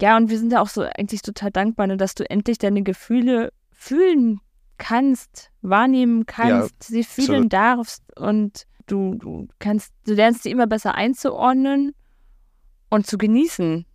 Ja, 0.02 0.16
und 0.16 0.30
wir 0.30 0.40
sind 0.40 0.54
ja 0.54 0.62
auch 0.62 0.70
so 0.70 0.82
eigentlich 0.82 1.24
total 1.24 1.52
dankbar, 1.52 1.88
ne, 1.88 1.98
dass 1.98 2.16
du 2.16 2.30
endlich 2.30 2.58
deine 2.58 2.84
Gefühle 2.84 3.52
fühlen 3.72 4.40
kannst, 4.78 5.52
wahrnehmen 5.62 6.26
kannst, 6.26 6.84
sie 6.84 7.04
fühlen 7.04 7.46
absolut. 7.46 7.54
darfst 7.54 8.18
und 8.18 8.66
du, 8.88 9.16
du 9.16 9.48
kannst, 9.60 9.92
du 10.06 10.14
lernst 10.14 10.44
sie 10.44 10.52
immer 10.52 10.68
besser 10.68 10.96
einzuordnen 10.96 11.94
und 12.90 13.08
zu 13.08 13.18
genießen. 13.18 13.86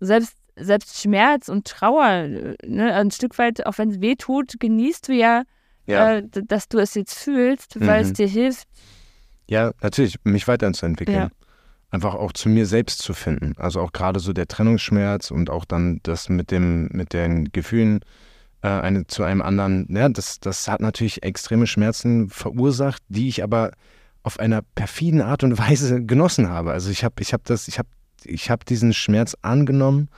Selbst, 0.00 0.36
selbst 0.56 1.00
Schmerz 1.00 1.48
und 1.48 1.66
Trauer, 1.66 2.28
ne, 2.64 2.94
ein 2.94 3.10
Stück 3.10 3.38
weit, 3.38 3.66
auch 3.66 3.78
wenn 3.78 3.90
es 3.90 4.00
weh 4.00 4.14
tut, 4.14 4.58
genießt 4.60 5.08
du 5.08 5.12
ja, 5.12 5.42
Ja, 5.86 6.18
äh, 6.18 6.28
dass 6.30 6.68
du 6.68 6.78
es 6.78 6.94
jetzt 6.94 7.14
fühlst, 7.18 7.80
weil 7.80 8.02
es 8.02 8.10
Mhm. 8.10 8.14
dir 8.14 8.28
hilft, 8.28 8.68
ja, 9.48 9.72
natürlich, 9.82 10.16
mich 10.24 10.46
weiterzuentwickeln. 10.48 11.16
Ja. 11.16 11.28
Einfach 11.90 12.14
auch 12.14 12.32
zu 12.32 12.48
mir 12.48 12.64
selbst 12.64 13.02
zu 13.02 13.12
finden. 13.12 13.52
Also 13.58 13.80
auch 13.80 13.92
gerade 13.92 14.18
so 14.18 14.32
der 14.32 14.46
Trennungsschmerz 14.46 15.30
und 15.30 15.50
auch 15.50 15.66
dann 15.66 16.00
das 16.04 16.30
mit 16.30 16.50
dem, 16.50 16.88
mit 16.92 17.12
den 17.12 17.52
Gefühlen 17.52 18.00
äh, 18.62 18.68
eine, 18.68 19.06
zu 19.08 19.24
einem 19.24 19.42
anderen, 19.42 19.86
ja, 19.94 20.08
das, 20.08 20.40
das 20.40 20.68
hat 20.68 20.80
natürlich 20.80 21.22
extreme 21.22 21.66
Schmerzen 21.66 22.30
verursacht, 22.30 23.02
die 23.08 23.28
ich 23.28 23.42
aber 23.42 23.72
auf 24.22 24.38
einer 24.38 24.62
perfiden 24.62 25.20
Art 25.20 25.42
und 25.42 25.58
Weise 25.58 26.04
genossen 26.04 26.48
habe. 26.48 26.72
Also 26.72 26.90
ich 26.90 27.04
habe, 27.04 27.20
ich 27.20 27.32
habe 27.32 27.42
das, 27.46 27.68
ich 27.68 27.78
habe, 27.78 27.88
ich 28.24 28.50
habe 28.50 28.64
diesen 28.64 28.92
Schmerz 28.92 29.36
angenommen 29.42 30.08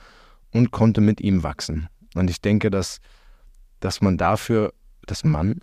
und 0.51 0.71
konnte 0.71 1.01
mit 1.01 1.21
ihm 1.21 1.43
wachsen. 1.43 1.89
Und 2.13 2.29
ich 2.29 2.41
denke, 2.41 2.69
dass, 2.69 2.99
dass 3.79 4.01
man 4.01 4.17
dafür, 4.17 4.73
dass 5.05 5.23
man, 5.23 5.59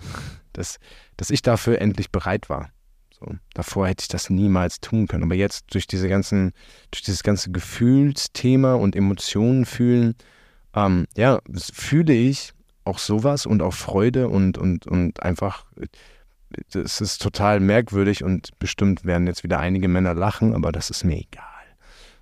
dass, 0.53 0.79
dass 1.17 1.31
ich 1.31 1.43
dafür 1.43 1.81
endlich 1.81 2.11
bereit 2.11 2.49
war. 2.49 2.71
So, 3.19 3.35
davor 3.55 3.89
hätte 3.89 4.03
ich 4.03 4.09
das 4.09 4.31
niemals 4.31 4.81
tun 4.81 5.07
können. 5.07 5.25
Aber 5.25 5.35
jetzt 5.35 5.73
durch 5.73 5.87
diese 5.87 6.09
ganzen, 6.09 6.53
durch 6.91 7.03
dieses 7.03 7.23
ganze 7.23 7.51
Gefühlsthema 7.53 8.75
und 8.75 8.97
Emotionen 8.97 9.65
fühlen, 9.65 10.15
ähm, 10.75 11.07
ja, 11.17 11.41
fühle 11.73 12.13
ich 12.13 12.53
auch 12.85 12.99
sowas 12.99 13.47
und 13.47 13.63
auch 13.63 13.75
Freude 13.75 14.29
und, 14.29 14.59
und, 14.59 14.87
und 14.87 15.23
einfach, 15.23 15.67
es 16.75 17.01
ist 17.01 17.23
total 17.23 17.61
merkwürdig 17.61 18.25
und 18.25 18.59
bestimmt 18.59 19.05
werden 19.05 19.27
jetzt 19.27 19.45
wieder 19.45 19.59
einige 19.61 19.89
Männer 19.89 20.15
lachen, 20.15 20.55
aber 20.55 20.73
das 20.73 20.91
ist 20.91 21.05
mir 21.05 21.17
egal. 21.17 21.45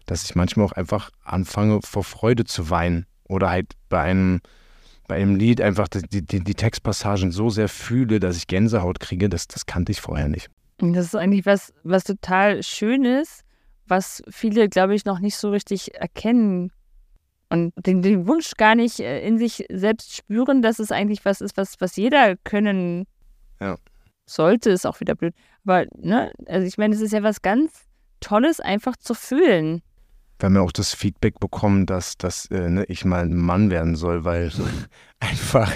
Dass 0.07 0.25
ich 0.25 0.35
manchmal 0.35 0.67
auch 0.67 0.73
einfach 0.73 1.11
anfange, 1.25 1.81
vor 1.83 2.05
Freude 2.05 2.45
zu 2.45 2.71
weinen 2.71 3.07
oder 3.29 3.51
halt 3.51 3.73
bei 3.89 4.01
einem, 4.01 4.41
bei 5.09 5.17
einem 5.17 5.37
Lied 5.37 5.61
einfach 5.61 5.89
die, 5.89 6.27
die, 6.27 6.41
die 6.41 6.55
Textpassagen 6.55 7.31
so 7.33 7.51
sehr 7.51 7.69
fühle, 7.69 8.21
dass 8.21 8.37
ich 8.37 8.47
Gänsehaut 8.47 9.01
kriege, 9.01 9.29
das, 9.29 9.47
das 9.49 9.67
kannte 9.67 9.93
ich 9.93 10.01
vorher 10.01 10.29
nicht. 10.29 10.51
Das 10.79 11.07
ist 11.07 11.15
eigentlich 11.15 11.47
was, 11.47 11.73
was 11.85 12.05
total 12.05 12.63
schön 12.63 13.05
ist, 13.05 13.43
was 13.87 14.23
viele, 14.31 14.69
glaube 14.69 14.95
ich, 14.95 15.05
noch 15.05 15.21
nicht 15.21 15.37
so 15.37 15.51
richtig 15.51 15.95
erkennen 15.95 16.73
und 17.51 17.73
den, 17.77 18.01
den 18.01 18.27
Wunsch 18.27 18.53
gar 18.57 18.75
nicht 18.75 19.01
äh, 19.01 19.27
in 19.27 19.37
sich 19.37 19.67
selbst 19.71 20.17
spüren, 20.17 20.63
dass 20.63 20.79
es 20.79 20.93
eigentlich 20.93 21.25
was 21.25 21.41
ist, 21.41 21.57
was, 21.57 21.81
was 21.81 21.97
jeder 21.97 22.37
können 22.37 23.07
Ja. 23.61 23.77
Sollte, 24.31 24.71
ist 24.71 24.87
auch 24.87 25.01
wieder 25.01 25.15
blöd. 25.15 25.35
Aber, 25.65 25.87
ne, 25.97 26.33
also 26.47 26.67
ich 26.67 26.79
meine, 26.79 26.95
es 26.95 27.01
ist 27.01 27.13
ja 27.13 27.23
was 27.23 27.43
ganz 27.43 27.91
Tolles, 28.21 28.61
einfach 28.61 28.97
zu 28.97 29.15
fühlen. 29.15 29.83
Wir 30.39 30.47
haben 30.47 30.55
ja 30.55 30.63
auch 30.63 30.73
das 30.73 30.95
Feedback 30.95 31.39
bekommen, 31.39 31.85
dass, 31.85 32.17
dass 32.17 32.47
äh, 32.47 32.71
ne, 32.71 32.85
ich 32.87 33.05
mal 33.05 33.23
ein 33.23 33.37
Mann 33.37 33.71
werden 33.71 33.95
soll, 33.95 34.25
weil 34.25 34.51
einfach 35.21 35.71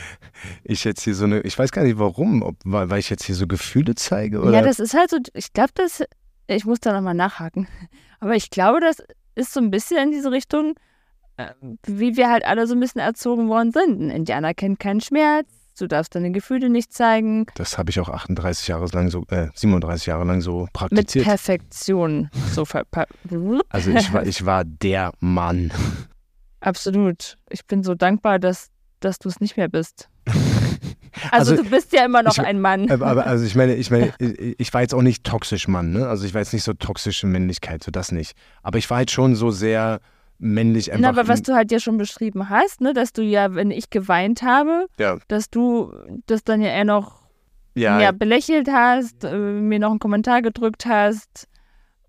ich 0.64 0.84
jetzt 0.84 1.02
hier 1.02 1.14
so 1.14 1.24
eine, 1.24 1.40
ich 1.40 1.58
weiß 1.58 1.72
gar 1.72 1.84
nicht 1.84 1.98
warum, 1.98 2.42
ob, 2.42 2.56
weil, 2.64 2.90
weil 2.90 2.98
ich 2.98 3.08
jetzt 3.08 3.24
hier 3.24 3.34
so 3.34 3.46
Gefühle 3.46 3.94
zeige 3.94 4.40
oder. 4.40 4.52
Ja, 4.52 4.62
das 4.62 4.78
ist 4.78 4.94
halt 4.94 5.10
so, 5.10 5.18
ich 5.32 5.52
glaube, 5.52 5.70
das, 5.74 6.02
ich 6.46 6.64
muss 6.66 6.80
da 6.80 6.92
nochmal 6.92 7.14
nachhaken. 7.14 7.68
Aber 8.20 8.34
ich 8.34 8.50
glaube, 8.50 8.80
das 8.80 9.02
ist 9.34 9.52
so 9.52 9.60
ein 9.60 9.70
bisschen 9.70 9.98
in 9.98 10.10
diese 10.10 10.30
Richtung, 10.30 10.74
äh, 11.36 11.52
wie 11.86 12.16
wir 12.16 12.30
halt 12.30 12.44
alle 12.44 12.66
so 12.66 12.74
ein 12.74 12.80
bisschen 12.80 13.00
erzogen 13.00 13.48
worden 13.48 13.72
sind. 13.72 14.00
Ein 14.00 14.10
Indianer 14.10 14.52
kennt 14.52 14.80
keinen 14.80 15.00
Schmerz, 15.00 15.48
du 15.80 15.86
darfst 15.86 16.14
deine 16.14 16.30
Gefühle 16.32 16.70
nicht 16.70 16.92
zeigen. 16.92 17.46
das 17.56 17.78
habe 17.78 17.90
ich 17.90 18.00
auch 18.00 18.08
38 18.08 18.68
Jahre 18.68 18.86
lang 18.92 19.10
so, 19.10 19.24
äh, 19.28 19.48
37 19.54 20.06
Jahre 20.06 20.24
lang 20.24 20.40
so 20.40 20.62
Mit 20.62 20.72
praktiziert. 20.72 21.24
Perfektion. 21.24 22.30
So 22.52 22.64
Also 23.68 23.90
ich 23.90 24.12
war, 24.12 24.26
ich 24.26 24.44
war 24.46 24.64
der 24.64 25.12
Mann. 25.20 25.70
Absolut. 26.60 27.36
Ich 27.50 27.66
bin 27.66 27.82
so 27.82 27.94
dankbar, 27.94 28.38
dass, 28.38 28.68
dass 29.00 29.18
du 29.18 29.28
es 29.28 29.40
nicht 29.40 29.56
mehr 29.56 29.68
bist. 29.68 30.08
Also, 31.30 31.52
Also, 31.52 31.62
du 31.62 31.70
bist 31.70 31.92
ja 31.92 32.04
immer 32.04 32.22
noch 32.24 32.36
ich- 32.38 32.44
ein 32.44 32.60
Mann. 32.60 32.90
Aber, 32.90 33.06
aber 33.06 33.26
also 33.26 33.44
ich 33.44 33.54
meine, 33.54 33.74
ich 33.76 33.90
meine, 33.90 34.12
ich 34.18 34.58
ich 34.58 34.74
war 34.74 34.80
jetzt 34.80 34.94
auch 34.94 35.02
nicht 35.02 35.22
toxisch 35.24 35.68
Mann, 35.68 35.92
ne? 35.92 36.08
Also 36.08 36.26
ich 36.26 36.34
war 36.34 36.40
jetzt 36.40 36.52
nicht 36.52 36.64
so 36.64 36.72
toxische 36.74 37.26
Männlichkeit, 37.28 37.84
so 37.84 37.90
das 37.92 38.10
nicht. 38.10 38.34
Aber 38.62 38.78
ich 38.78 38.90
war 38.90 38.96
halt 38.98 39.10
schon 39.12 39.36
so 39.36 39.50
sehr 39.52 40.00
männlich 40.44 40.92
einfach. 40.92 41.02
Na, 41.02 41.08
aber 41.08 41.26
was 41.28 41.42
du 41.42 41.54
halt 41.54 41.72
ja 41.72 41.80
schon 41.80 41.96
beschrieben 41.96 42.48
hast, 42.50 42.80
ne, 42.80 42.92
dass 42.92 43.12
du 43.12 43.22
ja, 43.22 43.54
wenn 43.54 43.70
ich 43.70 43.90
geweint 43.90 44.42
habe, 44.42 44.86
Ja. 44.98 45.16
dass 45.28 45.48
du 45.50 45.92
das 46.26 46.44
dann 46.44 46.60
ja 46.60 46.68
eher 46.68 46.84
noch 46.84 47.22
Ja, 47.74 48.00
ja, 48.00 48.12
belächelt 48.12 48.68
hast, 48.70 49.24
äh, 49.24 49.34
mir 49.36 49.78
noch 49.80 49.90
einen 49.90 49.98
Kommentar 49.98 50.42
gedrückt 50.42 50.86
hast 50.86 51.48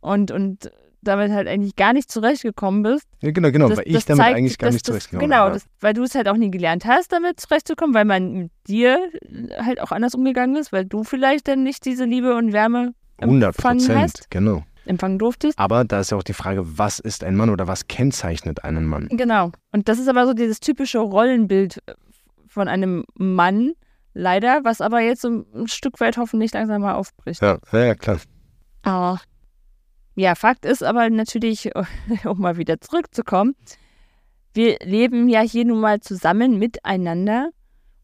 und, 0.02 0.30
und 0.32 0.70
damit 1.02 1.32
halt 1.32 1.48
eigentlich 1.48 1.76
gar 1.76 1.94
nicht 1.94 2.12
zurechtgekommen 2.12 2.82
bist. 2.84 3.06
ja 3.22 3.32
genau, 3.32 3.52
genau, 3.52 3.70
Das- 3.70 3.78
weil 3.78 3.88
ich 3.88 3.94
das 3.94 4.06
damit 4.06 4.24
zeigt, 4.26 4.38
eigentlich 4.38 4.58
gar 4.58 4.72
nicht 4.72 4.86
zurechtgekommen 4.86 5.30
Genau, 5.30 5.46
bin. 5.46 5.54
das, 5.54 5.66
weil 5.80 5.94
du 5.94 6.04
es 6.04 6.14
halt 6.16 6.28
auch 6.28 6.36
nie 6.38 6.52
gelernt 6.52 6.86
hast, 6.86 7.12
damit 7.12 7.40
zurechtzukommen, 7.40 7.94
weil 7.96 8.06
man 8.06 8.34
mit 8.34 8.52
dir 8.68 9.00
halt 9.60 9.80
auch 9.82 9.92
anders 9.92 10.14
umgegangen 10.16 10.56
ist, 10.56 10.72
weil 10.74 10.84
du 10.86 11.04
vielleicht 11.04 11.48
dann 11.48 11.64
nicht 11.64 11.86
diese 11.86 12.06
Liebe 12.06 12.36
und 12.36 12.54
Wärme 12.54 12.94
100 13.22 13.56
empfangen 13.56 13.78
Prozent, 13.86 14.26
genau. 14.30 14.64
Empfangen 14.88 15.20
durftest. 15.20 15.58
Aber 15.60 15.84
da 15.84 16.00
ist 16.00 16.12
ja 16.12 16.18
auch 16.18 16.24
die 16.24 16.34
Frage, 16.34 16.78
was 16.78 17.00
ist 17.00 17.24
ein 17.24 17.36
Mann 17.36 17.50
oder 17.50 17.68
was 17.68 17.88
kennzeichnet 17.88 18.64
einen 18.64 18.86
Mann? 18.86 19.08
Genau. 19.10 19.52
Und 19.72 19.90
das 19.90 20.00
ist 20.00 20.08
aber 20.08 20.26
so 20.26 20.34
dieses 20.34 20.60
typische 20.60 21.00
Rollenbild 21.00 21.82
von 22.48 22.68
einem 22.68 23.04
Mann, 23.16 23.74
leider, 24.14 24.64
was 24.64 24.82
aber 24.82 25.02
jetzt 25.02 25.22
so 25.22 25.46
ein 25.54 25.68
Stück 25.68 26.00
weit 26.00 26.18
hoffentlich 26.18 26.54
langsam 26.54 26.82
mal 26.82 26.96
aufbricht. 26.96 27.42
Ja, 27.42 27.60
ja, 27.72 27.96
klar. 27.96 28.20
Ah. 28.84 29.18
Ja, 30.16 30.36
Fakt 30.36 30.66
ist 30.66 30.84
aber 30.84 31.10
natürlich, 31.10 31.72
um 32.26 32.40
mal 32.40 32.58
wieder 32.58 32.80
zurückzukommen, 32.80 33.56
wir 34.54 34.78
leben 34.82 35.28
ja 35.28 35.42
hier 35.42 35.66
nun 35.66 35.82
mal 35.82 36.00
zusammen 36.00 36.58
miteinander 36.58 37.50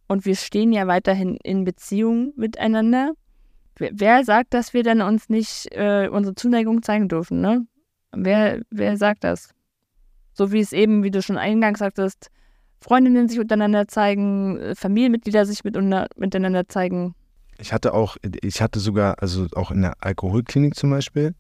und 0.09 0.25
wir 0.25 0.35
stehen 0.35 0.73
ja 0.73 0.85
weiterhin 0.85 1.37
in 1.41 1.63
Beziehung 1.63 2.33
miteinander. 2.35 3.13
Wer, 3.77 4.23
sagt, 4.23 4.53
dass 4.53 4.73
wir 4.73 4.83
dann 4.83 5.01
uns 5.01 5.29
nicht 5.29 5.67
äh, 5.71 6.07
unsere 6.07 6.35
Zuneigung 6.35 6.83
zeigen 6.83 7.07
dürfen, 7.07 7.41
ne? 7.41 7.65
Wer, 8.11 8.61
wer 8.69 8.97
sagt 8.97 9.23
das? 9.23 9.53
So 10.33 10.51
wie 10.51 10.59
es 10.59 10.73
eben, 10.73 11.03
wie 11.03 11.11
du 11.11 11.21
schon 11.21 11.37
eingangs 11.37 11.79
sagtest, 11.79 12.29
Freundinnen 12.79 13.29
sich 13.29 13.39
untereinander 13.39 13.87
zeigen, 13.87 14.59
äh, 14.59 14.75
Familienmitglieder 14.75 15.45
sich 15.45 15.63
miteinander 15.63 16.67
zeigen. 16.67 17.15
Ich 17.57 17.73
hatte 17.73 17.93
auch, 17.93 18.17
ich 18.41 18.61
hatte 18.61 18.79
sogar, 18.79 19.21
also 19.21 19.47
auch 19.55 19.71
in 19.71 19.81
der 19.81 19.93
Alkoholklinik 19.99 20.75
zum 20.75 20.89
Beispiel, 20.89 21.35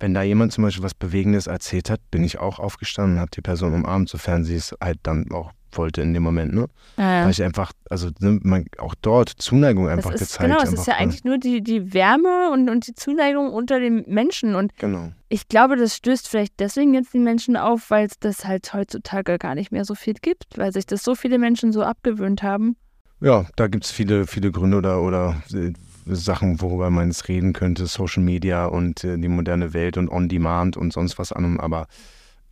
wenn 0.00 0.14
da 0.14 0.22
jemand 0.22 0.52
zum 0.52 0.64
Beispiel 0.64 0.84
was 0.84 0.94
Bewegendes 0.94 1.46
erzählt 1.46 1.90
hat, 1.90 2.00
bin 2.10 2.24
ich 2.24 2.38
auch 2.38 2.58
aufgestanden 2.58 3.14
und 3.14 3.20
habe 3.20 3.30
die 3.30 3.40
Person 3.40 3.74
umarmt, 3.74 4.08
sofern 4.08 4.44
sie 4.44 4.56
es 4.56 4.74
halt 4.80 4.98
dann 5.02 5.30
auch 5.32 5.52
wollte 5.76 6.02
in 6.02 6.14
dem 6.14 6.22
Moment, 6.22 6.54
ne? 6.54 6.66
Weil 6.96 7.30
ich 7.30 7.42
einfach, 7.42 7.72
also 7.90 8.10
ne, 8.20 8.38
man, 8.42 8.66
auch 8.78 8.94
dort 9.00 9.28
Zuneigung 9.28 9.88
einfach 9.88 10.12
ist, 10.12 10.20
gezeigt. 10.20 10.50
Genau, 10.50 10.62
es 10.62 10.72
ist 10.72 10.86
ja 10.86 10.94
ne? 10.94 11.00
eigentlich 11.00 11.24
nur 11.24 11.38
die, 11.38 11.62
die 11.62 11.92
Wärme 11.92 12.50
und, 12.52 12.70
und 12.70 12.86
die 12.86 12.94
Zuneigung 12.94 13.52
unter 13.52 13.80
den 13.80 14.04
Menschen. 14.06 14.54
Und 14.54 14.76
Genau. 14.78 15.12
ich 15.28 15.48
glaube, 15.48 15.76
das 15.76 15.96
stößt 15.96 16.28
vielleicht 16.28 16.60
deswegen 16.60 16.94
jetzt 16.94 17.12
die 17.14 17.18
Menschen 17.18 17.56
auf, 17.56 17.90
weil 17.90 18.06
es 18.06 18.18
das 18.18 18.44
halt 18.44 18.72
heutzutage 18.72 19.38
gar 19.38 19.54
nicht 19.54 19.72
mehr 19.72 19.84
so 19.84 19.94
viel 19.94 20.14
gibt, 20.14 20.56
weil 20.56 20.72
sich 20.72 20.86
das 20.86 21.02
so 21.02 21.14
viele 21.14 21.38
Menschen 21.38 21.72
so 21.72 21.82
abgewöhnt 21.82 22.42
haben. 22.42 22.76
Ja, 23.20 23.46
da 23.56 23.68
gibt 23.68 23.84
es 23.84 23.90
viele, 23.90 24.26
viele 24.26 24.50
Gründe 24.50 24.76
oder, 24.76 25.00
oder 25.02 25.42
äh, 25.52 25.72
Sachen, 26.06 26.60
worüber 26.60 26.90
man 26.90 27.08
jetzt 27.08 27.28
reden 27.28 27.52
könnte, 27.52 27.86
Social 27.86 28.22
Media 28.22 28.66
und 28.66 29.04
äh, 29.04 29.16
die 29.18 29.28
moderne 29.28 29.72
Welt 29.72 29.96
und 29.96 30.08
On-Demand 30.08 30.76
und 30.76 30.92
sonst 30.92 31.18
was 31.18 31.32
anderem. 31.32 31.58
Aber 31.58 31.86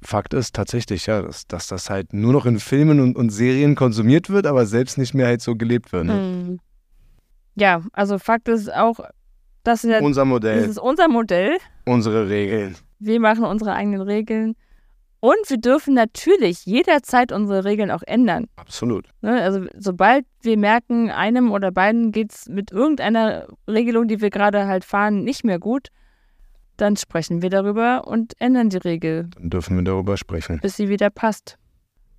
Fakt 0.02 0.34
ist 0.34 0.54
tatsächlich, 0.54 1.06
ja, 1.06 1.22
dass, 1.22 1.46
dass 1.46 1.66
das 1.68 1.90
halt 1.90 2.12
nur 2.12 2.32
noch 2.32 2.46
in 2.46 2.58
Filmen 2.58 3.00
und, 3.00 3.16
und 3.16 3.30
Serien 3.30 3.74
konsumiert 3.74 4.30
wird, 4.30 4.46
aber 4.46 4.66
selbst 4.66 4.98
nicht 4.98 5.14
mehr 5.14 5.26
halt 5.26 5.40
so 5.40 5.56
gelebt 5.56 5.92
wird. 5.92 6.06
Ne? 6.06 6.12
Hm. 6.12 6.60
Ja, 7.54 7.82
also 7.92 8.18
Fakt 8.18 8.48
ist 8.48 8.72
auch, 8.72 9.00
dass 9.62 9.84
wir, 9.84 10.02
Unser 10.02 10.22
das 10.22 10.28
Modell, 10.28 10.64
ist 10.64 10.78
unser 10.78 11.08
Modell. 11.08 11.58
unsere 11.84 12.28
Regeln. 12.28 12.76
Wir 12.98 13.20
machen 13.20 13.44
unsere 13.44 13.72
eigenen 13.74 14.00
Regeln. 14.00 14.54
Und 15.20 15.38
wir 15.48 15.58
dürfen 15.58 15.94
natürlich 15.94 16.66
jederzeit 16.66 17.30
unsere 17.30 17.64
Regeln 17.64 17.92
auch 17.92 18.02
ändern. 18.04 18.46
Absolut. 18.56 19.06
Ne? 19.20 19.40
Also 19.40 19.66
sobald 19.78 20.24
wir 20.40 20.56
merken, 20.58 21.10
einem 21.10 21.52
oder 21.52 21.70
beiden 21.70 22.10
geht 22.10 22.32
es 22.32 22.48
mit 22.48 22.72
irgendeiner 22.72 23.46
Regelung, 23.68 24.08
die 24.08 24.20
wir 24.20 24.30
gerade 24.30 24.66
halt 24.66 24.84
fahren, 24.84 25.22
nicht 25.22 25.44
mehr 25.44 25.60
gut, 25.60 25.90
dann 26.76 26.96
sprechen 26.96 27.42
wir 27.42 27.50
darüber 27.50 28.06
und 28.06 28.34
ändern 28.40 28.70
die 28.70 28.78
Regel, 28.78 29.28
Dann 29.34 29.50
dürfen 29.50 29.76
wir 29.76 29.84
darüber 29.84 30.16
sprechen. 30.16 30.58
bis 30.60 30.76
sie 30.76 30.88
wieder 30.88 31.10
passt. 31.10 31.58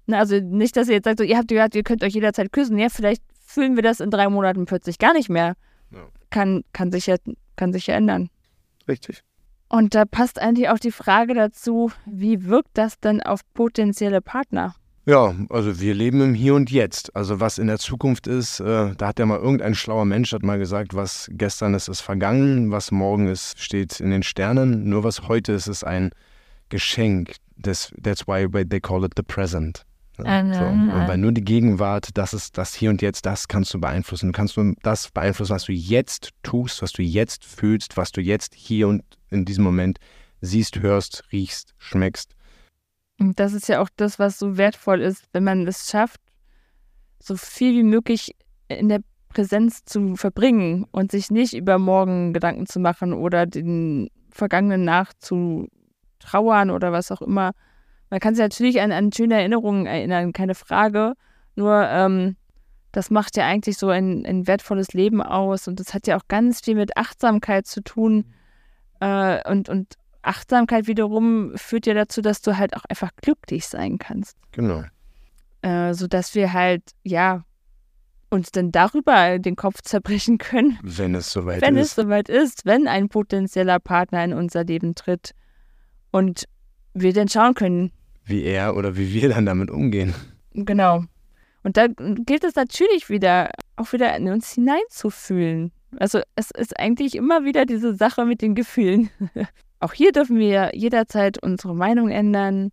Na, 0.06 0.20
also 0.20 0.40
nicht, 0.40 0.76
dass 0.76 0.88
ihr 0.90 0.96
jetzt 0.96 1.06
sagt, 1.06 1.20
so, 1.20 1.24
ihr 1.24 1.38
habt 1.38 1.48
gehört, 1.48 1.76
ihr 1.76 1.84
könnt 1.84 2.04
euch 2.04 2.14
jederzeit 2.14 2.52
küssen. 2.52 2.78
Ja, 2.78 2.90
vielleicht 2.90 3.24
fühlen 3.46 3.76
wir 3.76 3.84
das 3.84 4.00
in 4.00 4.10
drei 4.12 4.28
Monaten 4.30 4.66
plötzlich 4.66 4.98
gar 5.00 5.14
nicht 5.14 5.30
mehr. 5.30 5.56
Ja. 5.92 6.08
Kann, 6.30 6.64
kann, 6.74 6.92
sich 6.92 7.08
ja, 7.08 7.16
kann 7.56 7.72
sich 7.72 7.88
ja 7.88 7.96
ändern. 7.96 8.30
Richtig. 8.88 9.24
Und 9.70 9.96
da 9.96 10.06
passt 10.06 10.40
eigentlich 10.40 10.70
auch 10.70 10.78
die 10.80 10.92
Frage 10.92 11.34
dazu, 11.34 11.92
wie 12.06 12.46
wirkt 12.46 12.72
das 12.74 13.00
denn 13.00 13.22
auf 13.24 13.42
potenzielle 13.54 14.22
Partner? 14.22 14.76
Ja, 15.06 15.36
also 15.50 15.82
wir 15.82 15.94
leben 15.94 16.22
im 16.22 16.34
Hier 16.34 16.56
und 16.56 16.72
Jetzt. 16.72 17.14
Also 17.16 17.42
was 17.42 17.58
in 17.58 17.68
der 17.68 17.78
Zukunft 17.78 18.26
ist, 18.26 18.62
äh, 18.62 18.96
da 18.96 19.08
hat 19.08 19.20
ja 19.20 19.26
mal 19.26 19.40
irgendein 19.40 19.76
schlauer 19.76 20.06
Mensch 20.06 20.32
hat 20.32 20.44
mal 20.44 20.58
gesagt, 20.58 20.94
was 20.94 21.30
gestern 21.34 21.74
ist, 21.74 21.90
ist 21.90 22.00
vergangen, 22.00 22.72
was 22.72 22.92
morgen 22.92 23.28
ist, 23.28 23.60
steht 23.60 24.00
in 24.00 24.12
den 24.12 24.24
Sternen. 24.24 24.88
Nur 24.88 25.04
was 25.04 25.28
heute 25.28 25.52
ist, 25.52 25.68
ist 25.68 25.84
ein 25.84 26.12
Geschenk. 26.70 27.36
Das, 27.58 27.92
that's 28.02 28.28
why 28.28 28.48
they 28.66 28.80
call 28.80 29.04
it 29.04 29.12
the 29.18 29.24
present. 29.24 29.86
Ja, 30.24 30.44
Mhm, 30.44 30.54
so. 30.54 30.64
Und 30.64 31.08
weil 31.08 31.18
nur 31.18 31.32
die 31.34 31.44
Gegenwart, 31.44 32.10
das 32.14 32.34
ist 32.34 32.58
das 32.58 32.74
Hier 32.74 32.90
und 32.90 33.02
Jetzt, 33.02 33.26
das 33.26 33.48
kannst 33.50 33.74
du 33.74 33.82
beeinflussen. 33.82 34.28
Du 34.28 34.32
kannst 34.32 34.56
nur 34.56 34.74
das 34.84 35.10
beeinflussen, 35.12 35.54
was 35.54 35.66
du 35.66 35.74
jetzt 35.74 36.30
tust, 36.44 36.82
was 36.82 36.94
du 36.94 37.02
jetzt 37.02 37.44
fühlst, 37.44 37.98
was 37.98 38.12
du 38.12 38.22
jetzt 38.22 38.54
hier 38.56 38.88
und 38.88 39.04
in 39.32 39.44
diesem 39.44 39.66
Moment 39.66 40.00
siehst, 40.40 40.80
hörst, 40.80 41.24
riechst, 41.32 41.74
schmeckst. 41.78 42.36
Und 43.20 43.40
das 43.40 43.54
ist 43.54 43.68
ja 43.68 43.82
auch 43.82 43.90
das, 43.96 44.20
was 44.20 44.40
so 44.40 44.58
wertvoll 44.58 45.02
ist, 45.02 45.28
wenn 45.34 45.44
man 45.44 45.68
es 45.68 45.90
schafft, 45.90 46.22
so 47.20 47.36
viel 47.36 47.74
wie 47.74 47.84
möglich 47.84 48.36
in 48.68 48.90
der 48.90 49.02
Präsenz 49.30 49.84
zu 49.86 50.16
verbringen 50.16 50.86
und 50.92 51.12
sich 51.12 51.32
nicht 51.32 51.54
über 51.54 51.80
morgen 51.80 52.34
Gedanken 52.34 52.66
zu 52.66 52.80
machen 52.80 53.14
oder 53.14 53.46
den 53.46 54.10
Vergangenen 54.32 54.84
nachzutrauern 54.84 56.70
oder 56.70 56.92
was 56.92 57.12
auch 57.12 57.22
immer. 57.22 57.52
Man 58.10 58.20
kann 58.20 58.36
sich 58.36 58.44
natürlich 58.44 58.82
an, 58.82 58.92
an 58.92 59.12
schöne 59.12 59.36
Erinnerungen 59.36 59.86
erinnern, 59.86 60.34
keine 60.34 60.56
Frage. 60.56 61.14
Nur 61.56 61.88
ähm, 61.88 62.36
das 62.92 63.10
macht 63.10 63.38
ja 63.38 63.46
eigentlich 63.46 63.78
so 63.78 63.90
ein, 63.90 64.26
ein 64.26 64.46
wertvolles 64.46 64.94
Leben 64.94 65.22
aus 65.22 65.68
und 65.68 65.80
das 65.80 65.94
hat 65.94 66.06
ja 66.06 66.18
auch 66.18 66.28
ganz 66.28 66.62
viel 66.62 66.76
mit 66.76 66.96
Achtsamkeit 66.96 67.66
zu 67.66 67.82
tun. 67.82 68.26
Äh, 69.00 69.50
und, 69.50 69.68
und 69.68 69.96
Achtsamkeit 70.24 70.88
wiederum 70.88 71.52
führt 71.56 71.86
ja 71.86 71.94
dazu, 71.94 72.22
dass 72.22 72.42
du 72.42 72.58
halt 72.58 72.76
auch 72.76 72.86
einfach 72.90 73.12
glücklich 73.22 73.68
sein 73.68 73.98
kannst. 73.98 74.38
Genau. 74.52 74.84
Äh, 75.62 75.94
sodass 75.94 76.36
wir 76.36 76.54
halt, 76.54 76.84
ja, 77.04 77.44
uns 78.30 78.52
dann 78.52 78.72
darüber 78.72 79.38
den 79.38 79.56
Kopf 79.56 79.82
zerbrechen 79.84 80.40
können, 80.40 80.80
Wenn 80.82 81.14
es 81.16 81.32
soweit 81.32 81.62
wenn 81.62 81.78
es 81.78 81.90
ist. 81.90 81.96
soweit 81.96 82.30
ist, 82.30 82.66
wenn 82.66 82.88
ein 82.88 83.08
potenzieller 83.08 83.80
Partner 83.80 84.24
in 84.24 84.34
unser 84.34 84.64
Leben 84.64 84.96
tritt 84.96 85.32
und 86.12 86.46
wir 86.94 87.14
dann 87.14 87.30
schauen 87.30 87.54
können, 87.54 87.92
wie 88.26 88.44
er 88.44 88.76
oder 88.76 88.98
wie 88.98 89.14
wir 89.14 89.30
dann 89.30 89.46
damit 89.46 89.70
umgehen. 89.70 90.14
genau. 90.54 91.04
Und 91.66 91.78
da 91.78 91.88
gilt 91.88 92.44
es 92.44 92.56
natürlich 92.56 93.10
wieder, 93.10 93.52
auch 93.78 93.94
wieder 93.94 94.14
in 94.18 94.28
uns 94.28 94.52
hineinzufühlen. 94.52 95.72
Also 95.98 96.20
es 96.36 96.52
ist 96.52 96.78
eigentlich 96.78 97.16
immer 97.16 97.46
wieder 97.46 97.66
diese 97.66 97.96
Sache 97.96 98.26
mit 98.26 98.42
den 98.42 98.56
Gefühlen. 98.56 99.10
auch 99.84 99.94
hier 99.94 100.12
dürfen 100.12 100.38
wir 100.38 100.72
jederzeit 100.74 101.38
unsere 101.42 101.76
Meinung 101.76 102.10
ändern. 102.10 102.72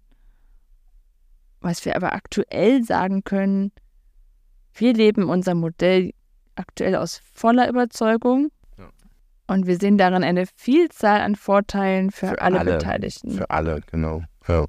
Was 1.60 1.84
wir 1.84 1.96
aber 1.96 2.12
aktuell 2.12 2.84
sagen 2.84 3.24
können, 3.24 3.72
wir 4.74 4.94
leben 4.94 5.28
unser 5.28 5.54
Modell 5.54 6.12
aktuell 6.54 6.94
aus 6.94 7.20
voller 7.34 7.68
Überzeugung. 7.68 8.50
Ja. 8.78 8.88
Und 9.48 9.66
wir 9.66 9.76
sehen 9.78 9.98
darin 9.98 10.22
eine 10.22 10.46
Vielzahl 10.54 11.20
an 11.20 11.34
Vorteilen 11.34 12.10
für, 12.10 12.28
Für 12.28 12.40
alle, 12.42 12.60
alle. 12.60 12.72
Beteiligten. 12.78 13.32
Für 13.32 13.50
alle, 13.50 13.80
genau. 13.90 14.22
Ja. 14.46 14.66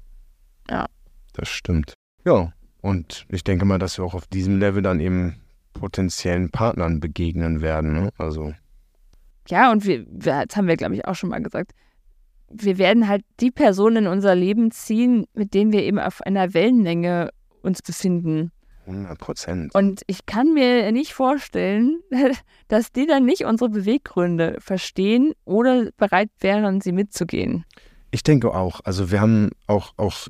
Ja. 0.68 0.86
Das 1.34 1.48
stimmt. 1.48 1.94
Ja. 2.24 2.52
Und 2.80 3.26
ich 3.28 3.44
denke 3.44 3.64
mal, 3.64 3.78
dass 3.78 3.98
wir 3.98 4.04
auch 4.04 4.14
auf 4.14 4.26
diesem 4.26 4.58
Level 4.58 4.82
dann 4.82 4.98
eben 4.98 5.40
potenziellen 5.74 6.50
Partnern 6.50 6.98
begegnen 6.98 7.60
werden. 7.60 7.92
Ne? 7.92 8.10
Also, 8.18 8.52
Ja, 9.48 9.70
und 9.70 9.86
wir, 9.86 10.04
wir, 10.10 10.44
das 10.46 10.56
haben 10.56 10.66
wir, 10.66 10.76
glaube 10.76 10.94
ich, 10.94 11.06
auch 11.06 11.14
schon 11.14 11.30
mal 11.30 11.40
gesagt. 11.40 11.72
Wir 12.52 12.78
werden 12.78 13.08
halt 13.08 13.24
die 13.40 13.50
Personen 13.50 14.04
in 14.04 14.06
unser 14.06 14.34
Leben 14.34 14.70
ziehen, 14.70 15.26
mit 15.34 15.54
denen 15.54 15.72
wir 15.72 15.82
eben 15.82 15.98
auf 15.98 16.20
einer 16.22 16.54
Wellenlänge 16.54 17.30
uns 17.62 17.82
befinden. 17.82 18.52
100 18.86 19.18
Prozent. 19.18 19.74
Und 19.74 20.02
ich 20.06 20.26
kann 20.26 20.54
mir 20.54 20.90
nicht 20.92 21.14
vorstellen, 21.14 22.00
dass 22.68 22.92
die 22.92 23.06
dann 23.06 23.24
nicht 23.24 23.44
unsere 23.44 23.70
Beweggründe 23.70 24.56
verstehen 24.60 25.32
oder 25.44 25.90
bereit 25.96 26.30
wären, 26.40 26.80
sie 26.80 26.92
mitzugehen. 26.92 27.64
Ich 28.10 28.22
denke 28.22 28.52
auch. 28.54 28.80
Also 28.84 29.10
wir 29.10 29.20
haben 29.20 29.50
auch, 29.66 29.94
auch 29.96 30.28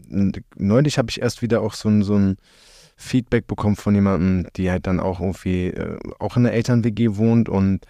neulich 0.56 0.98
habe 0.98 1.10
ich 1.10 1.20
erst 1.20 1.42
wieder 1.42 1.62
auch 1.62 1.74
so 1.74 1.88
ein, 1.88 2.02
so 2.02 2.14
ein 2.14 2.36
Feedback 2.96 3.46
bekommen 3.46 3.76
von 3.76 3.94
jemandem, 3.94 4.46
die 4.56 4.70
halt 4.70 4.86
dann 4.86 5.00
auch 5.00 5.20
irgendwie 5.20 5.68
äh, 5.68 5.98
auch 6.20 6.36
in 6.36 6.44
der 6.44 6.52
Eltern-WG 6.52 7.16
wohnt 7.16 7.48
und 7.48 7.80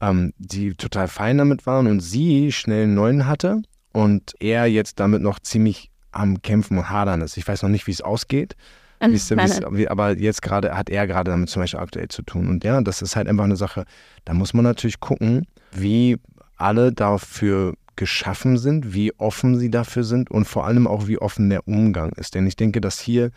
ähm, 0.00 0.32
die 0.38 0.74
total 0.74 1.08
fein 1.08 1.38
damit 1.38 1.66
waren 1.66 1.86
und 1.86 2.00
sie 2.00 2.50
schnell 2.50 2.84
einen 2.84 2.94
neuen 2.94 3.26
hatte 3.26 3.62
und 3.96 4.34
er 4.40 4.66
jetzt 4.66 5.00
damit 5.00 5.22
noch 5.22 5.38
ziemlich 5.38 5.90
am 6.12 6.42
Kämpfen 6.42 6.76
und 6.76 6.90
Hadern 6.90 7.22
ist. 7.22 7.38
Ich 7.38 7.48
weiß 7.48 7.62
noch 7.62 7.70
nicht, 7.70 7.86
wie 7.86 7.92
es 7.92 8.02
ausgeht, 8.02 8.54
Wie's, 9.00 9.30
wie's, 9.30 9.60
wie, 9.70 9.88
aber 9.88 10.16
jetzt 10.18 10.42
gerade 10.42 10.76
hat 10.76 10.90
er 10.90 11.06
gerade 11.06 11.30
damit 11.30 11.48
zum 11.48 11.62
Beispiel 11.62 11.80
aktuell 11.80 12.08
zu 12.08 12.22
tun. 12.22 12.48
Und 12.48 12.64
ja, 12.64 12.80
das 12.82 13.00
ist 13.00 13.16
halt 13.16 13.26
einfach 13.26 13.44
eine 13.44 13.56
Sache, 13.56 13.84
da 14.26 14.34
muss 14.34 14.52
man 14.52 14.64
natürlich 14.64 15.00
gucken, 15.00 15.46
wie 15.72 16.18
alle 16.56 16.92
dafür 16.92 17.74
geschaffen 17.96 18.58
sind, 18.58 18.92
wie 18.92 19.12
offen 19.18 19.58
sie 19.58 19.70
dafür 19.70 20.04
sind 20.04 20.30
und 20.30 20.46
vor 20.46 20.66
allem 20.66 20.86
auch, 20.86 21.06
wie 21.06 21.18
offen 21.18 21.48
der 21.48 21.66
Umgang 21.66 22.12
ist. 22.16 22.34
Denn 22.34 22.46
ich 22.46 22.56
denke, 22.56 22.82
dass 22.82 23.00
hier 23.00 23.30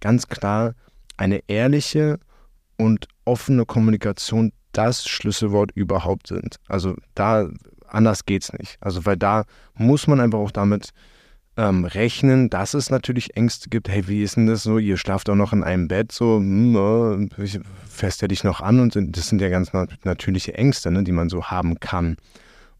ganz 0.00 0.28
klar 0.28 0.74
eine 1.16 1.40
ehrliche 1.46 2.18
und 2.76 3.08
offene 3.24 3.64
Kommunikation 3.64 4.52
das 4.72 5.06
Schlüsselwort 5.06 5.72
überhaupt 5.74 6.26
sind. 6.26 6.56
Also 6.68 6.96
da 7.14 7.48
anders 7.92 8.24
geht's 8.24 8.52
nicht. 8.52 8.78
Also 8.80 9.04
weil 9.06 9.16
da 9.16 9.44
muss 9.74 10.06
man 10.06 10.20
einfach 10.20 10.38
auch 10.38 10.50
damit 10.50 10.90
ähm, 11.56 11.84
rechnen, 11.84 12.48
dass 12.48 12.74
es 12.74 12.90
natürlich 12.90 13.36
Ängste 13.36 13.68
gibt. 13.68 13.88
Hey, 13.88 14.08
wie 14.08 14.22
ist 14.22 14.36
denn 14.36 14.46
das 14.46 14.62
so? 14.62 14.78
Ihr 14.78 14.96
schlaft 14.96 15.28
auch 15.28 15.34
noch 15.34 15.52
in 15.52 15.62
einem 15.62 15.88
Bett, 15.88 16.10
so 16.12 16.36
hm, 16.38 17.28
äh, 17.38 17.60
fässt 17.86 18.22
er 18.22 18.28
dich 18.28 18.44
noch 18.44 18.60
an 18.60 18.80
und 18.80 18.96
das 19.16 19.28
sind 19.28 19.40
ja 19.40 19.48
ganz 19.48 19.72
natürliche 20.04 20.54
Ängste, 20.54 20.90
ne, 20.90 21.04
die 21.04 21.12
man 21.12 21.28
so 21.28 21.44
haben 21.44 21.78
kann. 21.80 22.16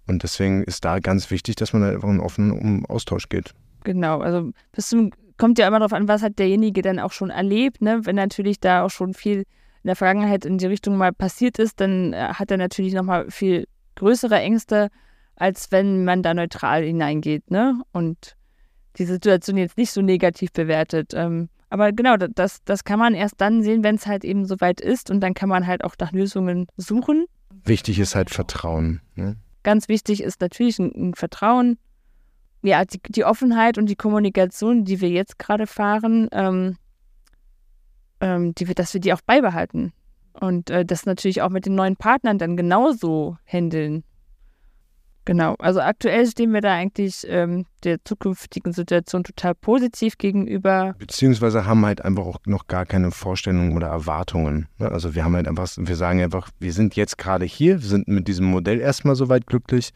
Und 0.06 0.22
deswegen 0.22 0.62
ist 0.64 0.84
da 0.84 0.98
ganz 0.98 1.30
wichtig, 1.30 1.56
dass 1.56 1.72
man 1.72 1.82
da 1.82 1.90
einfach 1.90 2.08
einen 2.08 2.20
offenen 2.20 2.84
Austausch 2.86 3.28
geht. 3.28 3.54
Genau, 3.84 4.20
also 4.20 4.50
bis 4.72 4.88
zum, 4.88 5.10
kommt 5.36 5.58
ja 5.58 5.68
immer 5.68 5.78
darauf 5.78 5.92
an, 5.92 6.08
was 6.08 6.22
hat 6.22 6.38
derjenige 6.38 6.82
dann 6.82 6.98
auch 6.98 7.12
schon 7.12 7.30
erlebt. 7.30 7.82
Ne? 7.82 8.00
Wenn 8.04 8.16
natürlich 8.16 8.58
da 8.58 8.84
auch 8.84 8.90
schon 8.90 9.14
viel 9.14 9.38
in 9.38 9.88
der 9.88 9.96
Vergangenheit 9.96 10.44
in 10.44 10.58
die 10.58 10.66
Richtung 10.66 10.96
mal 10.96 11.12
passiert 11.12 11.58
ist, 11.58 11.80
dann 11.80 12.12
äh, 12.12 12.28
hat 12.34 12.50
er 12.50 12.56
natürlich 12.56 12.94
nochmal 12.94 13.30
viel 13.30 13.66
größere 13.96 14.38
Ängste, 14.38 14.88
als 15.36 15.72
wenn 15.72 16.04
man 16.04 16.22
da 16.22 16.34
neutral 16.34 16.84
hineingeht. 16.84 17.50
Ne? 17.50 17.80
Und 17.92 18.36
die 18.96 19.04
Situation 19.04 19.56
jetzt 19.56 19.76
nicht 19.78 19.92
so 19.92 20.02
negativ 20.02 20.52
bewertet. 20.52 21.12
Ähm, 21.14 21.48
aber 21.70 21.92
genau, 21.92 22.16
das, 22.16 22.62
das 22.64 22.84
kann 22.84 22.98
man 22.98 23.14
erst 23.14 23.40
dann 23.40 23.62
sehen, 23.62 23.82
wenn 23.82 23.94
es 23.94 24.06
halt 24.06 24.24
eben 24.24 24.44
soweit 24.44 24.80
ist 24.80 25.10
und 25.10 25.20
dann 25.20 25.32
kann 25.32 25.48
man 25.48 25.66
halt 25.66 25.84
auch 25.84 25.94
nach 25.98 26.12
Lösungen 26.12 26.66
suchen. 26.76 27.24
Wichtig 27.64 27.98
ist 27.98 28.14
halt 28.14 28.28
Vertrauen. 28.28 29.00
Ne? 29.14 29.36
Ganz 29.62 29.88
wichtig 29.88 30.22
ist 30.22 30.40
natürlich 30.40 30.78
ein, 30.78 30.92
ein 30.94 31.14
Vertrauen. 31.14 31.78
Ja, 32.62 32.84
die, 32.84 33.00
die, 33.08 33.24
Offenheit 33.24 33.78
und 33.78 33.86
die 33.86 33.96
Kommunikation, 33.96 34.84
die 34.84 35.00
wir 35.00 35.08
jetzt 35.08 35.38
gerade 35.38 35.66
fahren, 35.66 36.28
ähm, 36.32 36.76
ähm, 38.20 38.54
die, 38.54 38.66
dass 38.66 38.94
wir 38.94 39.00
die 39.00 39.12
auch 39.12 39.20
beibehalten. 39.22 39.92
Und 40.40 40.70
äh, 40.70 40.84
das 40.84 41.06
natürlich 41.06 41.42
auch 41.42 41.50
mit 41.50 41.66
den 41.66 41.74
neuen 41.74 41.96
Partnern 41.96 42.38
dann 42.38 42.56
genauso 42.56 43.36
handeln. 43.44 44.04
Genau, 45.24 45.54
also 45.60 45.80
aktuell 45.80 46.26
stehen 46.26 46.52
wir 46.52 46.62
da 46.62 46.72
eigentlich 46.72 47.24
ähm, 47.28 47.64
der 47.84 48.04
zukünftigen 48.04 48.72
Situation 48.72 49.22
total 49.22 49.54
positiv 49.54 50.18
gegenüber. 50.18 50.96
Beziehungsweise 50.98 51.64
haben 51.64 51.86
halt 51.86 52.04
einfach 52.04 52.24
auch 52.26 52.38
noch 52.44 52.66
gar 52.66 52.86
keine 52.86 53.12
Vorstellungen 53.12 53.76
oder 53.76 53.86
Erwartungen. 53.86 54.66
Ne? 54.78 54.90
Also 54.90 55.14
wir 55.14 55.24
haben 55.24 55.36
halt 55.36 55.46
einfach, 55.46 55.68
wir 55.76 55.94
sagen 55.94 56.20
einfach, 56.20 56.50
wir 56.58 56.72
sind 56.72 56.96
jetzt 56.96 57.18
gerade 57.18 57.44
hier, 57.44 57.82
wir 57.82 57.88
sind 57.88 58.08
mit 58.08 58.26
diesem 58.26 58.46
Modell 58.46 58.80
erstmal 58.80 59.14
soweit 59.14 59.46
glücklich. 59.46 59.92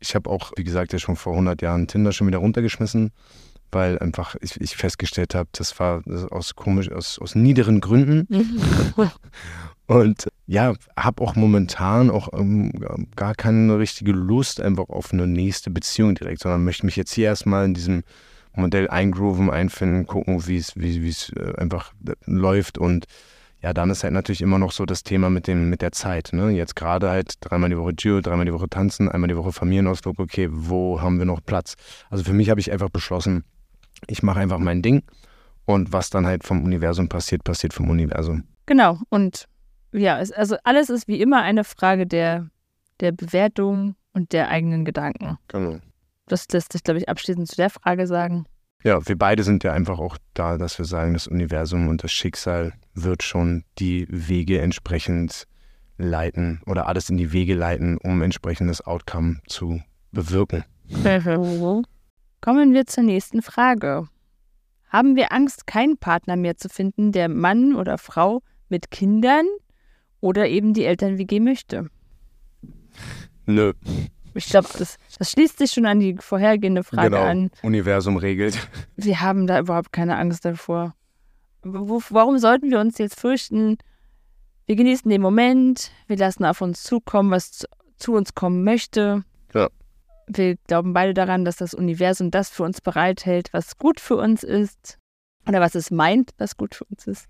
Ich 0.00 0.16
habe 0.16 0.28
auch, 0.28 0.50
wie 0.56 0.64
gesagt, 0.64 0.92
ja 0.92 0.98
schon 0.98 1.14
vor 1.14 1.34
100 1.34 1.62
Jahren 1.62 1.86
Tinder 1.86 2.10
schon 2.10 2.26
wieder 2.26 2.38
runtergeschmissen, 2.38 3.12
weil 3.72 3.98
einfach 3.98 4.36
ich, 4.40 4.60
ich 4.60 4.76
festgestellt 4.76 5.34
habe, 5.34 5.48
das 5.52 5.78
war 5.78 6.02
aus 6.30 6.54
komisch, 6.54 6.90
aus, 6.90 7.18
aus 7.18 7.34
niederen 7.34 7.80
Gründen. 7.80 8.28
Und 9.86 10.28
ja, 10.46 10.74
habe 10.96 11.22
auch 11.22 11.34
momentan 11.34 12.10
auch 12.10 12.28
ähm, 12.32 12.72
gar 13.16 13.34
keine 13.34 13.78
richtige 13.78 14.12
Lust 14.12 14.60
einfach 14.60 14.88
auf 14.88 15.12
eine 15.12 15.26
nächste 15.26 15.70
Beziehung 15.70 16.14
direkt, 16.14 16.40
sondern 16.40 16.64
möchte 16.64 16.86
mich 16.86 16.96
jetzt 16.96 17.12
hier 17.12 17.26
erstmal 17.26 17.64
in 17.64 17.74
diesem 17.74 18.02
Modell 18.54 18.88
eingrooven, 18.88 19.50
einfinden, 19.50 20.06
gucken, 20.06 20.46
wie 20.46 20.56
es 20.56 20.76
wie 20.76 21.08
es 21.08 21.30
äh, 21.30 21.54
einfach 21.56 21.92
läuft 22.26 22.78
und 22.78 23.06
ja, 23.62 23.72
dann 23.72 23.90
ist 23.90 24.02
halt 24.02 24.12
natürlich 24.12 24.42
immer 24.42 24.58
noch 24.58 24.72
so 24.72 24.84
das 24.86 25.04
Thema 25.04 25.30
mit 25.30 25.46
dem 25.46 25.70
mit 25.70 25.82
der 25.82 25.92
Zeit. 25.92 26.30
Ne? 26.32 26.50
Jetzt 26.50 26.74
gerade 26.74 27.10
halt 27.10 27.34
dreimal 27.40 27.70
die 27.70 27.78
Woche 27.78 27.94
Gio, 27.94 28.20
dreimal 28.20 28.44
die 28.44 28.52
Woche 28.52 28.68
tanzen, 28.68 29.08
einmal 29.08 29.28
die 29.28 29.36
Woche 29.36 29.52
Familienausflug. 29.52 30.18
Okay, 30.18 30.48
wo 30.50 31.00
haben 31.00 31.18
wir 31.18 31.26
noch 31.26 31.40
Platz? 31.44 31.76
Also 32.10 32.24
für 32.24 32.32
mich 32.32 32.50
habe 32.50 32.60
ich 32.60 32.72
einfach 32.72 32.90
beschlossen, 32.90 33.44
ich 34.06 34.22
mache 34.22 34.40
einfach 34.40 34.58
mein 34.58 34.82
Ding 34.82 35.02
und 35.64 35.92
was 35.92 36.10
dann 36.10 36.26
halt 36.26 36.44
vom 36.44 36.64
Universum 36.64 37.08
passiert, 37.08 37.44
passiert 37.44 37.72
vom 37.72 37.90
Universum. 37.90 38.44
Genau. 38.66 38.98
Und 39.08 39.46
ja, 39.92 40.20
es, 40.20 40.32
also 40.32 40.56
alles 40.64 40.90
ist 40.90 41.08
wie 41.08 41.20
immer 41.20 41.42
eine 41.42 41.64
Frage 41.64 42.06
der, 42.06 42.48
der 43.00 43.12
Bewertung 43.12 43.94
und 44.12 44.32
der 44.32 44.48
eigenen 44.48 44.84
Gedanken. 44.84 45.38
Genau. 45.48 45.78
Das 46.26 46.46
lässt 46.48 46.72
sich, 46.72 46.82
glaube 46.82 46.98
ich, 46.98 47.08
abschließend 47.08 47.48
zu 47.48 47.56
der 47.56 47.70
Frage 47.70 48.06
sagen. 48.06 48.46
Ja, 48.84 49.06
wir 49.06 49.16
beide 49.16 49.44
sind 49.44 49.62
ja 49.64 49.72
einfach 49.72 49.98
auch 49.98 50.16
da, 50.34 50.58
dass 50.58 50.78
wir 50.78 50.84
sagen, 50.84 51.12
das 51.12 51.28
Universum 51.28 51.88
und 51.88 52.02
das 52.02 52.12
Schicksal 52.12 52.72
wird 52.94 53.22
schon 53.22 53.64
die 53.78 54.06
Wege 54.10 54.60
entsprechend 54.60 55.46
leiten 55.98 56.60
oder 56.66 56.88
alles 56.88 57.08
in 57.08 57.16
die 57.16 57.32
Wege 57.32 57.54
leiten, 57.54 57.96
um 57.98 58.22
entsprechendes 58.22 58.84
Outcome 58.84 59.40
zu 59.46 59.80
bewirken. 60.10 60.64
Kommen 62.42 62.74
wir 62.74 62.86
zur 62.86 63.04
nächsten 63.04 63.40
Frage. 63.40 64.08
Haben 64.88 65.14
wir 65.14 65.32
Angst, 65.32 65.68
keinen 65.68 65.96
Partner 65.96 66.34
mehr 66.34 66.56
zu 66.56 66.68
finden, 66.68 67.12
der 67.12 67.28
Mann 67.28 67.76
oder 67.76 67.98
Frau 67.98 68.42
mit 68.68 68.90
Kindern 68.90 69.46
oder 70.20 70.48
eben 70.48 70.74
die 70.74 70.84
Eltern-WG 70.84 71.38
möchte. 71.38 71.88
Nö. 73.46 73.72
Ich 74.34 74.46
glaube, 74.46 74.68
das, 74.76 74.96
das, 75.18 75.30
schließt 75.30 75.58
sich 75.58 75.70
schon 75.70 75.86
an 75.86 76.00
die 76.00 76.16
vorhergehende 76.18 76.82
Frage 76.82 77.10
genau. 77.10 77.22
an. 77.22 77.50
Universum 77.62 78.16
regelt. 78.16 78.58
Wir 78.96 79.20
haben 79.20 79.46
da 79.46 79.60
überhaupt 79.60 79.92
keine 79.92 80.16
Angst 80.16 80.44
davor. 80.44 80.94
warum 81.62 82.38
sollten 82.38 82.72
wir 82.72 82.80
uns 82.80 82.98
jetzt 82.98 83.20
fürchten? 83.20 83.78
Wir 84.66 84.74
genießen 84.74 85.08
den 85.08 85.22
Moment, 85.22 85.92
wir 86.08 86.16
lassen 86.16 86.44
auf 86.44 86.60
uns 86.60 86.82
zukommen, 86.82 87.30
was 87.30 87.66
zu 87.98 88.14
uns 88.14 88.34
kommen 88.34 88.64
möchte. 88.64 89.22
Wir 90.26 90.56
glauben 90.66 90.92
beide 90.92 91.14
daran, 91.14 91.44
dass 91.44 91.56
das 91.56 91.74
Universum 91.74 92.30
das 92.30 92.48
für 92.48 92.62
uns 92.62 92.80
bereithält, 92.80 93.52
was 93.52 93.78
gut 93.78 94.00
für 94.00 94.16
uns 94.16 94.42
ist. 94.42 94.98
Oder 95.48 95.60
was 95.60 95.74
es 95.74 95.90
meint, 95.90 96.30
was 96.38 96.56
gut 96.56 96.74
für 96.74 96.84
uns 96.84 97.06
ist 97.06 97.28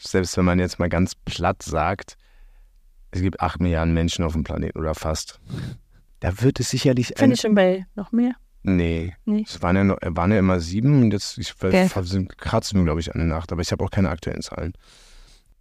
selbst 0.00 0.36
wenn 0.36 0.44
man 0.44 0.58
jetzt 0.58 0.78
mal 0.78 0.88
ganz 0.88 1.14
platt 1.14 1.62
sagt, 1.62 2.16
es 3.10 3.20
gibt 3.20 3.40
acht 3.40 3.60
Milliarden 3.60 3.92
Menschen 3.92 4.24
auf 4.24 4.32
dem 4.32 4.44
Planeten 4.44 4.78
oder 4.78 4.94
fast. 4.94 5.40
Da 6.20 6.42
wird 6.42 6.60
es 6.60 6.70
sicherlich. 6.70 7.12
Finde 7.16 7.34
ich 7.34 7.40
schon 7.40 7.54
bei 7.54 7.86
noch 7.94 8.12
mehr? 8.12 8.34
Nee. 8.62 9.14
nee. 9.24 9.44
Es 9.46 9.62
waren 9.62 9.76
ja, 9.76 9.84
noch, 9.84 9.96
waren 10.02 10.32
ja 10.32 10.38
immer 10.38 10.60
sieben 10.60 11.02
und 11.02 11.12
jetzt 11.12 11.38
ich, 11.38 11.54
okay. 11.62 11.88
kratzen 11.88 12.78
wir, 12.78 12.84
glaube 12.84 13.00
ich, 13.00 13.12
an 13.12 13.18
der 13.18 13.26
Nacht, 13.26 13.52
aber 13.52 13.62
ich 13.62 13.72
habe 13.72 13.82
auch 13.82 13.90
keine 13.90 14.10
aktuellen 14.10 14.42
Zahlen. 14.42 14.74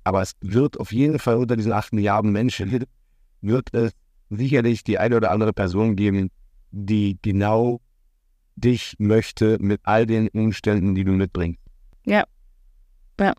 Aber 0.03 0.21
es 0.21 0.33
wird 0.41 0.79
auf 0.79 0.91
jeden 0.91 1.17
Fall 1.17 1.37
unter 1.37 1.55
diesen 1.55 1.71
acht 1.71 1.93
Milliarden 1.93 2.31
Menschen 2.31 2.85
wird 3.41 3.73
es 3.73 3.93
sicherlich 4.29 4.83
die 4.83 4.99
eine 4.99 5.17
oder 5.17 5.31
andere 5.31 5.53
Person 5.53 5.95
geben, 5.95 6.31
die 6.71 7.17
genau 7.21 7.81
dich 8.55 8.95
möchte 8.99 9.57
mit 9.59 9.81
all 9.83 10.05
den 10.05 10.27
Umständen, 10.29 10.95
die 10.95 11.03
du 11.03 11.11
mitbringst. 11.11 11.59
Ja. 12.05 12.23
Ja. 13.19 13.33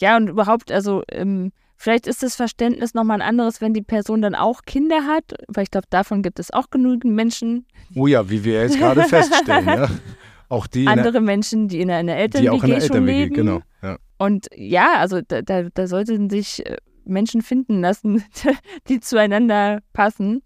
Ja, 0.00 0.16
und 0.16 0.28
überhaupt, 0.28 0.72
also 0.72 1.02
ähm, 1.10 1.52
vielleicht 1.76 2.06
ist 2.06 2.22
das 2.22 2.36
Verständnis 2.36 2.94
nochmal 2.94 3.20
ein 3.20 3.28
anderes, 3.28 3.60
wenn 3.60 3.72
die 3.72 3.82
Person 3.82 4.22
dann 4.22 4.34
auch 4.34 4.62
Kinder 4.62 5.06
hat, 5.06 5.24
weil 5.48 5.64
ich 5.64 5.70
glaube, 5.70 5.86
davon 5.90 6.22
gibt 6.22 6.38
es 6.38 6.52
auch 6.52 6.70
genügend 6.70 7.14
Menschen. 7.14 7.66
Oh 7.94 8.06
ja, 8.06 8.28
wie 8.28 8.44
wir 8.44 8.62
jetzt 8.62 8.78
gerade 8.78 9.04
feststellen, 9.04 9.66
ja. 9.66 9.88
Auch 10.48 10.66
die 10.66 10.86
andere 10.86 11.12
der, 11.12 11.20
Menschen, 11.22 11.68
die 11.68 11.80
in 11.80 11.90
einer 11.90 12.14
Eltern-WG 12.14 12.86
schon 12.86 13.06
leben. 13.06 13.34
Genau, 13.34 13.62
ja. 13.82 13.96
Und 14.18 14.48
ja, 14.54 14.96
also 14.98 15.22
da, 15.26 15.40
da, 15.40 15.62
da 15.72 15.86
sollten 15.86 16.28
sich 16.28 16.66
äh, 16.66 16.76
Menschen 17.04 17.42
finden 17.42 17.80
lassen, 17.80 18.24
die 18.88 19.00
zueinander 19.00 19.80
passen. 19.92 20.42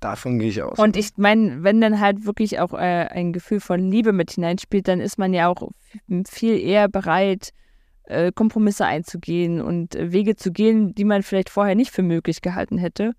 Davon 0.00 0.38
gehe 0.38 0.50
ich 0.50 0.62
aus. 0.62 0.78
Und 0.78 0.96
ich 0.96 1.10
meine, 1.16 1.62
wenn 1.62 1.80
dann 1.80 1.98
halt 1.98 2.26
wirklich 2.26 2.60
auch 2.60 2.74
äh, 2.74 3.08
ein 3.10 3.32
Gefühl 3.32 3.60
von 3.60 3.90
Liebe 3.90 4.12
mit 4.12 4.32
hineinspielt, 4.32 4.86
dann 4.86 5.00
ist 5.00 5.18
man 5.18 5.32
ja 5.32 5.48
auch 5.48 5.70
viel 6.28 6.58
eher 6.58 6.88
bereit, 6.88 7.52
äh, 8.04 8.30
Kompromisse 8.32 8.84
einzugehen 8.84 9.62
und 9.62 9.94
äh, 9.94 10.12
Wege 10.12 10.36
zu 10.36 10.52
gehen, 10.52 10.94
die 10.94 11.04
man 11.04 11.22
vielleicht 11.22 11.48
vorher 11.48 11.74
nicht 11.74 11.90
für 11.90 12.02
möglich 12.02 12.42
gehalten 12.42 12.76
hätte. 12.76 13.12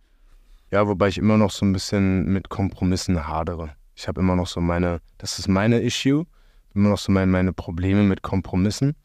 Ja, 0.72 0.88
wobei 0.88 1.08
ich 1.08 1.18
immer 1.18 1.38
noch 1.38 1.52
so 1.52 1.66
ein 1.66 1.74
bisschen 1.74 2.26
mit 2.26 2.50
Kompromissen 2.50 3.28
hadere. 3.28 3.72
Ich 3.96 4.08
habe 4.08 4.22
immer 4.22 4.36
noch 4.36 4.48
so 4.48 4.62
meine, 4.62 5.00
das 5.18 5.40
ist 5.40 5.48
meine 5.48 5.80
Issue, 5.82 6.26
immer 6.76 6.90
noch 6.90 6.98
so 6.98 7.12
meine, 7.12 7.32
meine 7.32 7.54
Probleme 7.54 8.04
mit 8.04 8.22
Kompromissen. 8.22 8.96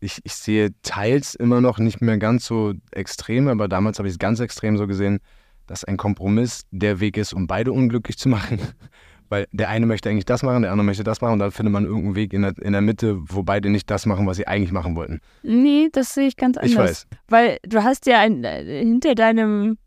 Ich, 0.00 0.20
ich 0.24 0.34
sehe 0.34 0.70
teils 0.82 1.34
immer 1.34 1.60
noch 1.60 1.78
nicht 1.78 2.00
mehr 2.00 2.18
ganz 2.18 2.46
so 2.46 2.72
extrem, 2.92 3.48
aber 3.48 3.68
damals 3.68 3.98
habe 3.98 4.08
ich 4.08 4.14
es 4.14 4.18
ganz 4.18 4.40
extrem 4.40 4.76
so 4.78 4.86
gesehen, 4.86 5.20
dass 5.66 5.84
ein 5.84 5.96
Kompromiss 5.96 6.62
der 6.70 7.00
Weg 7.00 7.16
ist, 7.16 7.32
um 7.32 7.46
beide 7.46 7.72
unglücklich 7.72 8.18
zu 8.18 8.28
machen. 8.28 8.60
Weil 9.28 9.48
der 9.50 9.68
eine 9.70 9.86
möchte 9.86 10.08
eigentlich 10.08 10.24
das 10.24 10.44
machen, 10.44 10.62
der 10.62 10.70
andere 10.70 10.86
möchte 10.86 11.02
das 11.02 11.20
machen 11.20 11.32
und 11.32 11.38
dann 11.40 11.50
findet 11.50 11.72
man 11.72 11.84
irgendeinen 11.84 12.14
Weg 12.14 12.32
in 12.32 12.42
der, 12.42 12.56
in 12.62 12.72
der 12.72 12.80
Mitte, 12.80 13.18
wo 13.18 13.42
beide 13.42 13.70
nicht 13.70 13.90
das 13.90 14.06
machen, 14.06 14.24
was 14.24 14.36
sie 14.36 14.46
eigentlich 14.46 14.70
machen 14.70 14.94
wollten. 14.94 15.20
Nee, 15.42 15.88
das 15.90 16.14
sehe 16.14 16.28
ich 16.28 16.36
ganz 16.36 16.56
anders. 16.56 16.70
Ich 16.70 16.78
weiß. 16.78 17.06
Weil 17.26 17.58
du 17.64 17.82
hast 17.82 18.06
ja 18.06 18.20
ein, 18.20 18.44
hinter 18.44 19.16
deinem 19.16 19.78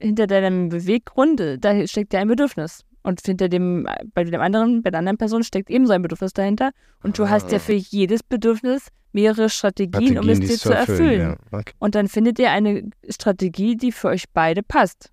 hinter 0.00 0.26
deinem 0.26 0.68
Beweggrund, 0.68 1.42
da 1.60 1.86
steckt 1.86 2.12
ja 2.12 2.20
ein 2.20 2.28
Bedürfnis. 2.28 2.84
Und 3.02 3.20
hinter 3.24 3.48
dem, 3.48 3.86
bei 4.14 4.24
dem 4.24 4.40
anderen, 4.40 4.82
bei 4.82 4.90
der 4.90 4.98
anderen 4.98 5.18
Person 5.18 5.42
steckt 5.44 5.70
ebenso 5.70 5.92
ein 5.92 6.02
Bedürfnis 6.02 6.32
dahinter. 6.32 6.70
Und 7.02 7.18
du 7.18 7.28
hast 7.28 7.50
ja 7.52 7.56
Ah. 7.58 7.60
für 7.60 7.72
jedes 7.74 8.22
Bedürfnis 8.22 8.88
mehrere 9.12 9.48
Strategien, 9.48 10.18
um 10.18 10.28
es 10.28 10.40
dir 10.40 10.58
zu 10.58 10.70
erfüllen. 10.72 11.20
Ja. 11.52 11.58
Okay. 11.58 11.72
Und 11.78 11.94
dann 11.94 12.08
findet 12.08 12.38
ihr 12.38 12.50
eine 12.50 12.90
Strategie, 13.08 13.76
die 13.76 13.92
für 13.92 14.08
euch 14.08 14.24
beide 14.34 14.62
passt. 14.62 15.10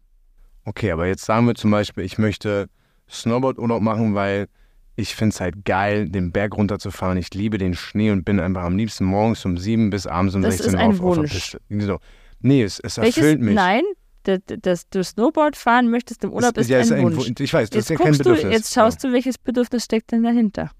okay, 0.65 0.91
aber 0.91 1.07
jetzt 1.07 1.23
sagen 1.25 1.45
wir 1.47 1.55
zum 1.55 1.71
Beispiel, 1.71 2.03
ich 2.03 2.17
möchte 2.17 2.67
Snowboard-Urlaub 3.09 3.81
machen, 3.81 4.15
weil 4.15 4.47
ich 4.95 5.15
finde 5.15 5.33
es 5.33 5.41
halt 5.41 5.63
geil, 5.65 6.09
den 6.09 6.31
Berg 6.31 6.57
runterzufahren. 6.57 7.17
Ich 7.17 7.33
liebe 7.33 7.57
den 7.57 7.73
Schnee 7.75 8.11
und 8.11 8.23
bin 8.25 8.39
einfach 8.39 8.63
am 8.63 8.77
liebsten 8.77 9.05
morgens 9.05 9.43
um 9.45 9.57
sieben 9.57 9.89
bis 9.89 10.07
abends 10.07 10.35
um 10.35 10.41
Das 10.41 10.57
16 10.57 10.73
ist 10.73 10.79
Uhr 10.81 10.89
auf, 10.89 11.01
auf 11.01 11.15
der. 11.15 11.23
Piste. 11.23 11.59
So. 11.69 11.99
Nee, 12.39 12.63
es, 12.63 12.79
es 12.79 12.97
Welches, 12.97 13.17
erfüllt 13.17 13.41
mich. 13.41 13.55
nein, 13.55 13.83
dass, 14.27 14.39
dass 14.61 14.89
du 14.89 15.03
Snowboard 15.03 15.55
fahren 15.55 15.89
möchtest 15.89 16.23
im 16.23 16.33
Urlaub 16.33 16.57
es, 16.57 16.63
ist 16.65 16.69
ja, 16.69 16.77
ein 16.77 16.83
ist 16.83 16.91
Wunsch. 16.91 17.27
Wunsch. 17.27 17.39
Ich 17.39 17.53
weiß, 17.53 17.69
das 17.69 17.75
Jetzt 17.75 17.83
ist 17.85 17.89
ja 17.89 17.95
kein 17.97 18.05
guckst 18.07 18.19
du, 18.21 18.29
Bedürfnis. 18.29 18.53
jetzt 18.53 18.73
schaust 18.73 19.03
du, 19.03 19.11
welches 19.13 19.37
Bedürfnis 19.37 19.83
steckt 19.85 20.11
denn 20.11 20.23
dahinter. 20.23 20.71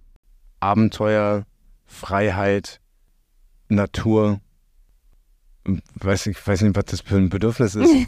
Abenteuer, 0.59 1.45
Freiheit, 1.85 2.79
Natur. 3.69 4.39
Weiß 5.95 6.27
ich 6.27 6.45
weiß 6.47 6.61
nicht, 6.61 6.75
was 6.75 6.85
das 6.85 7.01
für 7.01 7.15
ein 7.17 7.29
Bedürfnis 7.29 7.75
ist. 7.75 7.91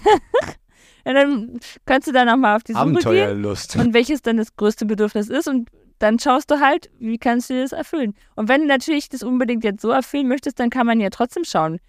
Ja, 1.05 1.13
dann 1.13 1.57
kannst 1.85 2.09
du 2.09 2.11
da 2.11 2.25
nochmal 2.25 2.57
auf 2.57 2.63
die 2.63 2.73
Suche 2.73 2.83
gehen 2.83 2.95
Abenteuerlust. 2.97 3.77
und 3.77 3.93
welches 3.93 4.21
dann 4.23 4.35
das 4.35 4.57
größte 4.57 4.85
Bedürfnis 4.85 5.29
ist 5.29 5.47
und 5.47 5.69
dann 5.99 6.19
schaust 6.19 6.51
du 6.51 6.59
halt, 6.59 6.89
wie 6.99 7.17
kannst 7.17 7.49
du 7.49 7.61
das 7.61 7.71
erfüllen. 7.71 8.13
Und 8.35 8.49
wenn 8.49 8.59
du 8.59 8.67
natürlich 8.67 9.07
das 9.07 9.23
unbedingt 9.23 9.63
jetzt 9.63 9.81
so 9.81 9.89
erfüllen 9.89 10.27
möchtest, 10.27 10.59
dann 10.59 10.69
kann 10.69 10.85
man 10.85 10.99
ja 10.99 11.09
trotzdem 11.09 11.45
schauen, 11.45 11.79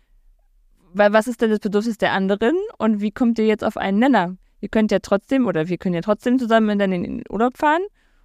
weil 0.94 1.12
was 1.12 1.26
ist 1.26 1.40
denn 1.40 1.50
das 1.50 1.60
Bedürfnis 1.60 1.98
der 1.98 2.12
anderen 2.12 2.56
und 2.78 3.00
wie 3.00 3.10
kommt 3.10 3.38
ihr 3.38 3.46
jetzt 3.46 3.64
auf 3.64 3.76
einen 3.76 3.98
Nenner? 3.98 4.36
Ihr 4.60 4.68
könnt 4.68 4.90
ja 4.90 4.98
trotzdem 5.00 5.46
oder 5.46 5.68
wir 5.68 5.78
können 5.78 5.94
ja 5.94 6.00
trotzdem 6.00 6.38
zusammen 6.38 6.80
in 6.80 6.90
den 6.90 7.22
Urlaub 7.28 7.56
fahren 7.56 7.82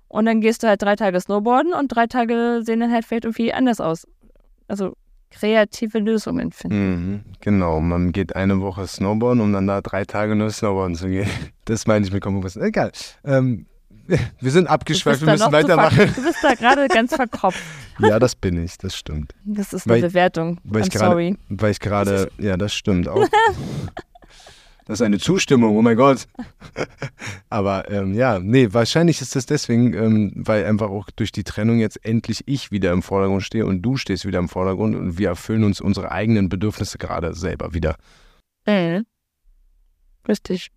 und 0.07 0.25
dann 0.25 0.41
gehst 0.41 0.63
du 0.63 0.67
halt 0.67 0.81
drei 0.81 0.95
Tage 0.95 1.19
Snowboarden 1.19 1.73
und 1.73 1.87
drei 1.89 2.07
Tage 2.07 2.61
sehen 2.63 2.79
dann 2.79 2.91
halt 2.91 3.05
vielleicht 3.05 3.25
irgendwie 3.25 3.53
anders 3.53 3.79
aus. 3.79 4.07
Also 4.67 4.95
kreative 5.31 5.99
Lösungen 5.99 6.51
finden. 6.51 6.77
Mhm, 6.77 7.21
genau, 7.41 7.81
man 7.81 8.11
geht 8.11 8.35
eine 8.35 8.61
Woche 8.61 8.87
Snowboarden, 8.87 9.41
um 9.41 9.51
dann 9.51 9.67
da 9.67 9.81
drei 9.81 10.05
Tage 10.05 10.35
nur 10.35 10.51
Snowboarden 10.51 10.95
zu 10.95 11.07
gehen. 11.07 11.27
Das 11.65 11.87
meine 11.87 12.05
ich 12.05 12.11
mit 12.11 12.21
Kompromissen. 12.21 12.61
Egal. 12.61 12.91
Ähm, 13.23 13.67
wir 14.41 14.51
sind 14.51 14.67
abgeschweift, 14.67 15.21
wir 15.21 15.31
müssen 15.31 15.51
weitermachen. 15.51 16.11
Du 16.15 16.23
bist 16.23 16.37
da 16.43 16.53
gerade 16.55 16.87
ganz 16.87 17.15
verkopft. 17.15 17.59
Ja, 17.99 18.17
das 18.17 18.33
bin 18.35 18.63
ich, 18.63 18.75
das 18.79 18.95
stimmt. 18.95 19.35
Das 19.45 19.71
ist 19.71 19.87
Weil 19.87 19.97
eine 19.97 20.07
ich- 20.07 20.13
Bewertung. 20.13 20.59
weil 20.63 20.81
ich 20.81 20.87
I'm 20.87 20.93
gerade- 20.93 21.11
sorry. 21.11 21.37
Weil 21.49 21.71
ich 21.71 21.79
gerade, 21.79 22.31
ja, 22.39 22.57
das 22.57 22.73
stimmt 22.73 23.07
auch. 23.07 23.27
Das 24.85 24.99
ist 24.99 25.05
eine 25.05 25.17
Zustimmung, 25.17 25.77
oh 25.77 25.81
mein 25.81 25.95
Gott. 25.95 26.27
Aber 27.49 27.89
ähm, 27.89 28.13
ja, 28.13 28.39
nee, 28.39 28.67
wahrscheinlich 28.73 29.21
ist 29.21 29.33
das 29.33 29.45
deswegen, 29.45 29.93
ähm, 29.93 30.33
weil 30.35 30.65
einfach 30.65 30.89
auch 30.89 31.09
durch 31.15 31.31
die 31.31 31.45
Trennung 31.45 31.79
jetzt 31.79 32.03
endlich 32.03 32.43
ich 32.47 32.69
wieder 32.71 32.91
im 32.91 33.01
Vordergrund 33.01 33.43
stehe 33.43 33.65
und 33.65 33.81
du 33.81 33.95
stehst 33.95 34.25
wieder 34.25 34.39
im 34.39 34.49
Vordergrund 34.49 34.97
und 34.97 35.17
wir 35.17 35.29
erfüllen 35.29 35.63
uns 35.63 35.79
unsere 35.79 36.11
eigenen 36.11 36.49
Bedürfnisse 36.49 36.97
gerade 36.97 37.33
selber 37.33 37.73
wieder. 37.73 37.95
Mhm. 38.65 39.05
Richtig. 40.27 40.69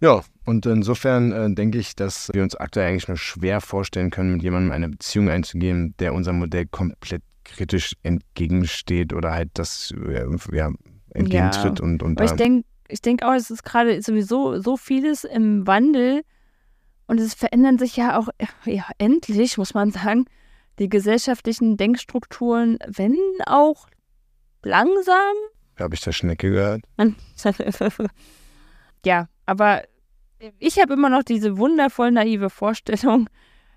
Ja, 0.00 0.22
und 0.50 0.66
insofern 0.66 1.32
äh, 1.32 1.54
denke 1.54 1.78
ich, 1.78 1.94
dass 1.96 2.28
wir 2.34 2.42
uns 2.42 2.54
aktuell 2.56 2.88
eigentlich 2.88 3.08
nur 3.08 3.16
schwer 3.16 3.60
vorstellen 3.60 4.10
können, 4.10 4.32
mit 4.34 4.42
jemandem 4.42 4.72
eine 4.72 4.88
Beziehung 4.88 5.28
einzugehen, 5.30 5.94
der 5.98 6.12
unserem 6.12 6.40
Modell 6.40 6.66
komplett 6.66 7.22
kritisch 7.44 7.94
entgegensteht 8.02 9.12
oder 9.12 9.32
halt 9.32 9.50
das 9.54 9.92
äh, 10.06 10.26
ja, 10.52 10.70
entgegentritt 11.14 11.80
und, 11.80 12.02
und 12.02 12.18
Aber 12.18 12.24
ich 12.24 12.30
da- 12.32 12.36
denke 12.36 12.66
ich 12.88 13.00
denk 13.00 13.22
auch, 13.22 13.34
es 13.34 13.50
ist 13.50 13.62
gerade 13.64 14.02
sowieso 14.02 14.60
so 14.60 14.76
vieles 14.76 15.22
im 15.22 15.64
Wandel 15.66 16.22
und 17.06 17.20
es 17.20 17.34
verändern 17.34 17.78
sich 17.78 17.96
ja 17.96 18.18
auch, 18.18 18.28
ja, 18.64 18.84
endlich, 18.98 19.58
muss 19.58 19.74
man 19.74 19.92
sagen, 19.92 20.24
die 20.80 20.88
gesellschaftlichen 20.88 21.76
Denkstrukturen, 21.76 22.78
wenn 22.88 23.16
auch 23.46 23.86
langsam. 24.64 25.34
habe 25.78 25.94
ich 25.94 26.00
der 26.00 26.12
Schnecke 26.12 26.50
gehört. 26.50 26.82
ja, 29.04 29.28
aber 29.46 29.82
ich 30.58 30.78
habe 30.80 30.94
immer 30.94 31.08
noch 31.10 31.22
diese 31.22 31.58
wundervoll 31.58 32.10
naive 32.10 32.50
Vorstellung, 32.50 33.28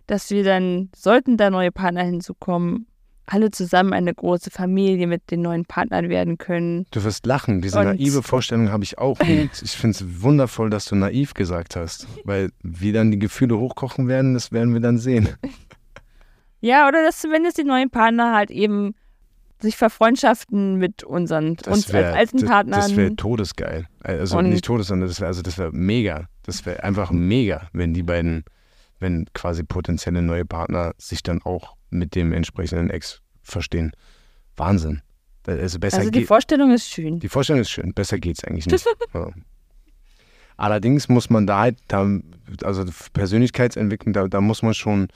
dass 0.07 0.30
wir 0.32 0.43
dann, 0.43 0.89
sollten 0.95 1.38
da 1.38 1.49
neue 1.49 1.72
Partner 1.72 2.03
hinzukommen, 2.03 2.88
alle 3.26 3.51
zusammen 3.51 3.93
eine 3.93 4.14
große 4.14 4.51
Familie 4.51 5.07
mit 5.07 5.32
den 5.32 5.41
neuen 5.41 5.64
Partnern 5.64 6.09
werden 6.09 6.38
können. 6.38 6.86
Du 6.91 7.03
wirst 7.05 7.26
lachen, 7.26 7.61
diese 7.61 7.80
Und- 7.80 7.86
naive 7.86 8.22
Vorstellung 8.22 8.70
habe 8.70 8.84
ich 8.84 8.97
auch. 8.97 9.18
Und 9.22 9.49
ich 9.61 9.72
finde 9.72 9.95
es 9.97 10.22
wundervoll, 10.22 10.70
dass 10.70 10.86
du 10.86 10.95
naiv 10.95 11.34
gesagt 11.34 11.76
hast, 11.78 12.05
weil 12.26 12.51
wie 12.64 12.91
dann 12.91 13.11
die 13.11 13.20
Gefühle 13.20 13.57
hochkochen 13.57 14.07
werden, 14.09 14.34
das 14.34 14.51
werden 14.51 14.74
wir 14.74 14.82
dann 14.82 14.97
sehen. 14.97 15.30
Ja, 16.59 16.88
oder 16.88 17.01
dass 17.03 17.20
zumindest 17.20 17.57
die 17.57 17.64
neuen 17.64 17.89
Partner 17.89 18.34
halt 18.34 18.51
eben 18.51 18.95
sich 19.64 19.76
verfreundschaften 19.78 20.76
mit 20.78 21.03
unseren 21.03 21.57
uns 21.68 21.91
wär- 21.91 22.07
als 22.09 22.16
alten 22.18 22.38
das- 22.38 22.49
Partnern. 22.49 22.80
Das 22.82 22.95
wäre 22.95 23.16
todesgeil. 23.16 23.88
Also 24.03 24.38
Und- 24.38 24.49
nicht 24.49 24.64
todes, 24.66 24.88
sondern 24.88 25.09
das 25.09 25.20
wäre 25.20 25.28
also 25.28 25.41
das 25.41 25.57
wäre 25.57 25.72
mega. 25.72 26.28
Das 26.43 26.66
wäre 26.66 26.84
einfach 26.84 27.09
mega, 27.11 27.70
wenn 27.74 27.93
die 27.93 28.03
beiden, 28.03 28.43
wenn 28.99 29.26
quasi 29.34 29.64
potenzielle 29.64 30.22
neue 30.22 30.45
Partner 30.45 30.93
sich 30.97 31.24
dann 31.24 31.41
auch 31.41 31.76
mit 31.89 32.16
dem 32.16 32.32
entsprechenden 32.34 32.89
Ex 32.89 33.22
verstehen. 33.41 33.91
Wahnsinn. 34.55 35.01
Also 35.45 35.80
besser 35.80 35.97
also 35.99 36.09
die 36.09 36.20
geht. 36.20 36.28
Vorstellung 36.28 36.72
ist 36.72 36.89
schön. 36.89 37.20
Die 37.20 37.28
Vorstellung 37.28 37.61
ist 37.61 37.70
schön, 37.72 37.93
besser 37.93 38.18
geht's 38.20 38.43
eigentlich 38.45 38.66
nicht. 38.68 38.86
ja. 39.14 39.30
Allerdings 40.55 41.09
muss 41.09 41.30
man 41.30 41.47
da 41.47 41.59
halt, 41.59 41.80
da, 41.88 42.07
also 42.64 42.86
Persönlichkeitsentwicklung, 43.14 44.14
da, 44.14 44.28
da 44.28 44.39
muss 44.39 44.61
man 44.61 44.74
schon, 44.74 45.07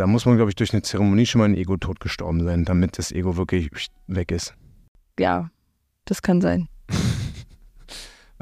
da 0.00 0.06
muss 0.06 0.24
man, 0.24 0.36
glaube 0.36 0.50
ich, 0.50 0.56
durch 0.56 0.72
eine 0.72 0.80
Zeremonie 0.80 1.26
schon 1.26 1.40
mal 1.40 1.44
ein 1.44 1.54
Ego 1.54 1.76
tot 1.76 2.00
gestorben 2.00 2.42
sein, 2.42 2.64
damit 2.64 2.96
das 2.96 3.12
Ego 3.12 3.36
wirklich 3.36 3.68
weg 4.06 4.32
ist. 4.32 4.54
Ja, 5.18 5.50
das 6.06 6.22
kann 6.22 6.40
sein. 6.40 6.68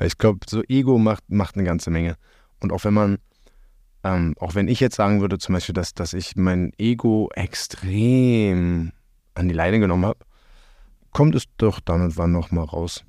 Ich 0.01 0.17
glaube, 0.17 0.39
so 0.49 0.63
Ego 0.69 0.97
macht, 0.99 1.25
macht 1.29 1.57
eine 1.57 1.65
ganze 1.65 1.91
Menge. 1.91 2.15
Und 2.61 2.73
auch 2.73 2.85
wenn 2.85 2.95
man, 2.95 3.19
ähm, 4.05 4.37
auch 4.39 4.55
wenn 4.55 4.69
ich 4.69 4.79
jetzt 4.79 4.95
sagen 4.95 5.21
würde, 5.21 5.39
zum 5.39 5.55
Beispiel, 5.55 5.73
dass, 5.73 5.93
dass 5.93 6.13
ich 6.13 6.37
mein 6.37 6.73
Ego 6.79 7.29
extrem 7.35 8.93
an 9.35 9.49
die 9.49 9.55
Leine 9.55 9.81
genommen 9.81 10.07
habe, 10.07 10.21
kommt 11.11 11.35
es 11.35 11.47
doch 11.57 11.81
dann 11.81 12.03
und 12.03 12.17
wann 12.17 12.31
nochmal 12.31 12.67
raus. 12.67 13.05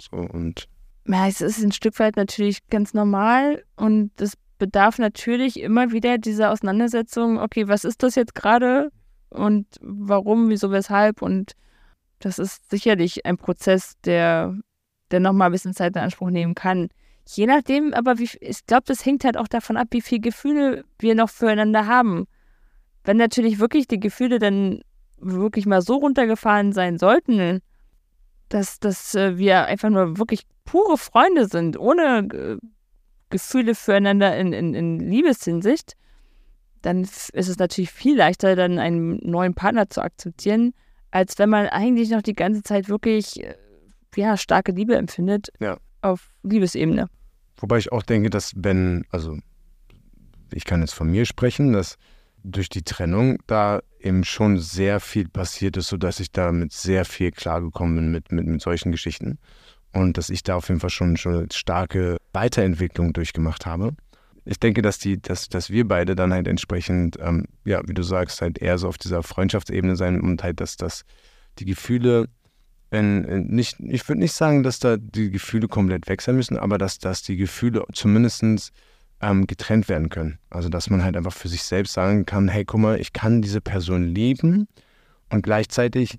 So 0.00 0.16
und 0.16 0.66
Ja, 1.06 1.28
es 1.28 1.42
ist 1.42 1.62
ein 1.62 1.72
Stück 1.72 1.98
weit 1.98 2.16
natürlich 2.16 2.66
ganz 2.68 2.94
normal 2.94 3.62
und 3.76 4.18
es 4.18 4.38
bedarf 4.60 4.98
natürlich 4.98 5.58
immer 5.58 5.90
wieder 5.90 6.18
dieser 6.18 6.52
Auseinandersetzung, 6.52 7.40
okay, 7.40 7.66
was 7.66 7.82
ist 7.82 8.04
das 8.04 8.14
jetzt 8.14 8.36
gerade 8.36 8.92
und 9.30 9.66
warum, 9.80 10.50
wieso, 10.50 10.70
weshalb 10.70 11.22
und 11.22 11.54
das 12.20 12.38
ist 12.38 12.70
sicherlich 12.70 13.24
ein 13.26 13.38
Prozess, 13.38 13.94
der, 14.04 14.54
der 15.10 15.20
nochmal 15.20 15.48
ein 15.48 15.52
bisschen 15.52 15.74
Zeit 15.74 15.96
in 15.96 16.02
Anspruch 16.02 16.30
nehmen 16.30 16.54
kann. 16.54 16.88
Je 17.26 17.46
nachdem, 17.46 17.94
aber 17.94 18.18
wie, 18.18 18.28
ich 18.40 18.66
glaube, 18.66 18.84
das 18.86 19.04
hängt 19.04 19.24
halt 19.24 19.38
auch 19.38 19.48
davon 19.48 19.76
ab, 19.76 19.88
wie 19.92 20.02
viele 20.02 20.20
Gefühle 20.20 20.84
wir 20.98 21.14
noch 21.14 21.30
füreinander 21.30 21.86
haben. 21.86 22.26
Wenn 23.04 23.16
natürlich 23.16 23.58
wirklich 23.58 23.88
die 23.88 24.00
Gefühle 24.00 24.38
dann 24.38 24.82
wirklich 25.16 25.64
mal 25.64 25.80
so 25.80 25.96
runtergefahren 25.96 26.72
sein 26.72 26.98
sollten, 26.98 27.60
dass, 28.50 28.78
dass 28.78 29.14
äh, 29.14 29.38
wir 29.38 29.64
einfach 29.66 29.88
nur 29.88 30.18
wirklich 30.18 30.42
pure 30.64 30.98
Freunde 30.98 31.46
sind, 31.46 31.78
ohne 31.78 32.28
äh, 32.32 32.58
Gefühle 33.30 33.74
füreinander 33.74 34.36
in, 34.36 34.52
in, 34.52 34.74
in 34.74 35.00
Liebeshinsicht, 35.00 35.94
dann 36.82 37.02
ist 37.02 37.32
es 37.34 37.58
natürlich 37.58 37.90
viel 37.90 38.16
leichter, 38.16 38.56
dann 38.56 38.78
einen 38.78 39.18
neuen 39.22 39.54
Partner 39.54 39.88
zu 39.88 40.02
akzeptieren, 40.02 40.72
als 41.10 41.38
wenn 41.38 41.50
man 41.50 41.66
eigentlich 41.66 42.10
noch 42.10 42.22
die 42.22 42.34
ganze 42.34 42.62
Zeit 42.62 42.88
wirklich 42.88 43.42
äh, 43.42 43.54
ja, 44.16 44.36
starke 44.36 44.72
Liebe 44.72 44.96
empfindet 44.96 45.48
Ja. 45.60 45.76
auf 46.02 46.32
Liebesebene. 46.42 47.08
Wobei 47.58 47.78
ich 47.78 47.92
auch 47.92 48.02
denke, 48.02 48.30
dass 48.30 48.52
wenn, 48.56 49.04
also 49.10 49.36
ich 50.52 50.64
kann 50.64 50.80
jetzt 50.80 50.94
von 50.94 51.10
mir 51.10 51.26
sprechen, 51.26 51.72
dass 51.72 51.96
durch 52.42 52.70
die 52.70 52.82
Trennung 52.82 53.38
da 53.46 53.80
eben 54.00 54.24
schon 54.24 54.58
sehr 54.58 54.98
viel 54.98 55.28
passiert 55.28 55.76
ist, 55.76 55.88
sodass 55.88 56.20
ich 56.20 56.32
damit 56.32 56.72
sehr 56.72 57.04
viel 57.04 57.32
klargekommen 57.32 57.96
bin 57.96 58.10
mit, 58.12 58.32
mit, 58.32 58.46
mit 58.46 58.62
solchen 58.62 58.92
Geschichten. 58.92 59.38
Und 59.92 60.18
dass 60.18 60.30
ich 60.30 60.42
da 60.42 60.56
auf 60.56 60.68
jeden 60.68 60.80
Fall 60.80 60.90
schon, 60.90 61.16
schon 61.16 61.50
starke 61.50 62.16
Weiterentwicklung 62.32 63.12
durchgemacht 63.12 63.66
habe. 63.66 63.94
Ich 64.44 64.58
denke, 64.60 64.82
dass 64.82 64.98
die, 64.98 65.20
dass, 65.20 65.48
dass 65.48 65.70
wir 65.70 65.86
beide 65.86 66.14
dann 66.14 66.32
halt 66.32 66.48
entsprechend, 66.48 67.18
ähm, 67.20 67.46
ja, 67.64 67.82
wie 67.86 67.94
du 67.94 68.02
sagst, 68.02 68.40
halt 68.40 68.58
eher 68.58 68.78
so 68.78 68.88
auf 68.88 68.98
dieser 68.98 69.22
Freundschaftsebene 69.22 69.96
sein 69.96 70.20
und 70.20 70.42
halt, 70.42 70.60
dass 70.60 70.76
das 70.76 71.02
die 71.58 71.64
Gefühle 71.64 72.28
in, 72.90 73.24
in 73.24 73.46
nicht, 73.46 73.78
ich 73.80 74.08
würde 74.08 74.20
nicht 74.20 74.32
sagen, 74.32 74.62
dass 74.62 74.78
da 74.78 74.96
die 74.96 75.30
Gefühle 75.30 75.68
komplett 75.68 76.08
weg 76.08 76.22
sein 76.22 76.36
müssen, 76.36 76.58
aber 76.58 76.78
dass, 76.78 76.98
dass 76.98 77.22
die 77.22 77.36
Gefühle 77.36 77.84
zumindest 77.92 78.72
ähm, 79.20 79.46
getrennt 79.46 79.88
werden 79.88 80.08
können. 80.08 80.38
Also 80.50 80.68
dass 80.68 80.90
man 80.90 81.04
halt 81.04 81.16
einfach 81.16 81.32
für 81.32 81.48
sich 81.48 81.62
selbst 81.62 81.92
sagen 81.92 82.26
kann, 82.26 82.48
hey, 82.48 82.64
guck 82.64 82.80
mal, 82.80 83.00
ich 83.00 83.12
kann 83.12 83.42
diese 83.42 83.60
Person 83.60 84.04
lieben 84.04 84.66
und 85.28 85.42
gleichzeitig 85.42 86.18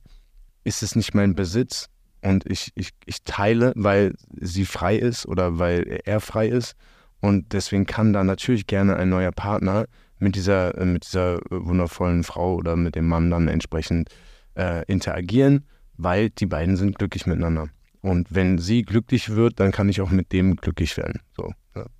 ist 0.63 0.83
es 0.83 0.95
nicht 0.95 1.13
mein 1.13 1.35
Besitz 1.35 1.89
und 2.23 2.45
ich, 2.49 2.71
ich, 2.75 2.91
ich 3.05 3.23
teile, 3.23 3.73
weil 3.75 4.13
sie 4.39 4.65
frei 4.65 4.95
ist 4.95 5.25
oder 5.25 5.59
weil 5.59 5.99
er 6.05 6.19
frei 6.19 6.47
ist 6.47 6.75
Und 7.19 7.53
deswegen 7.53 7.85
kann 7.85 8.13
da 8.13 8.23
natürlich 8.23 8.67
gerne 8.67 8.95
ein 8.95 9.09
neuer 9.09 9.31
Partner 9.31 9.85
mit 10.19 10.35
dieser, 10.35 10.77
äh, 10.77 10.85
mit 10.85 11.05
dieser 11.05 11.35
äh, 11.37 11.39
wundervollen 11.49 12.23
Frau 12.23 12.55
oder 12.55 12.75
mit 12.75 12.95
dem 12.95 13.07
Mann 13.07 13.31
dann 13.31 13.47
entsprechend 13.47 14.09
äh, 14.55 14.85
interagieren, 14.85 15.65
weil 15.97 16.29
die 16.29 16.45
beiden 16.45 16.77
sind 16.77 16.97
glücklich 16.97 17.25
miteinander. 17.25 17.69
Und 18.01 18.33
wenn 18.33 18.57
sie 18.57 18.81
glücklich 18.83 19.29
wird, 19.29 19.59
dann 19.59 19.71
kann 19.71 19.89
ich 19.89 20.01
auch 20.01 20.09
mit 20.09 20.31
dem 20.31 20.55
glücklich 20.55 20.97
werden. 20.97 21.21
So, 21.35 21.53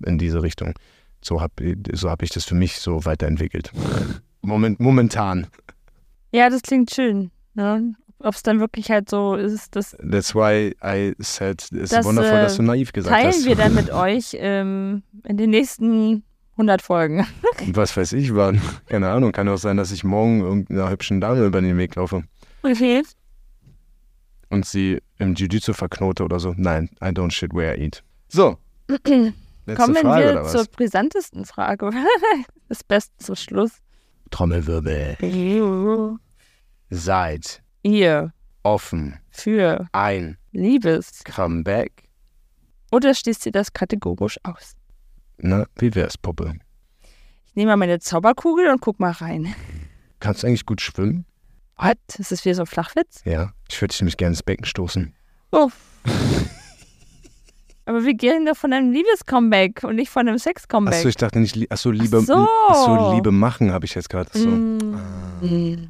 in 0.04 0.18
diese 0.18 0.42
Richtung. 0.42 0.74
So 1.20 1.40
habe 1.40 1.76
so 1.92 2.10
hab 2.10 2.22
ich 2.22 2.30
das 2.30 2.44
für 2.44 2.56
mich 2.56 2.78
so 2.78 3.04
weiterentwickelt. 3.04 3.70
Moment, 4.42 4.80
momentan. 4.80 5.46
Ja, 6.32 6.50
das 6.50 6.62
klingt 6.62 6.92
schön. 6.92 7.30
Ne? 7.54 7.94
Ob 8.22 8.34
es 8.34 8.42
dann 8.42 8.60
wirklich 8.60 8.90
halt 8.90 9.10
so 9.10 9.34
ist, 9.34 9.74
dass. 9.74 9.96
That's 9.98 10.34
why 10.34 10.74
I 10.84 11.14
said, 11.18 11.60
es 11.72 11.92
ist 11.92 12.04
wundervoll, 12.04 12.40
dass 12.40 12.56
du 12.56 12.62
naiv 12.62 12.92
gesagt 12.92 13.14
teilen 13.14 13.28
hast. 13.28 13.44
Teilen 13.44 13.46
wir 13.46 13.56
dann 13.56 13.74
mit 13.74 13.90
euch 13.92 14.36
ähm, 14.38 15.02
in 15.24 15.36
den 15.36 15.50
nächsten 15.50 16.22
100 16.52 16.82
Folgen. 16.82 17.26
Was 17.72 17.96
weiß 17.96 18.12
ich, 18.12 18.34
wann. 18.34 18.60
Keine 18.86 19.10
Ahnung. 19.10 19.32
Kann 19.32 19.48
auch 19.48 19.56
sein, 19.56 19.76
dass 19.76 19.90
ich 19.90 20.04
morgen 20.04 20.40
irgendeiner 20.40 20.90
hübschen 20.90 21.20
Dame 21.20 21.44
über 21.44 21.60
den 21.60 21.76
Weg 21.78 21.96
laufe. 21.96 22.22
Okay 22.62 23.02
und 24.52 24.66
sie 24.66 25.00
im 25.18 25.34
Jiu-Jitsu 25.34 25.72
verknote 25.72 26.22
oder 26.22 26.38
so. 26.38 26.54
Nein, 26.56 26.90
I 27.02 27.06
don't 27.06 27.30
shit 27.30 27.54
where 27.54 27.74
I 27.74 27.86
eat. 27.86 28.04
So. 28.28 28.58
Kommen 28.86 29.96
Frage, 29.96 30.34
wir 30.34 30.44
zur 30.44 30.66
brisantesten 30.66 31.46
Frage. 31.46 31.90
das 32.68 32.84
Beste 32.88 33.16
zum 33.16 33.36
Schluss. 33.36 33.70
Trommelwirbel. 34.30 35.16
Seid 36.90 37.62
ihr 37.82 38.32
offen 38.62 39.18
für 39.30 39.86
ein 39.92 40.38
Liebes 40.52 41.24
Comeback? 41.24 42.08
Oder 42.90 43.14
schließt 43.14 43.46
ihr 43.46 43.52
das 43.52 43.72
kategorisch 43.72 44.38
aus? 44.42 44.74
Na, 45.38 45.66
wie 45.78 45.94
wär's, 45.94 46.18
Puppe? 46.18 46.54
Ich 47.46 47.56
nehme 47.56 47.72
mal 47.72 47.76
meine 47.76 47.98
Zauberkugel 47.98 48.68
und 48.68 48.80
guck 48.80 49.00
mal 49.00 49.12
rein. 49.12 49.54
Kannst 50.20 50.42
du 50.42 50.46
eigentlich 50.46 50.66
gut 50.66 50.80
schwimmen? 50.80 51.24
Was? 51.76 51.94
Ist 52.18 52.30
das 52.30 52.44
wieder 52.44 52.54
so 52.54 52.62
ein 52.62 52.66
Flachwitz? 52.66 53.22
Ja, 53.24 53.52
ich 53.68 53.80
würde 53.80 53.92
dich 53.92 54.00
nämlich 54.00 54.16
gerne 54.16 54.32
ins 54.32 54.42
Becken 54.42 54.64
stoßen. 54.64 55.14
Oh. 55.50 55.70
Aber 57.84 58.04
wir 58.04 58.14
gehen 58.14 58.46
doch 58.46 58.56
von 58.56 58.72
einem 58.72 58.92
Liebes-Comeback 58.92 59.82
und 59.82 59.96
nicht 59.96 60.10
von 60.10 60.28
einem 60.28 60.38
Sex-Comeback. 60.38 60.94
Achso, 60.94 61.08
ich 61.08 61.16
dachte 61.16 61.40
nicht, 61.40 61.70
achso, 61.72 61.90
Liebe, 61.90 62.18
Ach 62.22 62.26
so. 62.26 62.48
achso, 62.68 63.14
Liebe 63.14 63.32
machen 63.32 63.72
habe 63.72 63.84
ich 63.84 63.94
jetzt 63.94 64.08
gerade. 64.08 64.30
So. 64.32 64.48
Mm. 64.48 64.94
Ah. 64.94 65.88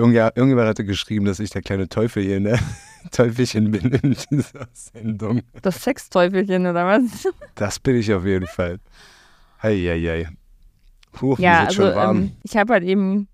Irgendjemand, 0.00 0.36
irgendjemand 0.36 0.68
hatte 0.68 0.84
geschrieben, 0.84 1.26
dass 1.26 1.40
ich 1.40 1.50
der 1.50 1.62
kleine 1.62 1.88
Teufel 1.88 2.22
hier, 2.22 2.40
ne? 2.40 2.58
Teufelchen 3.12 3.70
bin 3.70 3.92
in 3.92 4.16
dieser 4.30 4.68
Sendung. 4.72 5.42
Das 5.62 5.82
Sexteufelchen 5.82 6.66
oder 6.66 6.86
was? 6.86 7.28
Das 7.54 7.78
bin 7.78 7.96
ich 7.96 8.12
auf 8.12 8.24
jeden 8.24 8.46
Fall. 8.46 8.78
Heieiei. 9.62 10.28
Puh, 11.12 11.36
ja, 11.38 11.64
also 11.64 11.84
ähm, 11.84 12.32
ich 12.42 12.56
habe 12.56 12.74
halt 12.74 12.84
eben 12.84 13.28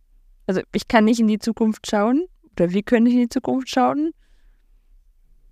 also 0.46 0.60
ich 0.72 0.88
kann 0.88 1.04
nicht 1.04 1.20
in 1.20 1.28
die 1.28 1.38
Zukunft 1.38 1.88
schauen 1.90 2.26
oder 2.52 2.70
wir 2.70 2.82
können 2.82 3.04
nicht 3.04 3.14
in 3.14 3.22
die 3.22 3.28
Zukunft 3.28 3.68
schauen. 3.68 4.12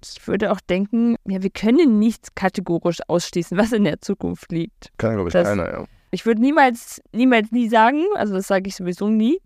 Ich 0.02 0.26
würde 0.28 0.52
auch 0.52 0.60
denken, 0.60 1.16
ja, 1.26 1.42
wir 1.42 1.50
können 1.50 1.98
nichts 1.98 2.34
kategorisch 2.34 2.98
ausschließen, 3.08 3.56
was 3.56 3.72
in 3.72 3.84
der 3.84 4.00
Zukunft 4.00 4.52
liegt. 4.52 4.92
Kann, 4.98 5.14
glaube 5.14 5.30
ich, 5.30 5.32
das, 5.32 5.48
keiner, 5.48 5.70
ja. 5.70 5.84
Ich 6.10 6.26
würde 6.26 6.42
niemals, 6.42 7.02
niemals 7.12 7.50
nie 7.50 7.68
sagen, 7.68 8.04
also 8.14 8.34
das 8.34 8.46
sage 8.46 8.68
ich 8.68 8.76
sowieso 8.76 9.08
nie. 9.08 9.40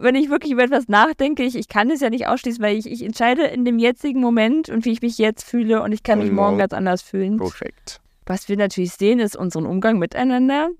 Wenn 0.00 0.14
ich 0.14 0.30
wirklich 0.30 0.52
über 0.52 0.64
etwas 0.64 0.88
nachdenke, 0.88 1.42
ich, 1.42 1.54
ich 1.54 1.68
kann 1.68 1.90
es 1.90 2.00
ja 2.00 2.08
nicht 2.08 2.26
ausschließen, 2.26 2.62
weil 2.62 2.76
ich, 2.76 2.90
ich 2.90 3.04
entscheide 3.04 3.44
in 3.44 3.66
dem 3.66 3.78
jetzigen 3.78 4.20
Moment 4.20 4.70
und 4.70 4.86
wie 4.86 4.92
ich 4.92 5.02
mich 5.02 5.18
jetzt 5.18 5.44
fühle 5.44 5.82
und 5.82 5.92
ich 5.92 6.02
kann 6.02 6.20
mich 6.20 6.32
morgen 6.32 6.56
ganz 6.56 6.72
anders 6.72 7.02
fühlen. 7.02 7.36
Perfekt. 7.36 8.00
Was 8.24 8.48
wir 8.48 8.56
natürlich 8.56 8.92
sehen, 8.92 9.18
ist 9.18 9.36
unseren 9.36 9.66
Umgang 9.66 9.98
miteinander. 9.98 10.70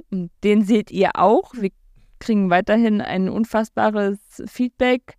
Den 0.42 0.62
seht 0.62 0.90
ihr 0.90 1.10
auch. 1.14 1.52
Wir 1.54 1.70
kriegen 2.18 2.48
weiterhin 2.48 3.02
ein 3.02 3.28
unfassbares 3.28 4.18
Feedback, 4.46 5.16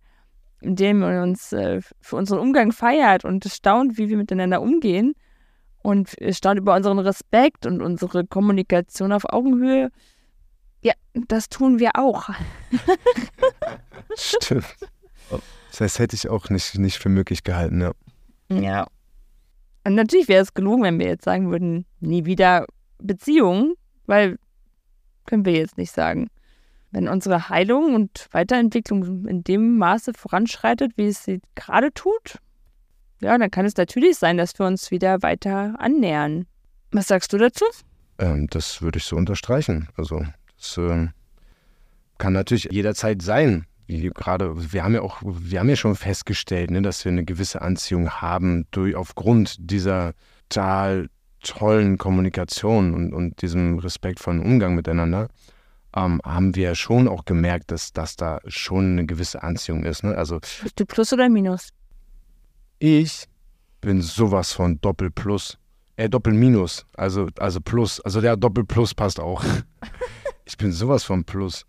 in 0.60 0.74
dem 0.74 0.98
man 0.98 1.22
uns 1.22 1.52
äh, 1.52 1.80
für 2.00 2.16
unseren 2.16 2.40
Umgang 2.40 2.72
feiert 2.72 3.24
und 3.24 3.44
staunt, 3.44 3.98
wie 3.98 4.08
wir 4.08 4.16
miteinander 4.16 4.62
umgehen 4.62 5.14
und 5.82 6.16
staunt 6.30 6.58
über 6.58 6.74
unseren 6.74 6.98
Respekt 6.98 7.66
und 7.66 7.82
unsere 7.82 8.26
Kommunikation 8.26 9.12
auf 9.12 9.24
Augenhöhe. 9.26 9.90
Ja, 10.82 10.94
das 11.14 11.48
tun 11.48 11.78
wir 11.78 11.92
auch. 11.94 12.28
Stimmt. 14.16 14.66
Das 15.70 15.80
heißt, 15.80 15.98
hätte 16.00 16.16
ich 16.16 16.28
auch 16.28 16.50
nicht, 16.50 16.78
nicht 16.78 16.98
für 16.98 17.08
möglich 17.08 17.44
gehalten, 17.44 17.80
ja. 17.80 17.92
Ja. 18.50 18.86
Und 19.84 19.94
natürlich 19.94 20.28
wäre 20.28 20.42
es 20.42 20.54
gelogen, 20.54 20.82
wenn 20.82 20.98
wir 20.98 21.06
jetzt 21.06 21.24
sagen 21.24 21.50
würden, 21.50 21.86
nie 22.00 22.24
wieder 22.24 22.66
Beziehungen, 22.98 23.74
weil 24.06 24.38
können 25.26 25.44
wir 25.44 25.54
jetzt 25.54 25.78
nicht 25.78 25.92
sagen. 25.92 26.28
Wenn 26.90 27.08
unsere 27.08 27.48
Heilung 27.48 27.94
und 27.94 28.28
Weiterentwicklung 28.32 29.26
in 29.26 29.42
dem 29.42 29.78
Maße 29.78 30.12
voranschreitet, 30.12 30.92
wie 30.96 31.06
es 31.06 31.24
sie 31.24 31.40
gerade 31.54 31.92
tut, 31.92 32.38
ja, 33.22 33.38
dann 33.38 33.50
kann 33.50 33.64
es 33.64 33.76
natürlich 33.76 34.18
sein, 34.18 34.36
dass 34.36 34.58
wir 34.58 34.66
uns 34.66 34.90
wieder 34.90 35.22
weiter 35.22 35.74
annähern. 35.78 36.44
Was 36.90 37.06
sagst 37.06 37.32
du 37.32 37.38
dazu? 37.38 37.64
Ähm, 38.18 38.48
das 38.48 38.82
würde 38.82 38.98
ich 38.98 39.04
so 39.04 39.16
unterstreichen. 39.16 39.88
Also, 39.96 40.22
das 40.62 40.78
äh, 40.78 41.08
kann 42.18 42.32
natürlich 42.32 42.68
jederzeit 42.70 43.20
sein. 43.22 43.66
Gerade, 43.88 44.72
wir 44.72 44.84
haben 44.84 44.94
ja 44.94 45.02
auch, 45.02 45.20
wir 45.22 45.60
haben 45.60 45.68
ja 45.68 45.76
schon 45.76 45.96
festgestellt, 45.96 46.70
ne, 46.70 46.80
dass 46.80 47.04
wir 47.04 47.12
eine 47.12 47.24
gewisse 47.24 47.60
Anziehung 47.60 48.08
haben 48.10 48.66
durch 48.70 48.96
aufgrund 48.96 49.56
dieser 49.58 50.14
total 50.48 51.08
tollen 51.42 51.98
Kommunikation 51.98 52.94
und, 52.94 53.12
und 53.12 53.42
diesem 53.42 53.78
respektvollen 53.78 54.40
Umgang 54.40 54.74
miteinander 54.74 55.28
ähm, 55.96 56.20
haben 56.24 56.54
wir 56.54 56.74
schon 56.74 57.08
auch 57.08 57.24
gemerkt, 57.24 57.70
dass, 57.70 57.92
dass 57.92 58.16
da 58.16 58.38
schon 58.46 58.92
eine 58.92 59.06
gewisse 59.06 59.42
Anziehung 59.42 59.84
ist. 59.84 60.04
Ne? 60.04 60.16
Also, 60.16 60.40
Bist 60.62 60.78
du 60.78 60.86
Plus 60.86 61.12
oder 61.12 61.28
Minus? 61.28 61.68
Ich 62.78 63.26
bin 63.80 64.00
sowas 64.00 64.52
von 64.52 64.80
Doppel-Plus. 64.80 65.58
Äh, 65.96 66.08
Doppel-Minus. 66.08 66.86
Also, 66.96 67.28
also 67.38 67.60
Plus. 67.60 68.00
Also 68.00 68.20
der 68.20 68.36
Doppel-Plus 68.36 68.94
passt 68.94 69.20
auch. 69.20 69.44
ich 70.44 70.56
bin 70.56 70.72
sowas 70.72 71.04
von 71.04 71.24
Plus. 71.24 71.66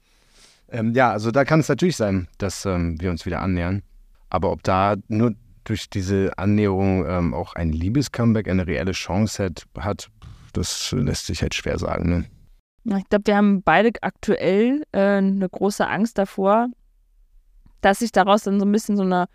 Ähm, 0.69 0.93
ja, 0.93 1.11
also 1.11 1.31
da 1.31 1.45
kann 1.45 1.59
es 1.59 1.69
natürlich 1.69 1.97
sein, 1.97 2.27
dass 2.37 2.65
ähm, 2.65 2.99
wir 2.99 3.11
uns 3.11 3.25
wieder 3.25 3.41
annähern. 3.41 3.83
Aber 4.29 4.51
ob 4.51 4.63
da 4.63 4.95
nur 5.07 5.35
durch 5.63 5.89
diese 5.89 6.37
Annäherung 6.37 7.05
ähm, 7.07 7.33
auch 7.33 7.53
ein 7.53 7.71
Liebes-Comeback 7.71 8.49
eine 8.49 8.67
reelle 8.67 8.91
Chance 8.91 9.45
hat, 9.45 9.65
hat, 9.77 10.09
das 10.53 10.91
lässt 10.91 11.27
sich 11.27 11.41
halt 11.41 11.53
schwer 11.53 11.77
sagen. 11.77 12.09
Ne? 12.83 12.97
Ich 12.97 13.07
glaube, 13.09 13.27
wir 13.27 13.37
haben 13.37 13.61
beide 13.61 13.91
aktuell 14.01 14.83
äh, 14.91 14.99
eine 14.99 15.47
große 15.47 15.87
Angst 15.87 16.17
davor, 16.17 16.67
dass 17.81 17.99
sich 17.99 18.11
daraus 18.11 18.43
dann 18.43 18.59
so 18.59 18.65
ein 18.65 18.71
bisschen 18.71 18.97
so 18.97 19.03
eine 19.03 19.27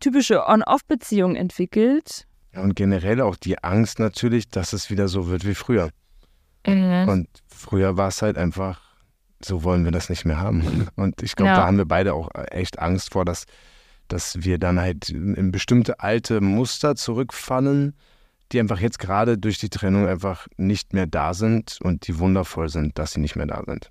typische 0.00 0.46
On-Off-Beziehung 0.46 1.36
entwickelt. 1.36 2.26
Ja, 2.52 2.62
und 2.62 2.74
generell 2.74 3.20
auch 3.20 3.36
die 3.36 3.62
Angst 3.62 3.98
natürlich, 3.98 4.48
dass 4.48 4.72
es 4.72 4.90
wieder 4.90 5.08
so 5.08 5.28
wird 5.28 5.46
wie 5.46 5.54
früher. 5.54 5.90
Mhm. 6.66 7.08
Und 7.08 7.28
früher 7.48 7.96
war 7.96 8.08
es 8.08 8.22
halt 8.22 8.38
einfach, 8.38 8.80
so 9.42 9.64
wollen 9.64 9.84
wir 9.84 9.92
das 9.92 10.08
nicht 10.08 10.24
mehr 10.24 10.38
haben. 10.38 10.88
Und 10.96 11.22
ich 11.22 11.36
glaube, 11.36 11.50
ja. 11.50 11.56
da 11.56 11.66
haben 11.66 11.78
wir 11.78 11.86
beide 11.86 12.14
auch 12.14 12.30
echt 12.50 12.78
Angst 12.78 13.12
vor, 13.12 13.24
dass, 13.24 13.44
dass 14.08 14.42
wir 14.42 14.58
dann 14.58 14.80
halt 14.80 15.08
in 15.08 15.50
bestimmte 15.50 16.00
alte 16.00 16.40
Muster 16.40 16.94
zurückfallen 16.96 17.94
die 18.52 18.60
einfach 18.60 18.80
jetzt 18.80 18.98
gerade 18.98 19.38
durch 19.38 19.58
die 19.58 19.70
Trennung 19.70 20.06
einfach 20.06 20.46
nicht 20.56 20.92
mehr 20.92 21.06
da 21.06 21.34
sind 21.34 21.78
und 21.82 22.06
die 22.06 22.18
wundervoll 22.18 22.68
sind, 22.68 22.98
dass 22.98 23.12
sie 23.12 23.20
nicht 23.20 23.36
mehr 23.36 23.46
da 23.46 23.62
sind. 23.66 23.90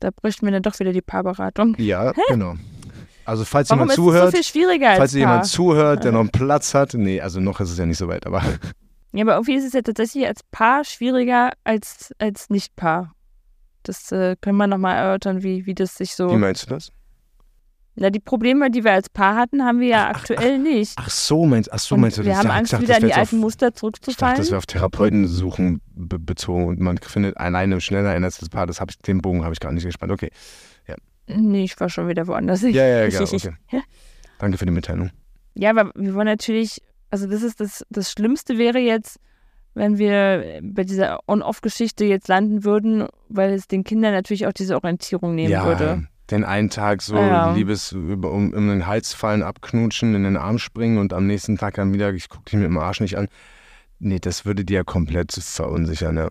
Da 0.00 0.10
bräuchten 0.10 0.46
wir 0.46 0.52
dann 0.52 0.62
doch 0.62 0.78
wieder 0.78 0.92
die 0.92 1.02
Paarberatung. 1.02 1.74
Ja, 1.78 2.12
Hä? 2.14 2.20
genau. 2.28 2.56
Also 3.24 3.44
falls 3.44 3.70
Warum 3.70 3.80
jemand 3.80 3.96
zuhört, 3.96 4.36
so 4.36 4.42
falls 4.96 5.12
jemand 5.14 5.46
zuhört, 5.46 6.04
der 6.04 6.12
noch 6.12 6.20
einen 6.20 6.30
Platz 6.30 6.74
hat, 6.74 6.94
nee, 6.94 7.20
also 7.20 7.40
noch 7.40 7.60
ist 7.60 7.70
es 7.70 7.78
ja 7.78 7.86
nicht 7.86 7.98
so 7.98 8.06
weit, 8.06 8.26
aber 8.26 8.42
ja, 9.16 9.24
aber 9.24 9.34
irgendwie 9.34 9.54
ist 9.54 9.64
es 9.64 9.72
ja 9.72 9.82
tatsächlich 9.82 10.26
als 10.26 10.42
Paar 10.50 10.84
schwieriger 10.84 11.52
als 11.64 12.12
als 12.18 12.50
Nicht-Paar. 12.50 13.14
Das 13.82 14.10
äh, 14.12 14.36
können 14.40 14.56
wir 14.56 14.66
nochmal 14.66 14.96
erörtern, 14.96 15.42
wie, 15.42 15.66
wie 15.66 15.74
das 15.74 15.94
sich 15.94 16.14
so. 16.14 16.30
Wie 16.30 16.36
meinst 16.36 16.64
du 16.66 16.70
das? 16.70 16.90
Na, 17.98 18.10
die 18.10 18.20
Probleme, 18.20 18.70
die 18.70 18.84
wir 18.84 18.92
als 18.92 19.08
Paar 19.08 19.36
hatten, 19.36 19.64
haben 19.64 19.80
wir 19.80 19.88
ja 19.88 20.10
ach, 20.10 20.18
aktuell 20.18 20.56
ach, 20.56 20.62
nicht. 20.62 20.92
Ach 20.96 21.08
so, 21.08 21.46
meinst, 21.46 21.72
ach 21.72 21.78
so, 21.78 21.96
meinst 21.96 22.18
du 22.18 22.22
das? 22.22 22.28
Wir 22.28 22.38
haben 22.38 22.50
Angst, 22.50 22.74
dachte, 22.74 22.82
wieder 22.82 22.98
in 22.98 23.06
die 23.06 23.14
alten 23.14 23.36
auf, 23.36 23.40
Muster 23.40 23.72
zurückzufallen. 23.72 24.34
Ich 24.34 24.36
dachte, 24.36 24.42
dass 24.42 24.50
wir 24.50 24.58
auf 24.58 24.66
Therapeuten 24.66 25.26
suchen 25.26 25.80
be 25.94 26.18
bezogen 26.18 26.66
und 26.66 26.78
man 26.78 26.98
findet 26.98 27.38
alleine 27.38 27.80
schneller 27.80 28.10
ein 28.10 28.22
als 28.22 28.36
das 28.36 28.50
Paar. 28.50 28.66
Das 28.66 28.82
hab 28.82 28.90
ich, 28.90 28.98
den 28.98 29.22
Bogen 29.22 29.44
habe 29.44 29.54
ich 29.54 29.60
gar 29.60 29.72
nicht 29.72 29.84
gespannt. 29.84 30.12
Okay. 30.12 30.30
Ja. 30.86 30.96
Nee, 31.26 31.64
ich 31.64 31.80
war 31.80 31.88
schon 31.88 32.06
wieder 32.08 32.26
woanders. 32.26 32.60
Ja, 32.60 32.68
ja, 32.68 32.86
ja, 33.08 33.08
genau. 33.08 33.22
Okay. 33.22 33.54
Danke 34.38 34.58
für 34.58 34.66
die 34.66 34.72
Mitteilung. 34.72 35.10
Ja, 35.54 35.70
aber 35.70 35.90
wir 35.94 36.12
wollen 36.12 36.26
natürlich, 36.26 36.82
also 37.16 37.32
das 37.32 37.42
ist 37.42 37.60
das, 37.60 37.84
das 37.90 38.12
Schlimmste 38.12 38.58
wäre 38.58 38.78
jetzt, 38.78 39.18
wenn 39.74 39.98
wir 39.98 40.60
bei 40.62 40.84
dieser 40.84 41.20
On-Off-Geschichte 41.26 42.04
jetzt 42.04 42.28
landen 42.28 42.64
würden, 42.64 43.06
weil 43.28 43.52
es 43.52 43.68
den 43.68 43.84
Kindern 43.84 44.12
natürlich 44.12 44.46
auch 44.46 44.52
diese 44.52 44.74
Orientierung 44.74 45.34
nehmen 45.34 45.50
ja, 45.50 45.64
würde 45.64 46.06
den 46.30 46.44
einen 46.44 46.70
Tag 46.70 47.02
so 47.02 47.16
ja. 47.16 47.52
Liebes 47.52 47.92
über, 47.92 48.32
um, 48.32 48.52
um 48.52 48.68
den 48.68 48.86
Hals 48.86 49.14
fallen, 49.14 49.42
abknutschen, 49.42 50.14
in 50.14 50.24
den 50.24 50.36
Arm 50.36 50.58
springen 50.58 50.98
und 50.98 51.12
am 51.12 51.26
nächsten 51.26 51.56
Tag 51.56 51.74
dann 51.74 51.94
wieder, 51.94 52.12
ich 52.12 52.28
gucke 52.28 52.44
dich 52.44 52.54
mit 52.54 52.64
dem 52.64 52.78
Arsch 52.78 53.00
nicht 53.00 53.16
an. 53.16 53.28
Nee, 53.98 54.18
das 54.18 54.44
würde 54.44 54.64
die 54.64 54.74
ja 54.74 54.84
komplett 54.84 55.32
verunsichern, 55.32 56.16
ja. 56.16 56.28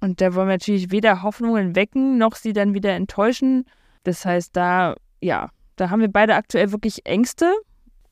Und 0.00 0.20
da 0.20 0.34
wollen 0.34 0.48
wir 0.48 0.54
natürlich 0.54 0.90
weder 0.90 1.22
Hoffnungen 1.22 1.74
wecken, 1.74 2.18
noch 2.18 2.36
sie 2.36 2.52
dann 2.52 2.74
wieder 2.74 2.92
enttäuschen. 2.92 3.64
Das 4.04 4.24
heißt, 4.24 4.54
da, 4.54 4.94
ja, 5.20 5.50
da 5.76 5.90
haben 5.90 6.00
wir 6.00 6.10
beide 6.10 6.34
aktuell 6.34 6.72
wirklich 6.72 7.06
Ängste. 7.06 7.52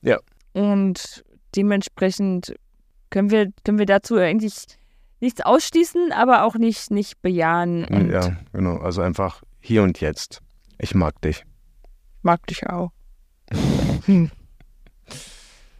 Ja. 0.02 0.18
Und 0.52 1.24
dementsprechend 1.56 2.54
können 3.10 3.30
wir, 3.30 3.50
können 3.64 3.78
wir 3.78 3.86
dazu 3.86 4.16
eigentlich 4.16 4.54
nichts 5.20 5.40
ausschließen, 5.40 6.12
aber 6.12 6.44
auch 6.44 6.56
nicht, 6.56 6.90
nicht 6.90 7.22
bejahen. 7.22 8.10
Ja, 8.10 8.36
genau. 8.52 8.76
Also 8.78 9.02
einfach 9.02 9.42
hier 9.60 9.82
und 9.82 10.00
jetzt. 10.00 10.42
Ich 10.78 10.94
mag 10.94 11.20
dich. 11.22 11.44
mag 12.22 12.46
dich 12.46 12.66
auch. 12.66 12.90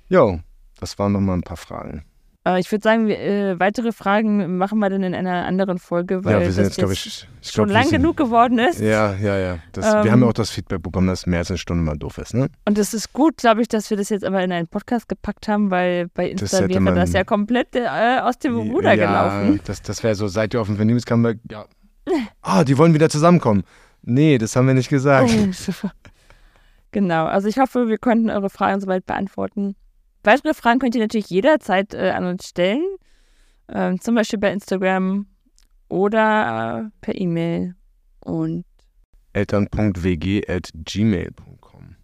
Jo, 0.09 0.39
das 0.79 1.01
waren 1.01 1.11
nochmal 1.13 1.37
ein 1.37 1.43
paar 1.43 1.57
Fragen. 1.57 2.05
Äh, 2.47 2.61
ich 2.61 2.71
würde 2.71 2.83
sagen, 2.85 3.11
äh, 3.11 3.59
weitere 3.59 3.91
Fragen 3.91 4.57
machen 4.57 4.79
wir 4.79 4.89
dann 4.89 5.03
in 5.03 5.15
einer 5.15 5.45
anderen 5.47 5.79
Folge, 5.79 6.25
weil 6.25 6.35
ja, 6.35 6.41
wir 6.41 6.53
sind 6.53 6.59
das 6.67 6.69
jetzt, 6.69 6.79
glaube 6.79 6.93
ich, 6.93 7.07
ich 7.43 7.51
schon 7.51 7.65
glaub, 7.67 7.75
lang 7.75 7.89
sind- 7.89 7.99
genug 8.03 8.17
geworden 8.17 8.59
ist. 8.61 8.79
Ja, 8.81 9.15
ja, 9.17 9.37
ja. 9.37 9.59
Das, 9.73 9.85
Ähm, 9.93 10.05
wir 10.05 10.13
haben 10.13 10.23
ja 10.23 10.29
auch 10.29 10.33
das 10.33 10.51
Feedback 10.51 10.81
bekommen, 10.83 11.09
dass 11.09 11.27
mehr 11.27 11.41
als 11.41 11.51
eine 11.51 11.59
Stunde 11.59 11.83
mal 11.83 11.97
doof 11.99 12.19
ist, 12.19 12.35
ne? 12.35 12.49
Und 12.65 12.79
es 12.79 12.95
ist 12.95 13.13
gut, 13.13 13.39
glaube 13.39 13.63
ich, 13.63 13.69
dass 13.69 13.91
wir 13.91 13.97
das 13.97 14.11
jetzt 14.11 14.25
aber 14.25 14.45
in 14.45 14.53
einen 14.53 14.69
Podcast 14.69 15.09
gepackt 15.09 15.49
haben, 15.49 15.71
weil 15.73 16.07
bei 16.15 16.33
Das 16.33 16.43
Insta 16.43 16.59
hätte 16.59 16.69
wäre 16.71 16.81
man- 16.81 16.95
das 16.95 17.13
ja 17.13 17.25
komplett 17.25 17.75
äh, 17.75 18.21
aus 18.23 18.39
dem 18.39 18.57
Ruder 18.57 18.93
ja, 18.95 19.07
gelaufen. 19.07 19.61
Das, 19.65 19.83
das 19.83 20.03
wäre 20.05 20.15
so, 20.15 20.29
seid 20.29 20.55
ihr 20.55 20.61
auf 20.61 20.69
dem 20.69 20.77
Vernehmungskammer? 20.77 21.35
Ja. 21.51 21.67
Ah, 22.43 22.63
die 22.63 22.79
wollen 22.79 22.95
wieder 22.95 23.09
zusammenkommen. 23.11 23.65
Nee, 24.03 24.39
das 24.39 24.55
haben 24.55 24.69
wir 24.69 24.75
nicht 24.75 24.89
gesagt. 24.89 25.29
Oh. 25.33 25.89
genau, 26.93 27.25
also 27.27 27.49
ich 27.49 27.59
hoffe, 27.59 27.89
wir 27.89 27.99
konnten 27.99 28.31
eure 28.31 28.51
Fragen 28.51 28.81
soweit 28.81 29.05
beantworten. 29.07 29.75
Weitere 30.27 30.53
Fragen 30.55 30.79
könnt 30.81 30.97
ihr 30.97 31.01
natürlich 31.01 31.31
jederzeit 31.31 31.95
äh, 31.95 32.11
an 32.11 32.27
uns 32.27 32.49
stellen, 32.49 32.85
ähm, 33.69 34.01
zum 34.01 34.17
Beispiel 34.17 34.41
bei 34.41 34.53
Instagram 34.53 35.29
oder 35.89 36.85
äh, 36.85 36.91
per 37.01 37.15
E-Mail. 37.15 37.77
Und, 38.25 38.65
Eltern.wg.gmail.com 39.33 41.97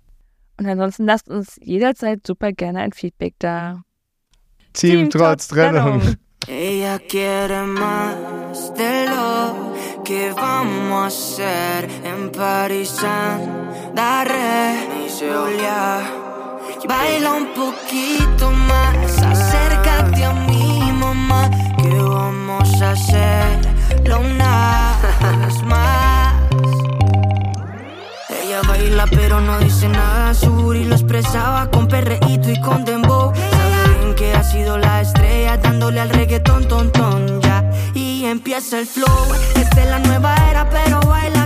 und 0.59 0.66
ansonsten 0.68 1.05
lasst 1.05 1.29
uns 1.29 1.59
jederzeit 1.61 2.25
super 2.25 2.53
gerne 2.53 2.79
ein 2.81 2.93
Feedback 2.93 3.35
da. 3.41 3.83
Team, 4.73 5.11
trotz 5.11 5.49
Trennung. 5.49 6.01
Ella 6.47 7.01
quiere 7.01 7.66
más 7.66 8.73
de 8.75 9.07
lo 9.07 9.75
que 10.05 10.31
vamos 10.33 10.93
a 10.93 11.07
hacer 11.07 11.89
en 12.05 12.31
París. 12.31 12.97
Daré 13.95 15.09
Julia. 15.09 16.22
Baila 16.89 17.33
un 17.35 17.47
poquito 17.55 18.51
más, 18.51 19.22
acércate 19.22 20.24
a 20.24 20.33
mi 20.33 20.91
mamá, 20.93 21.49
que 21.78 21.99
vamos 22.01 22.83
a 22.83 22.91
hacerlo 22.91 24.20
una 24.20 24.97
vez 25.47 25.62
más. 25.62 26.35
Ella 28.28 28.62
baila 28.66 29.07
pero 29.07 29.41
no 29.41 29.59
dice 29.61 29.89
nada, 29.89 30.35
su 30.35 30.51
booty 30.51 30.85
lo 30.85 30.97
expresaba 30.97 31.70
con 31.70 31.87
perreíto 31.87 32.51
y 32.51 32.61
con 32.61 32.85
dembow. 32.85 33.33
Sabe 33.35 33.99
bien 34.01 34.14
que 34.16 34.35
ha 34.35 34.43
sido 34.43 34.76
la 34.76 35.03
estrella 35.03 35.59
dándole 35.59 36.01
al 36.01 36.11
reggaetón, 36.11 36.66
ton, 36.66 36.91
ton, 36.91 37.41
ya. 37.43 37.70
Y 37.95 38.24
empieza 38.24 38.80
el 38.80 38.87
flow, 38.87 39.35
esta 39.55 39.83
es 39.83 39.89
la 39.89 40.01
nueva 40.01 40.35
era 40.51 40.68
pero 40.68 41.01
baila 41.01 41.41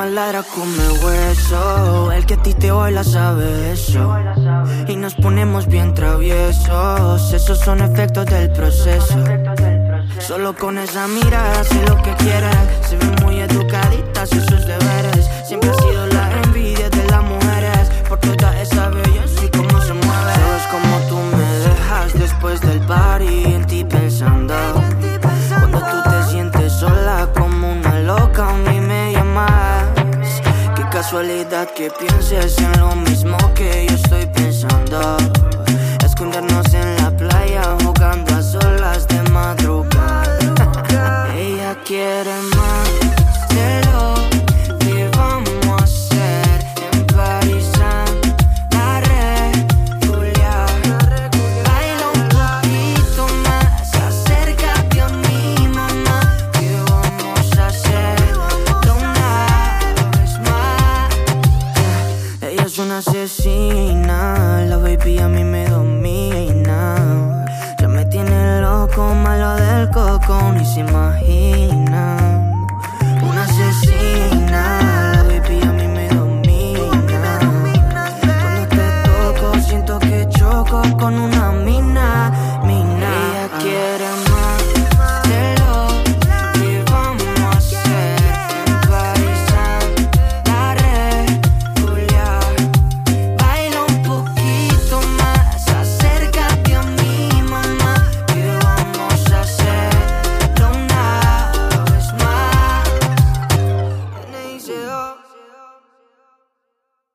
más 0.00 0.12
ladra 0.12 0.42
come 0.42 0.88
hueso, 1.04 2.10
el 2.12 2.24
que 2.24 2.32
a 2.32 2.42
ti 2.42 2.54
te 2.54 2.70
baila 2.70 3.04
sabe 3.04 3.72
eso. 3.72 4.16
Y 4.88 4.96
nos 4.96 5.14
ponemos 5.14 5.66
bien 5.66 5.92
traviesos, 5.92 7.34
esos 7.34 7.58
son 7.58 7.82
efectos 7.82 8.24
del 8.24 8.50
proceso. 8.50 9.22
Solo 10.18 10.56
con 10.56 10.78
esa 10.78 11.06
mirada 11.06 11.64
sé 11.64 11.82
lo 11.86 11.96
que 12.02 12.14
quiere. 12.14 12.50
Se 12.88 12.96
ve 12.96 13.10
muy 13.22 13.40
educadita, 13.40 14.22
hace 14.22 14.40
sus 14.40 14.64
deberes. 14.64 15.28
Siempre 15.46 15.70
que 31.74 31.90
pienses 31.90 32.56
en 32.58 32.80
lo 32.80 32.96
mismo 32.96 33.36
que 33.54 33.86
yo 33.86 33.94
estoy 33.94 34.24
pensando. 34.26 35.39